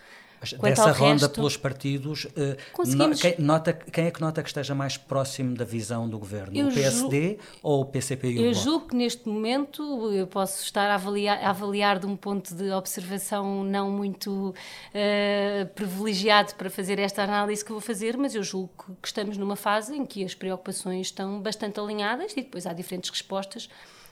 Quanto 0.52 0.62
dessa 0.62 0.92
ronda 0.92 1.12
resto, 1.12 1.30
pelos 1.30 1.56
partidos, 1.56 2.26
eh, 2.36 2.56
conseguimos... 2.72 3.20
quem, 3.20 3.34
nota, 3.38 3.72
quem 3.72 4.06
é 4.06 4.10
que 4.10 4.20
nota 4.20 4.42
que 4.42 4.48
esteja 4.48 4.74
mais 4.74 4.96
próximo 4.96 5.54
da 5.56 5.64
visão 5.64 6.08
do 6.08 6.18
governo? 6.18 6.56
Eu 6.56 6.68
o 6.68 6.72
PSD 6.72 7.38
ou 7.62 7.82
o 7.82 7.84
PCP 7.84 8.28
e 8.28 8.38
o 8.38 8.40
Eu 8.40 8.52
Bloco? 8.52 8.64
julgo 8.64 8.88
que 8.88 8.96
neste 8.96 9.28
momento 9.28 10.12
eu 10.12 10.26
posso 10.26 10.62
estar 10.62 10.88
a 10.90 10.94
avaliar, 10.94 11.38
a 11.42 11.50
avaliar 11.50 11.98
de 11.98 12.06
um 12.06 12.16
ponto 12.16 12.54
de 12.54 12.70
observação 12.70 13.64
não 13.64 13.90
muito 13.90 14.50
uh, 14.50 15.66
privilegiado 15.74 16.54
para 16.54 16.70
fazer 16.70 16.98
esta 16.98 17.22
análise 17.22 17.64
que 17.64 17.72
vou 17.72 17.80
fazer, 17.80 18.16
mas 18.16 18.34
eu 18.34 18.42
julgo 18.42 18.96
que 19.00 19.08
estamos 19.08 19.36
numa 19.36 19.56
fase 19.56 19.94
em 19.96 20.04
que 20.04 20.24
as 20.24 20.34
preocupações 20.34 21.08
estão 21.08 21.40
bastante 21.40 21.80
alinhadas 21.80 22.32
e 22.32 22.36
depois 22.36 22.66
há 22.66 22.72
diferentes 22.72 23.10
respostas 23.10 23.68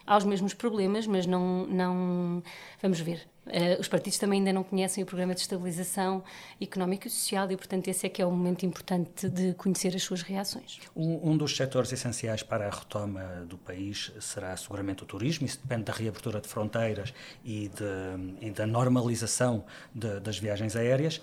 aos 0.07 0.24
mesmos 0.24 0.55
problemas, 0.55 1.07
mas 1.07 1.26
não, 1.26 1.66
não 1.66 2.42
vamos 2.82 3.00
ver. 3.00 3.26
Uh, 3.46 3.78
os 3.78 3.88
partidos 3.88 4.18
também 4.18 4.38
ainda 4.38 4.52
não 4.55 4.62
conhecem 4.62 5.05
o 5.05 5.07
programa 5.07 5.34
de 5.34 5.40
estabilização 5.42 6.24
económica 6.59 7.09
e 7.09 7.11
social 7.11 7.50
e, 7.50 7.57
portanto, 7.57 7.88
esse 7.88 8.07
é 8.07 8.09
que 8.09 8.22
é 8.22 8.26
o 8.26 8.30
momento 8.30 8.64
importante 8.64 9.28
de 9.28 9.52
conhecer 9.55 9.94
as 9.94 10.02
suas 10.02 10.22
reações. 10.22 10.80
Um, 10.96 11.32
um 11.32 11.36
dos 11.36 11.55
setores 11.55 11.92
essenciais 11.92 12.42
para 12.42 12.66
a 12.66 12.70
retoma 12.70 13.44
do 13.46 13.59
país 13.59 14.12
será 14.18 14.57
seguramente 14.57 15.02
o 15.02 15.07
turismo. 15.07 15.44
Isso 15.46 15.61
depende 15.62 15.84
da 15.84 15.92
reabertura 15.92 16.40
de 16.40 16.48
fronteiras 16.48 17.12
e, 17.44 17.68
de, 17.68 18.46
e 18.46 18.50
da 18.50 18.66
normalização 18.66 19.64
de, 19.94 20.20
das 20.20 20.38
viagens 20.38 20.74
aéreas. 20.74 21.18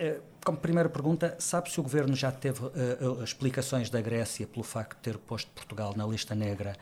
Uh, 0.00 0.35
como 0.46 0.58
primeira 0.58 0.88
pergunta, 0.88 1.34
sabe 1.40 1.68
se 1.72 1.80
o 1.80 1.82
governo 1.82 2.14
já 2.14 2.30
teve 2.30 2.64
uh, 2.64 3.24
explicações 3.24 3.90
da 3.90 4.00
Grécia 4.00 4.46
pelo 4.46 4.62
facto 4.62 4.96
de 4.96 5.02
ter 5.02 5.18
posto 5.18 5.50
Portugal 5.50 5.92
na 5.96 6.06
lista 6.06 6.36
negra, 6.36 6.76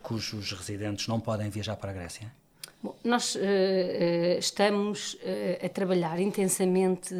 cujos 0.00 0.52
residentes 0.52 1.08
não 1.08 1.18
podem 1.18 1.50
viajar 1.50 1.74
para 1.74 1.90
a 1.90 1.94
Grécia? 1.94 2.32
Bom, 2.80 2.94
nós 3.02 3.34
uh, 3.34 3.38
uh, 3.40 4.38
estamos 4.38 5.14
uh, 5.14 5.66
a 5.66 5.68
trabalhar 5.68 6.20
intensamente 6.20 7.12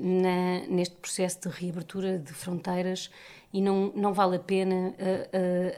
na, 0.00 0.60
neste 0.68 0.94
processo 0.94 1.40
de 1.40 1.48
reabertura 1.48 2.16
de 2.16 2.32
fronteiras 2.32 3.10
e 3.52 3.60
não, 3.60 3.92
não 3.96 4.12
vale 4.12 4.36
a 4.36 4.38
pena 4.38 4.94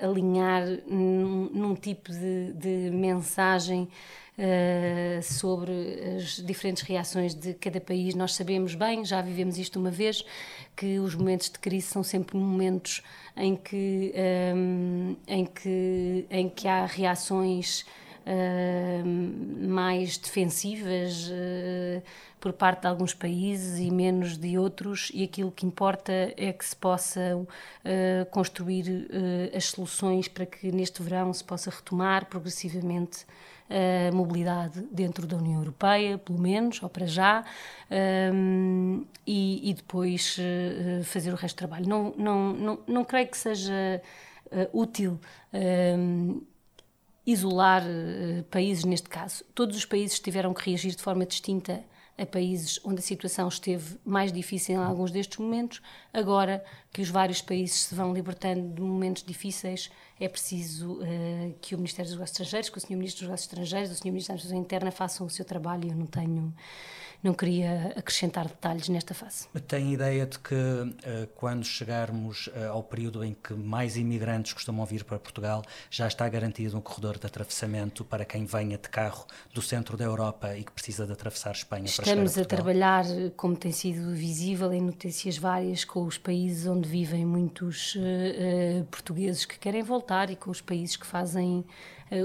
alinhar 0.03 0.67
num, 0.87 1.49
num, 1.51 1.75
tipo 1.75 2.11
de, 2.11 2.53
de 2.53 2.91
mensagem 2.91 3.89
sobre 5.23 5.73
as 6.17 6.45
diferentes 6.45 6.83
reações 6.83 7.33
de 7.33 7.55
cada 7.55 7.81
país. 7.81 8.17
Nós 8.17 8.35
sabemos 8.35 8.75
bem, 8.75 9.05
já 9.05 9.23
vivemos 9.23 9.57
isto 9.57 9.79
uma 9.79 9.91
vez, 9.91 10.25
que 10.75 10.99
os 10.99 11.15
momentos 11.15 11.49
de 11.49 11.61
crise 11.61 11.87
são 11.87 12.03
sempre 12.03 12.37
momentos 12.37 13.05
em 13.37 13.55
que, 13.55 14.13
um, 14.53 15.17
em 15.29 15.45
que, 15.45 16.27
em 16.29 16.49
que 16.49 16.67
há 16.67 16.87
reações 16.87 17.87
mais 19.67 20.19
defensivas 20.19 21.29
uh, 21.29 22.03
por 22.39 22.53
parte 22.53 22.83
de 22.83 22.87
alguns 22.87 23.13
países 23.13 23.79
e 23.79 23.91
menos 23.91 24.37
de 24.37 24.59
outros, 24.59 25.11
e 25.13 25.25
aquilo 25.25 25.51
que 25.51 25.67
importa 25.67 26.13
é 26.37 26.53
que 26.53 26.65
se 26.65 26.77
possa 26.77 27.37
uh, 27.37 27.47
construir 28.31 28.85
uh, 28.89 29.57
as 29.57 29.67
soluções 29.67 30.29
para 30.29 30.47
que 30.47 30.71
neste 30.73 31.03
verão 31.03 31.33
se 31.33 31.45
possa 31.45 31.71
retomar 31.71 32.27
progressivamente 32.27 33.27
a 33.73 34.13
mobilidade 34.13 34.81
dentro 34.91 35.29
da 35.29 35.37
União 35.37 35.61
Europeia, 35.61 36.19
pelo 36.19 36.41
menos, 36.41 36.83
ou 36.83 36.89
para 36.89 37.07
já, 37.07 37.45
um, 38.35 39.05
e, 39.25 39.71
e, 39.71 39.75
depois 39.75 40.37
fazer 41.05 41.33
o 41.33 41.37
resto 41.37 41.55
do 41.55 41.59
trabalho. 41.59 41.89
Não, 41.89 42.13
não, 42.19 42.53
não, 42.53 42.79
não 42.85 43.05
creio 43.05 43.29
que 43.29 43.39
seja 43.39 44.03
útil 44.73 45.21
um, 45.55 46.41
isolar 47.31 47.83
uh, 47.83 48.43
países 48.45 48.85
neste 48.85 49.09
caso. 49.09 49.45
Todos 49.55 49.77
os 49.77 49.85
países 49.85 50.19
tiveram 50.19 50.53
que 50.53 50.69
reagir 50.69 50.95
de 50.95 51.03
forma 51.03 51.25
distinta 51.25 51.85
a 52.19 52.27
países 52.27 52.79
onde 52.85 52.99
a 52.99 53.03
situação 53.03 53.49
esteve 53.49 53.99
mais 54.05 54.31
difícil 54.31 54.75
em 54.75 54.79
alguns 54.79 55.11
destes 55.11 55.39
momentos. 55.39 55.81
Agora 56.13 56.63
que 56.93 57.01
os 57.01 57.09
vários 57.09 57.41
países 57.41 57.83
se 57.83 57.95
vão 57.95 58.13
libertando 58.13 58.75
de 58.75 58.83
momentos 58.83 59.23
difíceis, 59.23 59.91
é 60.19 60.29
preciso 60.29 61.01
uh, 61.01 61.55
que 61.63 61.75
o 61.75 61.79
Ministério 61.79 62.11
dos 62.11 62.17
Negócios 62.17 62.35
Estrangeiros, 62.35 62.69
que 62.69 62.77
o 62.77 62.81
Sr. 62.81 62.97
Ministro 62.97 63.21
dos 63.21 63.29
Negócios 63.29 63.49
Estrangeiros, 63.51 63.91
o 63.91 63.95
Sr. 63.95 64.07
Ministro 64.07 64.33
da 64.33 64.35
Administração 64.35 64.61
Interna 64.61 64.91
façam 64.91 65.27
o 65.27 65.31
seu 65.31 65.45
trabalho. 65.45 65.89
Eu 65.89 65.97
não 65.97 66.07
tenho 66.07 66.55
não 67.23 67.35
queria 67.35 67.93
acrescentar 67.97 68.47
detalhes 68.47 68.89
nesta 68.89 69.15
fase. 69.15 69.47
Tem 69.67 69.93
ideia 69.93 70.27
de 70.27 70.39
que 70.39 70.55
uh, 70.55 71.27
quando 71.35 71.65
chegarmos 71.65 72.47
uh, 72.49 72.71
ao 72.73 72.83
período 72.83 73.23
em 73.23 73.35
que 73.35 73.53
mais 73.53 73.97
imigrantes 73.97 74.53
costumam 74.53 74.85
vir 74.87 75.05
para 75.05 75.19
Portugal, 75.19 75.63
já 75.91 76.07
está 76.07 76.29
garantido 76.29 76.77
um 76.77 76.81
corredor 76.81 77.19
de 77.19 77.27
atravessamento 77.27 78.05
para 78.05 78.25
quem 78.25 78.45
venha 78.45 78.79
de 78.79 78.89
carro 78.89 79.27
do 79.53 79.61
centro 79.61 79.97
da 79.97 80.05
Europa 80.05 80.57
e 80.57 80.65
que 80.65 80.73
precisa 80.73 81.07
de 81.07 81.13
atravessar 81.13 81.53
Espanha 81.53 81.85
Estamos 81.85 81.97
para 81.97 82.05
chegar 82.05 82.23
a 82.23 82.25
Estamos 82.25 82.47
a 82.47 82.49
trabalhar, 82.49 83.05
como 83.37 83.57
tem 83.57 83.73
sido 83.73 84.13
visível 84.15 84.73
em 84.73 84.81
notícias 84.81 85.37
várias, 85.37 85.85
com 85.85 86.05
os 86.05 86.17
países 86.17 86.67
onde 86.67 86.89
vivem 86.89 87.27
muitos 87.27 87.97
uh, 87.97 88.85
portugueses 88.91 89.45
que 89.45 89.59
querem 89.59 89.83
voltar 89.83 90.31
e 90.31 90.37
com 90.37 90.51
os 90.51 90.61
países 90.61 90.97
que 90.97 91.07
fazem 91.07 91.65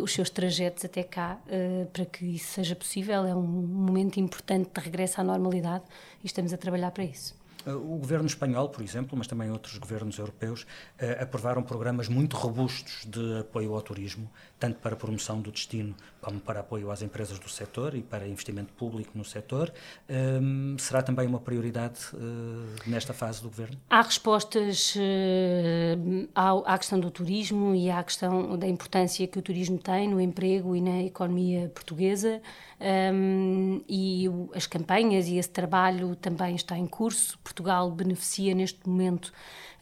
os 0.01 0.13
seus 0.13 0.29
trajetos 0.29 0.83
até 0.85 1.03
cá 1.03 1.39
uh, 1.45 1.85
para 1.87 2.05
que 2.05 2.25
isso 2.25 2.53
seja 2.53 2.75
possível. 2.75 3.25
É 3.25 3.35
um 3.35 3.41
momento 3.41 4.19
importante 4.19 4.69
de 4.73 4.81
regresso 4.81 5.21
à 5.21 5.23
normalidade 5.23 5.83
e 6.23 6.27
estamos 6.27 6.53
a 6.53 6.57
trabalhar 6.57 6.91
para 6.91 7.03
isso. 7.03 7.35
O 7.65 7.97
governo 7.97 8.27
espanhol, 8.27 8.69
por 8.69 8.83
exemplo, 8.83 9.17
mas 9.17 9.25
também 9.25 9.49
outros 9.49 9.75
governos 9.79 10.19
europeus, 10.19 10.67
eh, 10.99 11.17
aprovaram 11.19 11.63
programas 11.63 12.07
muito 12.07 12.37
robustos 12.37 13.05
de 13.05 13.39
apoio 13.39 13.73
ao 13.73 13.81
turismo, 13.81 14.29
tanto 14.59 14.77
para 14.79 14.95
promoção 14.95 15.41
do 15.41 15.51
destino 15.51 15.95
como 16.25 16.39
para 16.39 16.61
apoio 16.61 16.89
às 16.89 17.03
empresas 17.03 17.37
do 17.37 17.47
setor 17.47 17.93
e 17.93 18.01
para 18.01 18.27
investimento 18.27 18.73
público 18.73 19.11
no 19.15 19.23
setor. 19.23 19.71
Um, 20.09 20.75
será 20.79 21.03
também 21.03 21.27
uma 21.27 21.39
prioridade 21.39 21.99
uh, 22.15 22.89
nesta 22.89 23.13
fase 23.13 23.43
do 23.43 23.47
governo? 23.47 23.77
Há 23.87 24.01
respostas 24.01 24.95
uh, 24.95 26.27
à, 26.33 26.73
à, 26.73 26.77
questão 26.79 26.99
do 26.99 27.11
turismo 27.11 27.75
e 27.75 27.91
à 27.91 28.03
questão 28.03 28.57
da 28.57 28.67
importância 28.67 29.27
que 29.27 29.37
o 29.37 29.41
turismo 29.41 29.77
tem 29.77 30.09
no 30.09 30.19
emprego 30.19 30.75
e 30.75 30.81
na 30.81 31.03
economia 31.03 31.69
portuguesa. 31.69 32.41
Um, 32.81 33.83
e 33.87 34.25
as 34.55 34.65
campanhas 34.65 35.27
e 35.27 35.37
esse 35.37 35.49
trabalho 35.49 36.15
também 36.15 36.55
está 36.55 36.75
em 36.75 36.87
curso. 36.87 37.37
Portugal 37.43 37.91
beneficia 37.91 38.55
neste 38.55 38.89
momento 38.89 39.31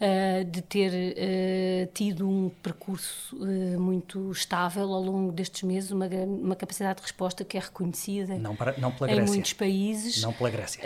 uh, 0.03 0.43
de 0.43 0.61
ter 0.61 0.91
uh, 0.91 1.91
tido 1.93 2.27
um 2.27 2.49
percurso 2.61 3.35
uh, 3.37 3.79
muito 3.79 4.31
estável 4.31 4.93
ao 4.93 5.01
longo 5.01 5.31
destes 5.31 5.63
meses, 5.63 5.91
uma, 5.91 6.07
uma 6.07 6.55
capacidade 6.55 6.97
de 6.97 7.03
resposta 7.03 7.45
que 7.45 7.57
é 7.57 7.61
reconhecida 7.61 8.37
não 8.37 8.55
para, 8.55 8.75
não 8.77 8.93
em 9.07 9.25
muitos 9.25 9.53
países. 9.53 10.21
Não 10.21 10.33
pela 10.33 10.49
Grécia. 10.49 10.81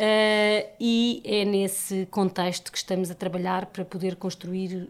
e 0.80 1.22
é 1.26 1.44
nesse 1.44 2.06
contexto 2.12 2.72
que 2.72 2.78
estamos 2.78 3.10
a 3.10 3.16
trabalhar 3.16 3.66
para 3.68 3.84
poder 3.84 4.16
construir 4.16 4.88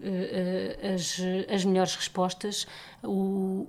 as, 0.93 1.17
as 1.53 1.63
melhores 1.63 1.95
respostas. 1.95 2.67
O, 3.03 3.67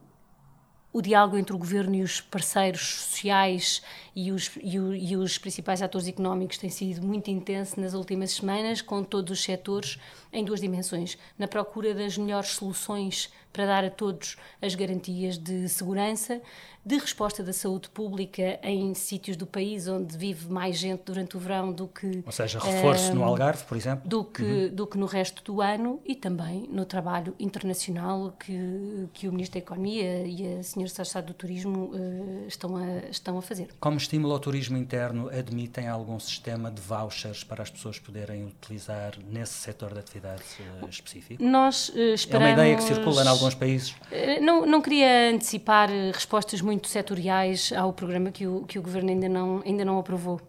o 0.93 1.03
diálogo 1.03 1.37
entre 1.37 1.55
o 1.55 1.59
governo 1.59 1.95
e 1.95 2.03
os 2.03 2.21
parceiros 2.21 2.81
sociais 2.81 3.83
e 4.19 4.33
os, 4.33 4.51
e, 4.61 4.81
o, 4.81 4.93
e 4.93 5.17
os 5.17 5.39
principais 5.39 5.81
atores 5.81 6.09
económicos 6.09 6.59
tem 6.59 6.69
sido 6.69 7.07
muito 7.07 7.31
intenso 7.31 7.81
nas 7.81 7.95
últimas 7.95 8.33
semanas, 8.33 8.83
com 8.83 9.05
todos 9.05 9.39
os 9.39 9.45
setores 9.45 9.97
em 10.33 10.45
duas 10.45 10.61
dimensões: 10.61 11.17
na 11.39 11.47
procura 11.47 11.95
das 11.95 12.19
melhores 12.19 12.49
soluções 12.51 13.31
para 13.53 13.65
dar 13.67 13.85
a 13.85 13.91
todos 13.91 14.37
as 14.61 14.75
garantias 14.75 15.39
de 15.39 15.69
segurança, 15.69 16.41
de 16.85 16.97
resposta 16.97 17.43
da 17.43 17.53
saúde 17.53 17.89
pública 17.89 18.59
em 18.63 18.95
sítios 18.95 19.37
do 19.37 19.47
país 19.47 19.89
onde 19.89 20.17
vive 20.17 20.51
mais 20.51 20.79
gente 20.79 21.03
durante 21.05 21.37
o 21.37 21.41
verão 21.41 21.73
do 21.73 21.87
que. 21.89 22.23
Ou 22.25 22.33
seja, 22.33 22.59
reforço 22.59 23.13
uh, 23.13 23.15
no 23.15 23.25
Algarve, 23.25 23.65
por 23.65 23.77
exemplo? 23.77 24.09
Do 24.09 24.25
que, 24.25 24.43
uhum. 24.43 24.75
do 24.75 24.87
que 24.87 24.97
no 24.97 25.07
resto 25.07 25.43
do 25.43 25.61
ano 25.61 26.01
e 26.05 26.15
também 26.15 26.67
no 26.71 26.85
trabalho 26.85 27.35
internacional 27.39 28.33
que, 28.39 29.09
que 29.13 29.29
o 29.29 29.33
Ministro 29.33 29.61
da 29.61 29.65
Economia 29.65 30.27
e 30.27 30.59
a 30.59 30.63
Senhora 30.63 30.89
Secretária 30.89 31.27
do 31.27 31.35
Turismo 31.35 31.91
uh, 31.93 32.47
estão, 32.47 32.77
a, 32.77 33.11
estão 33.11 33.37
a 33.39 33.43
fazer. 33.43 33.69
Como 33.81 33.97
estímulo 34.09 34.33
ao 34.33 34.41
turismo 34.41 34.79
interno, 34.79 35.29
admitem 35.29 35.87
algum 35.87 36.19
sistema 36.19 36.71
de 36.71 36.81
vouchers 36.81 37.45
para 37.45 37.63
as 37.63 37.71
pessoas 37.71 37.99
poderem 37.99 38.47
utilizar 38.47 39.13
nesse 39.31 39.53
setor 39.53 39.93
de 39.93 40.01
atividade 40.01 40.43
uh, 40.83 40.89
específico? 40.89 41.43
Nós 41.43 41.93
esperamos... 41.95 42.33
É 42.33 42.39
uma 42.39 42.51
ideia 42.51 42.77
que 42.77 42.83
circula 42.83 43.23
em 43.23 43.29
alguns 43.29 43.55
países? 43.55 43.95
não, 44.41 44.65
não 44.65 44.81
queria 44.81 45.31
antecipar 45.31 45.91
respostas 46.13 46.63
muito 46.63 46.79
muito 46.79 46.87
setoriais 46.87 47.73
ao 47.73 47.93
programa 47.93 48.31
que 48.31 48.47
o, 48.47 48.65
que 48.65 48.79
o 48.79 48.83
Governo 48.83 49.11
ainda 49.11 49.29
não, 49.29 49.63
ainda 49.65 49.85
não 49.85 49.99
aprovou. 49.99 50.41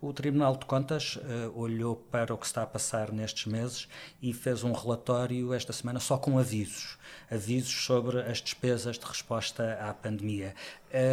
O 0.00 0.12
Tribunal 0.12 0.54
de 0.56 0.64
Contas 0.64 1.16
uh, 1.16 1.58
olhou 1.58 1.96
para 1.96 2.32
o 2.32 2.38
que 2.38 2.46
está 2.46 2.62
a 2.62 2.66
passar 2.66 3.10
nestes 3.10 3.46
meses 3.46 3.88
e 4.22 4.32
fez 4.32 4.62
um 4.62 4.72
relatório 4.72 5.52
esta 5.52 5.72
semana 5.72 5.98
só 5.98 6.16
com 6.16 6.38
avisos. 6.38 6.96
Avisos 7.30 7.84
sobre 7.84 8.20
as 8.20 8.40
despesas 8.40 8.98
de 8.98 9.04
resposta 9.04 9.76
à 9.80 9.92
pandemia. 9.92 10.54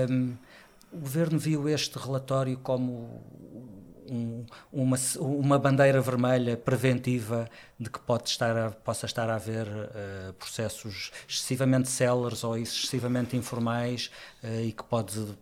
Um, 0.09 0.35
o 0.95 0.99
Governo 0.99 1.37
viu 1.37 1.67
este 1.67 1.99
relatório 1.99 2.57
como 2.57 3.21
um, 4.09 4.45
uma, 4.71 4.97
uma 5.19 5.59
bandeira 5.59 5.99
vermelha 5.99 6.55
preventiva 6.55 7.49
de 7.77 7.89
que 7.89 7.99
pode 7.99 8.29
estar 8.29 8.55
a, 8.55 8.71
possa 8.71 9.05
estar 9.05 9.29
a 9.29 9.35
haver 9.35 9.67
uh, 9.67 10.33
processos 10.33 11.11
excessivamente 11.27 11.89
céleres 11.89 12.43
ou 12.43 12.57
excessivamente 12.57 13.35
informais 13.35 14.09
uh, 14.41 14.61
e 14.61 14.71
que 14.71 14.83
pode, 14.83 15.35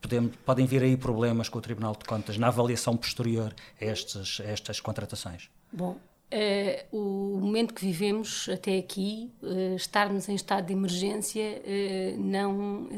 podemos, 0.00 0.36
podem 0.44 0.66
vir 0.66 0.82
aí 0.82 0.96
problemas 0.96 1.48
com 1.48 1.58
o 1.58 1.62
Tribunal 1.62 1.96
de 1.96 2.04
Contas 2.04 2.38
na 2.38 2.46
avaliação 2.46 2.96
posterior 2.96 3.52
a, 3.80 3.84
estes, 3.84 4.40
a 4.40 4.44
estas 4.44 4.78
contratações? 4.78 5.50
Bom, 5.72 5.98
Uh, 6.32 6.96
o 6.96 7.40
momento 7.40 7.74
que 7.74 7.84
vivemos 7.84 8.48
até 8.50 8.78
aqui, 8.78 9.30
uh, 9.42 9.76
estarmos 9.76 10.30
em 10.30 10.34
estado 10.34 10.64
de 10.64 10.72
emergência, 10.72 11.60
uh, 11.60 12.18
não 12.18 12.88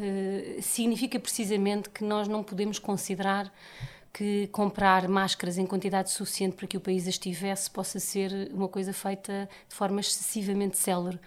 significa 0.63 1.19
precisamente 1.19 1.91
que 1.91 2.05
nós 2.05 2.29
não 2.29 2.45
podemos 2.45 2.79
considerar 2.79 3.53
que 4.13 4.47
comprar 4.53 5.09
máscaras 5.09 5.59
em 5.59 5.67
quantidade 5.67 6.09
suficiente 6.09 6.55
para 6.55 6.69
que 6.69 6.77
o 6.77 6.81
país 6.81 7.09
as 7.09 7.19
tivesse 7.19 7.69
possa 7.69 7.99
ser 7.99 8.49
uma 8.53 8.69
coisa 8.69 8.93
feita 8.93 9.49
de 9.69 9.75
forma 9.75 9.99
excessivamente 9.99 10.79
célere. 10.79 11.19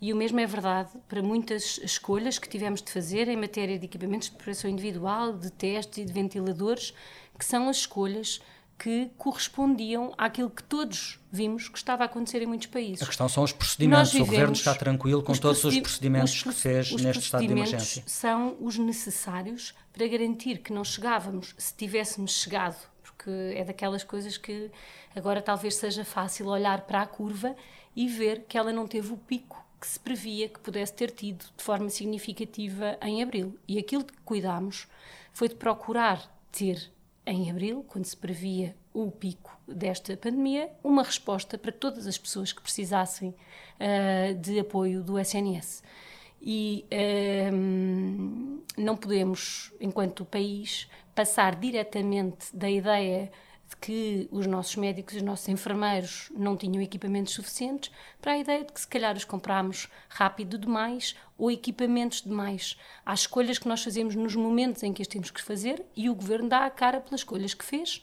E 0.00 0.12
o 0.12 0.16
mesmo 0.16 0.38
é 0.38 0.46
verdade 0.46 0.90
para 1.08 1.20
muitas 1.20 1.78
escolhas 1.78 2.38
que 2.38 2.48
tivemos 2.48 2.80
de 2.80 2.92
fazer 2.92 3.26
em 3.26 3.36
matéria 3.36 3.76
de 3.76 3.86
equipamentos 3.86 4.30
de 4.30 4.36
proteção 4.36 4.70
individual, 4.70 5.32
de 5.32 5.50
testes 5.50 5.98
e 5.98 6.04
de 6.04 6.12
ventiladores, 6.12 6.94
que 7.36 7.44
são 7.44 7.68
as 7.68 7.78
escolhas 7.78 8.40
que 8.78 9.10
correspondiam 9.16 10.12
àquilo 10.18 10.50
que 10.50 10.62
todos 10.62 11.18
vimos 11.32 11.68
que 11.68 11.78
estava 11.78 12.04
a 12.04 12.06
acontecer 12.06 12.42
em 12.42 12.46
muitos 12.46 12.66
países. 12.66 13.02
A 13.02 13.06
questão 13.06 13.28
são 13.28 13.42
os 13.42 13.52
procedimentos. 13.52 14.14
o 14.14 14.18
governo 14.18 14.52
está 14.52 14.74
tranquilo 14.74 15.22
com 15.22 15.32
os 15.32 15.38
todos 15.38 15.64
os 15.64 15.78
procedimentos 15.78 16.34
os, 16.34 16.42
que 16.42 16.52
fez 16.52 16.92
neste 16.92 17.24
estado 17.24 17.46
de 17.46 17.52
emergência. 17.52 18.02
São 18.06 18.56
os 18.60 18.76
necessários 18.76 19.74
para 19.92 20.06
garantir 20.06 20.58
que 20.58 20.72
não 20.72 20.84
chegávamos, 20.84 21.54
se 21.56 21.74
tivéssemos 21.74 22.32
chegado, 22.32 22.76
porque 23.02 23.30
é 23.54 23.64
daquelas 23.64 24.04
coisas 24.04 24.36
que 24.36 24.70
agora 25.14 25.40
talvez 25.40 25.76
seja 25.76 26.04
fácil 26.04 26.46
olhar 26.46 26.82
para 26.82 27.02
a 27.02 27.06
curva 27.06 27.56
e 27.94 28.06
ver 28.06 28.44
que 28.46 28.58
ela 28.58 28.72
não 28.72 28.86
teve 28.86 29.12
o 29.12 29.16
pico 29.16 29.64
que 29.80 29.86
se 29.86 29.98
previa 29.98 30.48
que 30.48 30.58
pudesse 30.58 30.92
ter 30.92 31.10
tido 31.10 31.44
de 31.56 31.62
forma 31.62 31.88
significativa 31.88 32.98
em 33.02 33.22
abril. 33.22 33.58
E 33.66 33.78
aquilo 33.78 34.04
de 34.04 34.12
que 34.12 34.22
cuidámos 34.22 34.86
foi 35.32 35.48
de 35.48 35.54
procurar 35.54 36.34
ter 36.50 36.90
em 37.26 37.50
abril, 37.50 37.84
quando 37.88 38.04
se 38.04 38.16
previa 38.16 38.76
o 38.94 39.10
pico 39.10 39.58
desta 39.66 40.16
pandemia, 40.16 40.70
uma 40.82 41.02
resposta 41.02 41.58
para 41.58 41.72
todas 41.72 42.06
as 42.06 42.16
pessoas 42.16 42.52
que 42.52 42.62
precisassem 42.62 43.30
uh, 43.30 44.34
de 44.36 44.60
apoio 44.60 45.02
do 45.02 45.18
SNS. 45.18 45.82
E 46.40 46.86
uh, 46.92 48.62
não 48.78 48.96
podemos, 48.96 49.72
enquanto 49.80 50.24
país, 50.24 50.88
passar 51.14 51.56
diretamente 51.56 52.54
da 52.54 52.70
ideia 52.70 53.30
de 53.68 53.76
que 53.76 54.28
os 54.30 54.46
nossos 54.46 54.76
médicos 54.76 55.14
e 55.14 55.16
os 55.18 55.22
nossos 55.22 55.48
enfermeiros 55.48 56.30
não 56.34 56.56
tinham 56.56 56.82
equipamentos 56.82 57.34
suficientes, 57.34 57.90
para 58.20 58.32
a 58.32 58.38
ideia 58.38 58.64
de 58.64 58.72
que 58.72 58.80
se 58.80 58.86
calhar 58.86 59.16
os 59.16 59.24
compramos 59.24 59.88
rápido 60.08 60.56
demais 60.56 61.16
ou 61.36 61.50
equipamentos 61.50 62.22
demais. 62.22 62.76
Há 63.04 63.14
escolhas 63.14 63.58
que 63.58 63.68
nós 63.68 63.82
fazemos 63.82 64.14
nos 64.14 64.34
momentos 64.34 64.82
em 64.82 64.92
que 64.92 65.02
as 65.02 65.08
temos 65.08 65.30
que 65.30 65.42
fazer 65.42 65.84
e 65.96 66.08
o 66.08 66.14
governo 66.14 66.48
dá 66.48 66.64
a 66.64 66.70
cara 66.70 67.00
pelas 67.00 67.20
escolhas 67.20 67.54
que 67.54 67.64
fez 67.64 68.02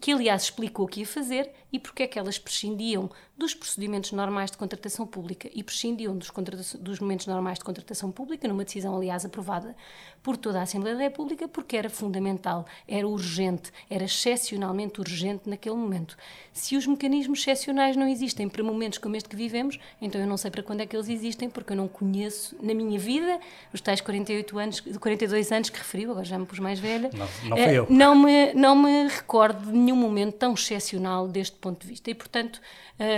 que 0.00 0.12
aliás 0.12 0.42
explicou 0.42 0.86
o 0.86 0.88
que 0.88 1.00
ia 1.00 1.06
fazer 1.06 1.50
e 1.72 1.78
porque 1.78 2.02
é 2.02 2.06
que 2.06 2.18
elas 2.18 2.38
prescindiam 2.38 3.10
dos 3.36 3.52
procedimentos 3.52 4.12
normais 4.12 4.50
de 4.50 4.56
contratação 4.56 5.06
pública 5.06 5.50
e 5.52 5.62
prescindiam 5.62 6.16
dos, 6.16 6.30
dos 6.78 7.00
momentos 7.00 7.26
normais 7.26 7.58
de 7.58 7.64
contratação 7.64 8.12
pública, 8.12 8.46
numa 8.46 8.64
decisão, 8.64 8.96
aliás, 8.96 9.24
aprovada 9.24 9.74
por 10.22 10.36
toda 10.36 10.60
a 10.60 10.62
Assembleia 10.62 10.96
da 10.96 11.02
República, 11.02 11.48
porque 11.48 11.76
era 11.76 11.90
fundamental, 11.90 12.64
era 12.86 13.06
urgente, 13.06 13.72
era 13.90 14.04
excepcionalmente 14.04 15.00
urgente 15.00 15.48
naquele 15.48 15.74
momento. 15.74 16.16
Se 16.52 16.76
os 16.76 16.86
mecanismos 16.86 17.40
excepcionais 17.40 17.96
não 17.96 18.06
existem 18.06 18.48
para 18.48 18.62
momentos 18.62 18.98
como 18.98 19.16
este 19.16 19.28
que 19.28 19.36
vivemos, 19.36 19.78
então 20.00 20.20
eu 20.20 20.26
não 20.26 20.36
sei 20.36 20.50
para 20.50 20.62
quando 20.62 20.80
é 20.80 20.86
que 20.86 20.96
eles 20.96 21.08
existem, 21.08 21.50
porque 21.50 21.72
eu 21.72 21.76
não 21.76 21.88
conheço 21.88 22.56
na 22.62 22.72
minha 22.72 22.98
vida 22.98 23.40
os 23.72 23.80
tais 23.80 24.00
48 24.00 24.58
anos, 24.58 24.80
42 24.80 25.52
anos 25.52 25.70
que 25.70 25.78
referiu, 25.78 26.12
agora 26.12 26.24
já 26.24 26.38
me 26.38 26.46
pus 26.46 26.60
mais 26.60 26.78
velha. 26.78 27.10
Não, 27.12 27.48
não 27.50 27.56
foi 27.56 27.78
eu. 27.78 27.86
Não 27.90 28.14
me, 28.14 28.54
não 28.54 28.76
me 28.76 29.08
recordo 29.08 29.66
de 29.66 29.76
nenhum 29.76 29.96
momento 29.96 30.36
tão 30.36 30.54
excepcional 30.54 31.26
deste 31.26 31.56
ponto 31.56 31.82
de 31.82 31.88
vista. 31.88 32.10
E, 32.10 32.14
portanto, 32.14 32.60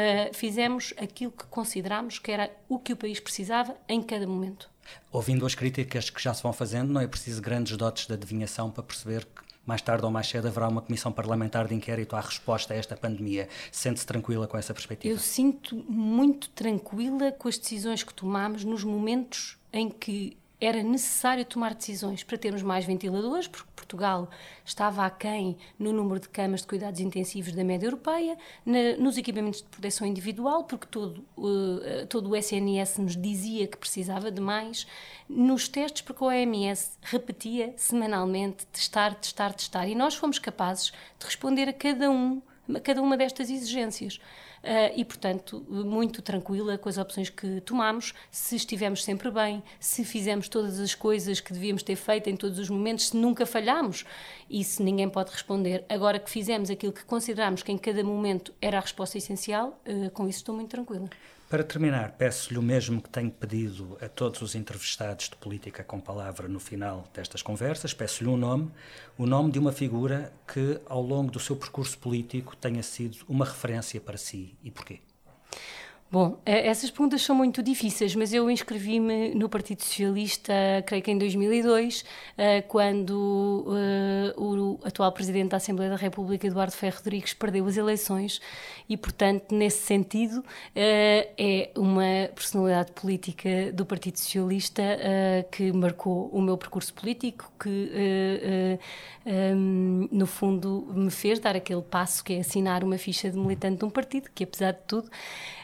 uh, 0.06 0.34
fizemos 0.34 0.94
aquilo 0.96 1.32
que 1.32 1.46
consideramos 1.46 2.18
que 2.18 2.30
era 2.30 2.50
o 2.68 2.78
que 2.78 2.92
o 2.92 2.96
país 2.96 3.20
precisava 3.20 3.76
em 3.88 4.02
cada 4.02 4.26
momento. 4.26 4.70
Ouvindo 5.10 5.44
as 5.44 5.54
críticas 5.54 6.10
que 6.10 6.22
já 6.22 6.32
se 6.32 6.42
vão 6.42 6.52
fazendo, 6.52 6.92
não 6.92 7.00
é 7.00 7.06
preciso 7.06 7.42
grandes 7.42 7.76
dotes 7.76 8.06
de 8.06 8.14
adivinhação 8.14 8.70
para 8.70 8.82
perceber 8.82 9.24
que 9.24 9.46
mais 9.66 9.82
tarde 9.82 10.04
ou 10.04 10.10
mais 10.10 10.28
cedo 10.28 10.46
haverá 10.46 10.68
uma 10.68 10.80
comissão 10.80 11.10
parlamentar 11.10 11.66
de 11.66 11.74
inquérito 11.74 12.14
à 12.14 12.20
resposta 12.20 12.72
a 12.72 12.76
esta 12.76 12.96
pandemia. 12.96 13.48
Sente-se 13.72 14.06
tranquila 14.06 14.46
com 14.46 14.56
essa 14.56 14.72
perspectiva? 14.72 15.12
Eu 15.12 15.18
sinto 15.18 15.74
muito 15.88 16.48
tranquila 16.50 17.32
com 17.32 17.48
as 17.48 17.58
decisões 17.58 18.04
que 18.04 18.14
tomamos 18.14 18.62
nos 18.62 18.84
momentos 18.84 19.58
em 19.72 19.90
que 19.90 20.36
era 20.60 20.82
necessário 20.82 21.44
tomar 21.44 21.74
decisões 21.74 22.22
para 22.22 22.38
termos 22.38 22.62
mais 22.62 22.84
ventiladores, 22.84 23.46
porque 23.46 23.68
Portugal 23.76 24.28
estava 24.64 25.04
aquém 25.04 25.56
no 25.78 25.92
número 25.92 26.18
de 26.18 26.28
camas 26.28 26.62
de 26.62 26.66
cuidados 26.66 26.98
intensivos 26.98 27.52
da 27.52 27.62
média 27.62 27.86
europeia, 27.86 28.36
na, 28.64 28.96
nos 28.98 29.18
equipamentos 29.18 29.60
de 29.60 29.68
proteção 29.68 30.06
individual, 30.06 30.64
porque 30.64 30.86
todo, 30.86 31.24
uh, 31.36 32.06
todo 32.08 32.30
o 32.30 32.36
SNS 32.36 32.98
nos 32.98 33.16
dizia 33.16 33.66
que 33.66 33.76
precisava 33.76 34.30
de 34.30 34.40
mais, 34.40 34.86
nos 35.28 35.68
testes, 35.68 36.02
porque 36.02 36.24
o 36.24 36.28
OMS 36.28 36.92
repetia 37.02 37.74
semanalmente 37.76 38.66
testar, 38.66 39.14
testar, 39.14 39.52
testar, 39.52 39.86
e 39.86 39.94
nós 39.94 40.14
fomos 40.14 40.38
capazes 40.38 40.92
de 41.18 41.26
responder 41.26 41.68
a 41.68 41.72
cada 41.72 42.10
um, 42.10 42.40
a 42.74 42.80
cada 42.80 43.02
uma 43.02 43.16
destas 43.16 43.50
exigências. 43.50 44.18
Uh, 44.66 44.90
e, 44.96 45.04
portanto, 45.04 45.64
muito 45.68 46.20
tranquila 46.20 46.76
com 46.76 46.88
as 46.88 46.98
opções 46.98 47.30
que 47.30 47.60
tomamos, 47.60 48.12
se 48.32 48.56
estivemos 48.56 49.04
sempre 49.04 49.30
bem, 49.30 49.62
se 49.78 50.04
fizemos 50.04 50.48
todas 50.48 50.80
as 50.80 50.92
coisas 50.92 51.38
que 51.38 51.52
devíamos 51.52 51.84
ter 51.84 51.94
feito 51.94 52.28
em 52.28 52.36
todos 52.36 52.58
os 52.58 52.68
momentos, 52.68 53.10
se 53.10 53.16
nunca 53.16 53.46
falhamos. 53.46 54.04
Isso 54.50 54.82
ninguém 54.82 55.08
pode 55.08 55.30
responder. 55.30 55.84
Agora 55.88 56.18
que 56.18 56.28
fizemos 56.28 56.68
aquilo 56.68 56.92
que 56.92 57.04
consideramos 57.04 57.62
que 57.62 57.70
em 57.70 57.78
cada 57.78 58.02
momento 58.02 58.52
era 58.60 58.78
a 58.78 58.80
resposta 58.80 59.16
essencial, 59.16 59.80
uh, 59.86 60.10
com 60.10 60.28
isso 60.28 60.38
estou 60.38 60.52
muito 60.52 60.70
tranquila. 60.70 61.08
Para 61.48 61.62
terminar, 61.62 62.10
peço-lhe 62.18 62.58
o 62.58 62.62
mesmo 62.62 63.00
que 63.00 63.08
tenho 63.08 63.30
pedido 63.30 63.96
a 64.02 64.08
todos 64.08 64.42
os 64.42 64.56
entrevistados 64.56 65.28
de 65.28 65.36
política 65.36 65.84
com 65.84 66.00
palavra 66.00 66.48
no 66.48 66.58
final 66.58 67.04
destas 67.14 67.40
conversas. 67.40 67.94
Peço-lhe 67.94 68.28
um 68.28 68.36
nome, 68.36 68.68
o 69.16 69.26
nome 69.26 69.52
de 69.52 69.58
uma 69.60 69.70
figura 69.70 70.32
que, 70.52 70.80
ao 70.86 71.00
longo 71.00 71.30
do 71.30 71.38
seu 71.38 71.54
percurso 71.54 71.96
político, 71.98 72.56
tenha 72.56 72.82
sido 72.82 73.18
uma 73.28 73.44
referência 73.44 74.00
para 74.00 74.18
si. 74.18 74.56
E 74.60 74.72
porquê? 74.72 74.98
Bom, 76.08 76.38
eh, 76.46 76.68
essas 76.68 76.88
perguntas 76.88 77.20
são 77.22 77.34
muito 77.34 77.60
difíceis, 77.60 78.14
mas 78.14 78.32
eu 78.32 78.48
inscrevi-me 78.48 79.34
no 79.34 79.48
Partido 79.48 79.82
Socialista, 79.82 80.52
creio 80.86 81.02
que 81.02 81.10
em 81.10 81.18
2002, 81.18 82.04
eh, 82.38 82.62
quando 82.62 83.66
eh, 83.76 84.32
o 84.36 84.78
atual 84.84 85.10
Presidente 85.10 85.50
da 85.50 85.56
Assembleia 85.56 85.90
da 85.90 85.96
República, 85.96 86.46
Eduardo 86.46 86.72
Ferro 86.72 86.98
Rodrigues, 86.98 87.34
perdeu 87.34 87.66
as 87.66 87.76
eleições 87.76 88.40
e, 88.88 88.96
portanto, 88.96 89.52
nesse 89.52 89.80
sentido, 89.84 90.44
é 90.76 91.70
uma 91.76 92.28
personalidade 92.32 92.92
política 92.92 93.72
do 93.72 93.84
Partido 93.84 94.18
Socialista 94.18 94.82
que 95.50 95.72
marcou 95.72 96.28
o 96.32 96.40
meu 96.40 96.56
percurso 96.56 96.94
político, 96.94 97.50
que, 97.60 98.78
no 100.12 100.26
fundo, 100.26 100.86
me 100.94 101.10
fez 101.10 101.40
dar 101.40 101.56
aquele 101.56 101.82
passo 101.82 102.22
que 102.22 102.34
é 102.34 102.40
assinar 102.40 102.84
uma 102.84 102.96
ficha 102.96 103.28
de 103.28 103.36
militante 103.36 103.78
de 103.78 103.84
um 103.84 103.90
partido, 103.90 104.30
que, 104.32 104.44
apesar 104.44 104.72
de 104.72 104.82
tudo, 104.86 105.10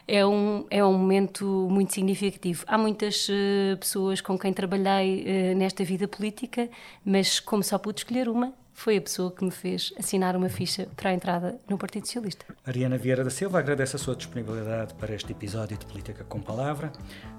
é 0.07 0.25
um, 0.27 0.67
é 0.71 0.85
um 0.85 0.93
momento 0.93 1.45
muito 1.71 1.93
significativo. 1.93 2.65
Há 2.67 2.77
muitas 2.77 3.29
uh, 3.29 3.77
pessoas 3.79 4.21
com 4.21 4.39
quem 4.39 4.53
trabalhei 4.53 5.25
uh, 5.25 5.57
nesta 5.57 5.85
vida 5.85 6.07
política, 6.09 6.69
mas 7.05 7.41
como 7.41 7.63
só 7.63 7.79
pude 7.79 8.01
escolher 8.01 8.29
uma, 8.29 8.53
foi 8.73 8.97
a 8.97 9.01
pessoa 9.01 9.31
que 9.31 9.45
me 9.45 9.51
fez 9.51 9.93
assinar 9.99 10.35
uma 10.35 10.49
ficha 10.49 10.89
para 10.97 11.11
a 11.11 11.15
entrada 11.15 11.59
no 11.69 11.79
Partido 11.79 12.07
Socialista. 12.07 12.45
Ariana 12.67 12.99
Vieira 12.99 13.23
da 13.23 13.31
Silva, 13.31 13.59
agradeço 13.59 13.97
a 13.97 13.99
sua 13.99 14.17
disponibilidade 14.17 14.95
para 14.95 15.15
este 15.15 15.33
episódio 15.33 15.77
de 15.77 15.87
Política 15.87 16.25
com 16.25 16.41
Palavra. 16.41 16.91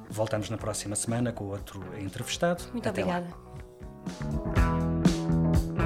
Voltamos 0.10 0.50
na 0.50 0.58
próxima 0.58 0.96
semana 0.96 1.32
com 1.32 1.46
outro 1.46 1.84
entrevistado. 2.00 2.64
Muito 2.72 2.88
Até 2.88 3.02
obrigada. 3.02 3.28
Lá. 5.76 5.83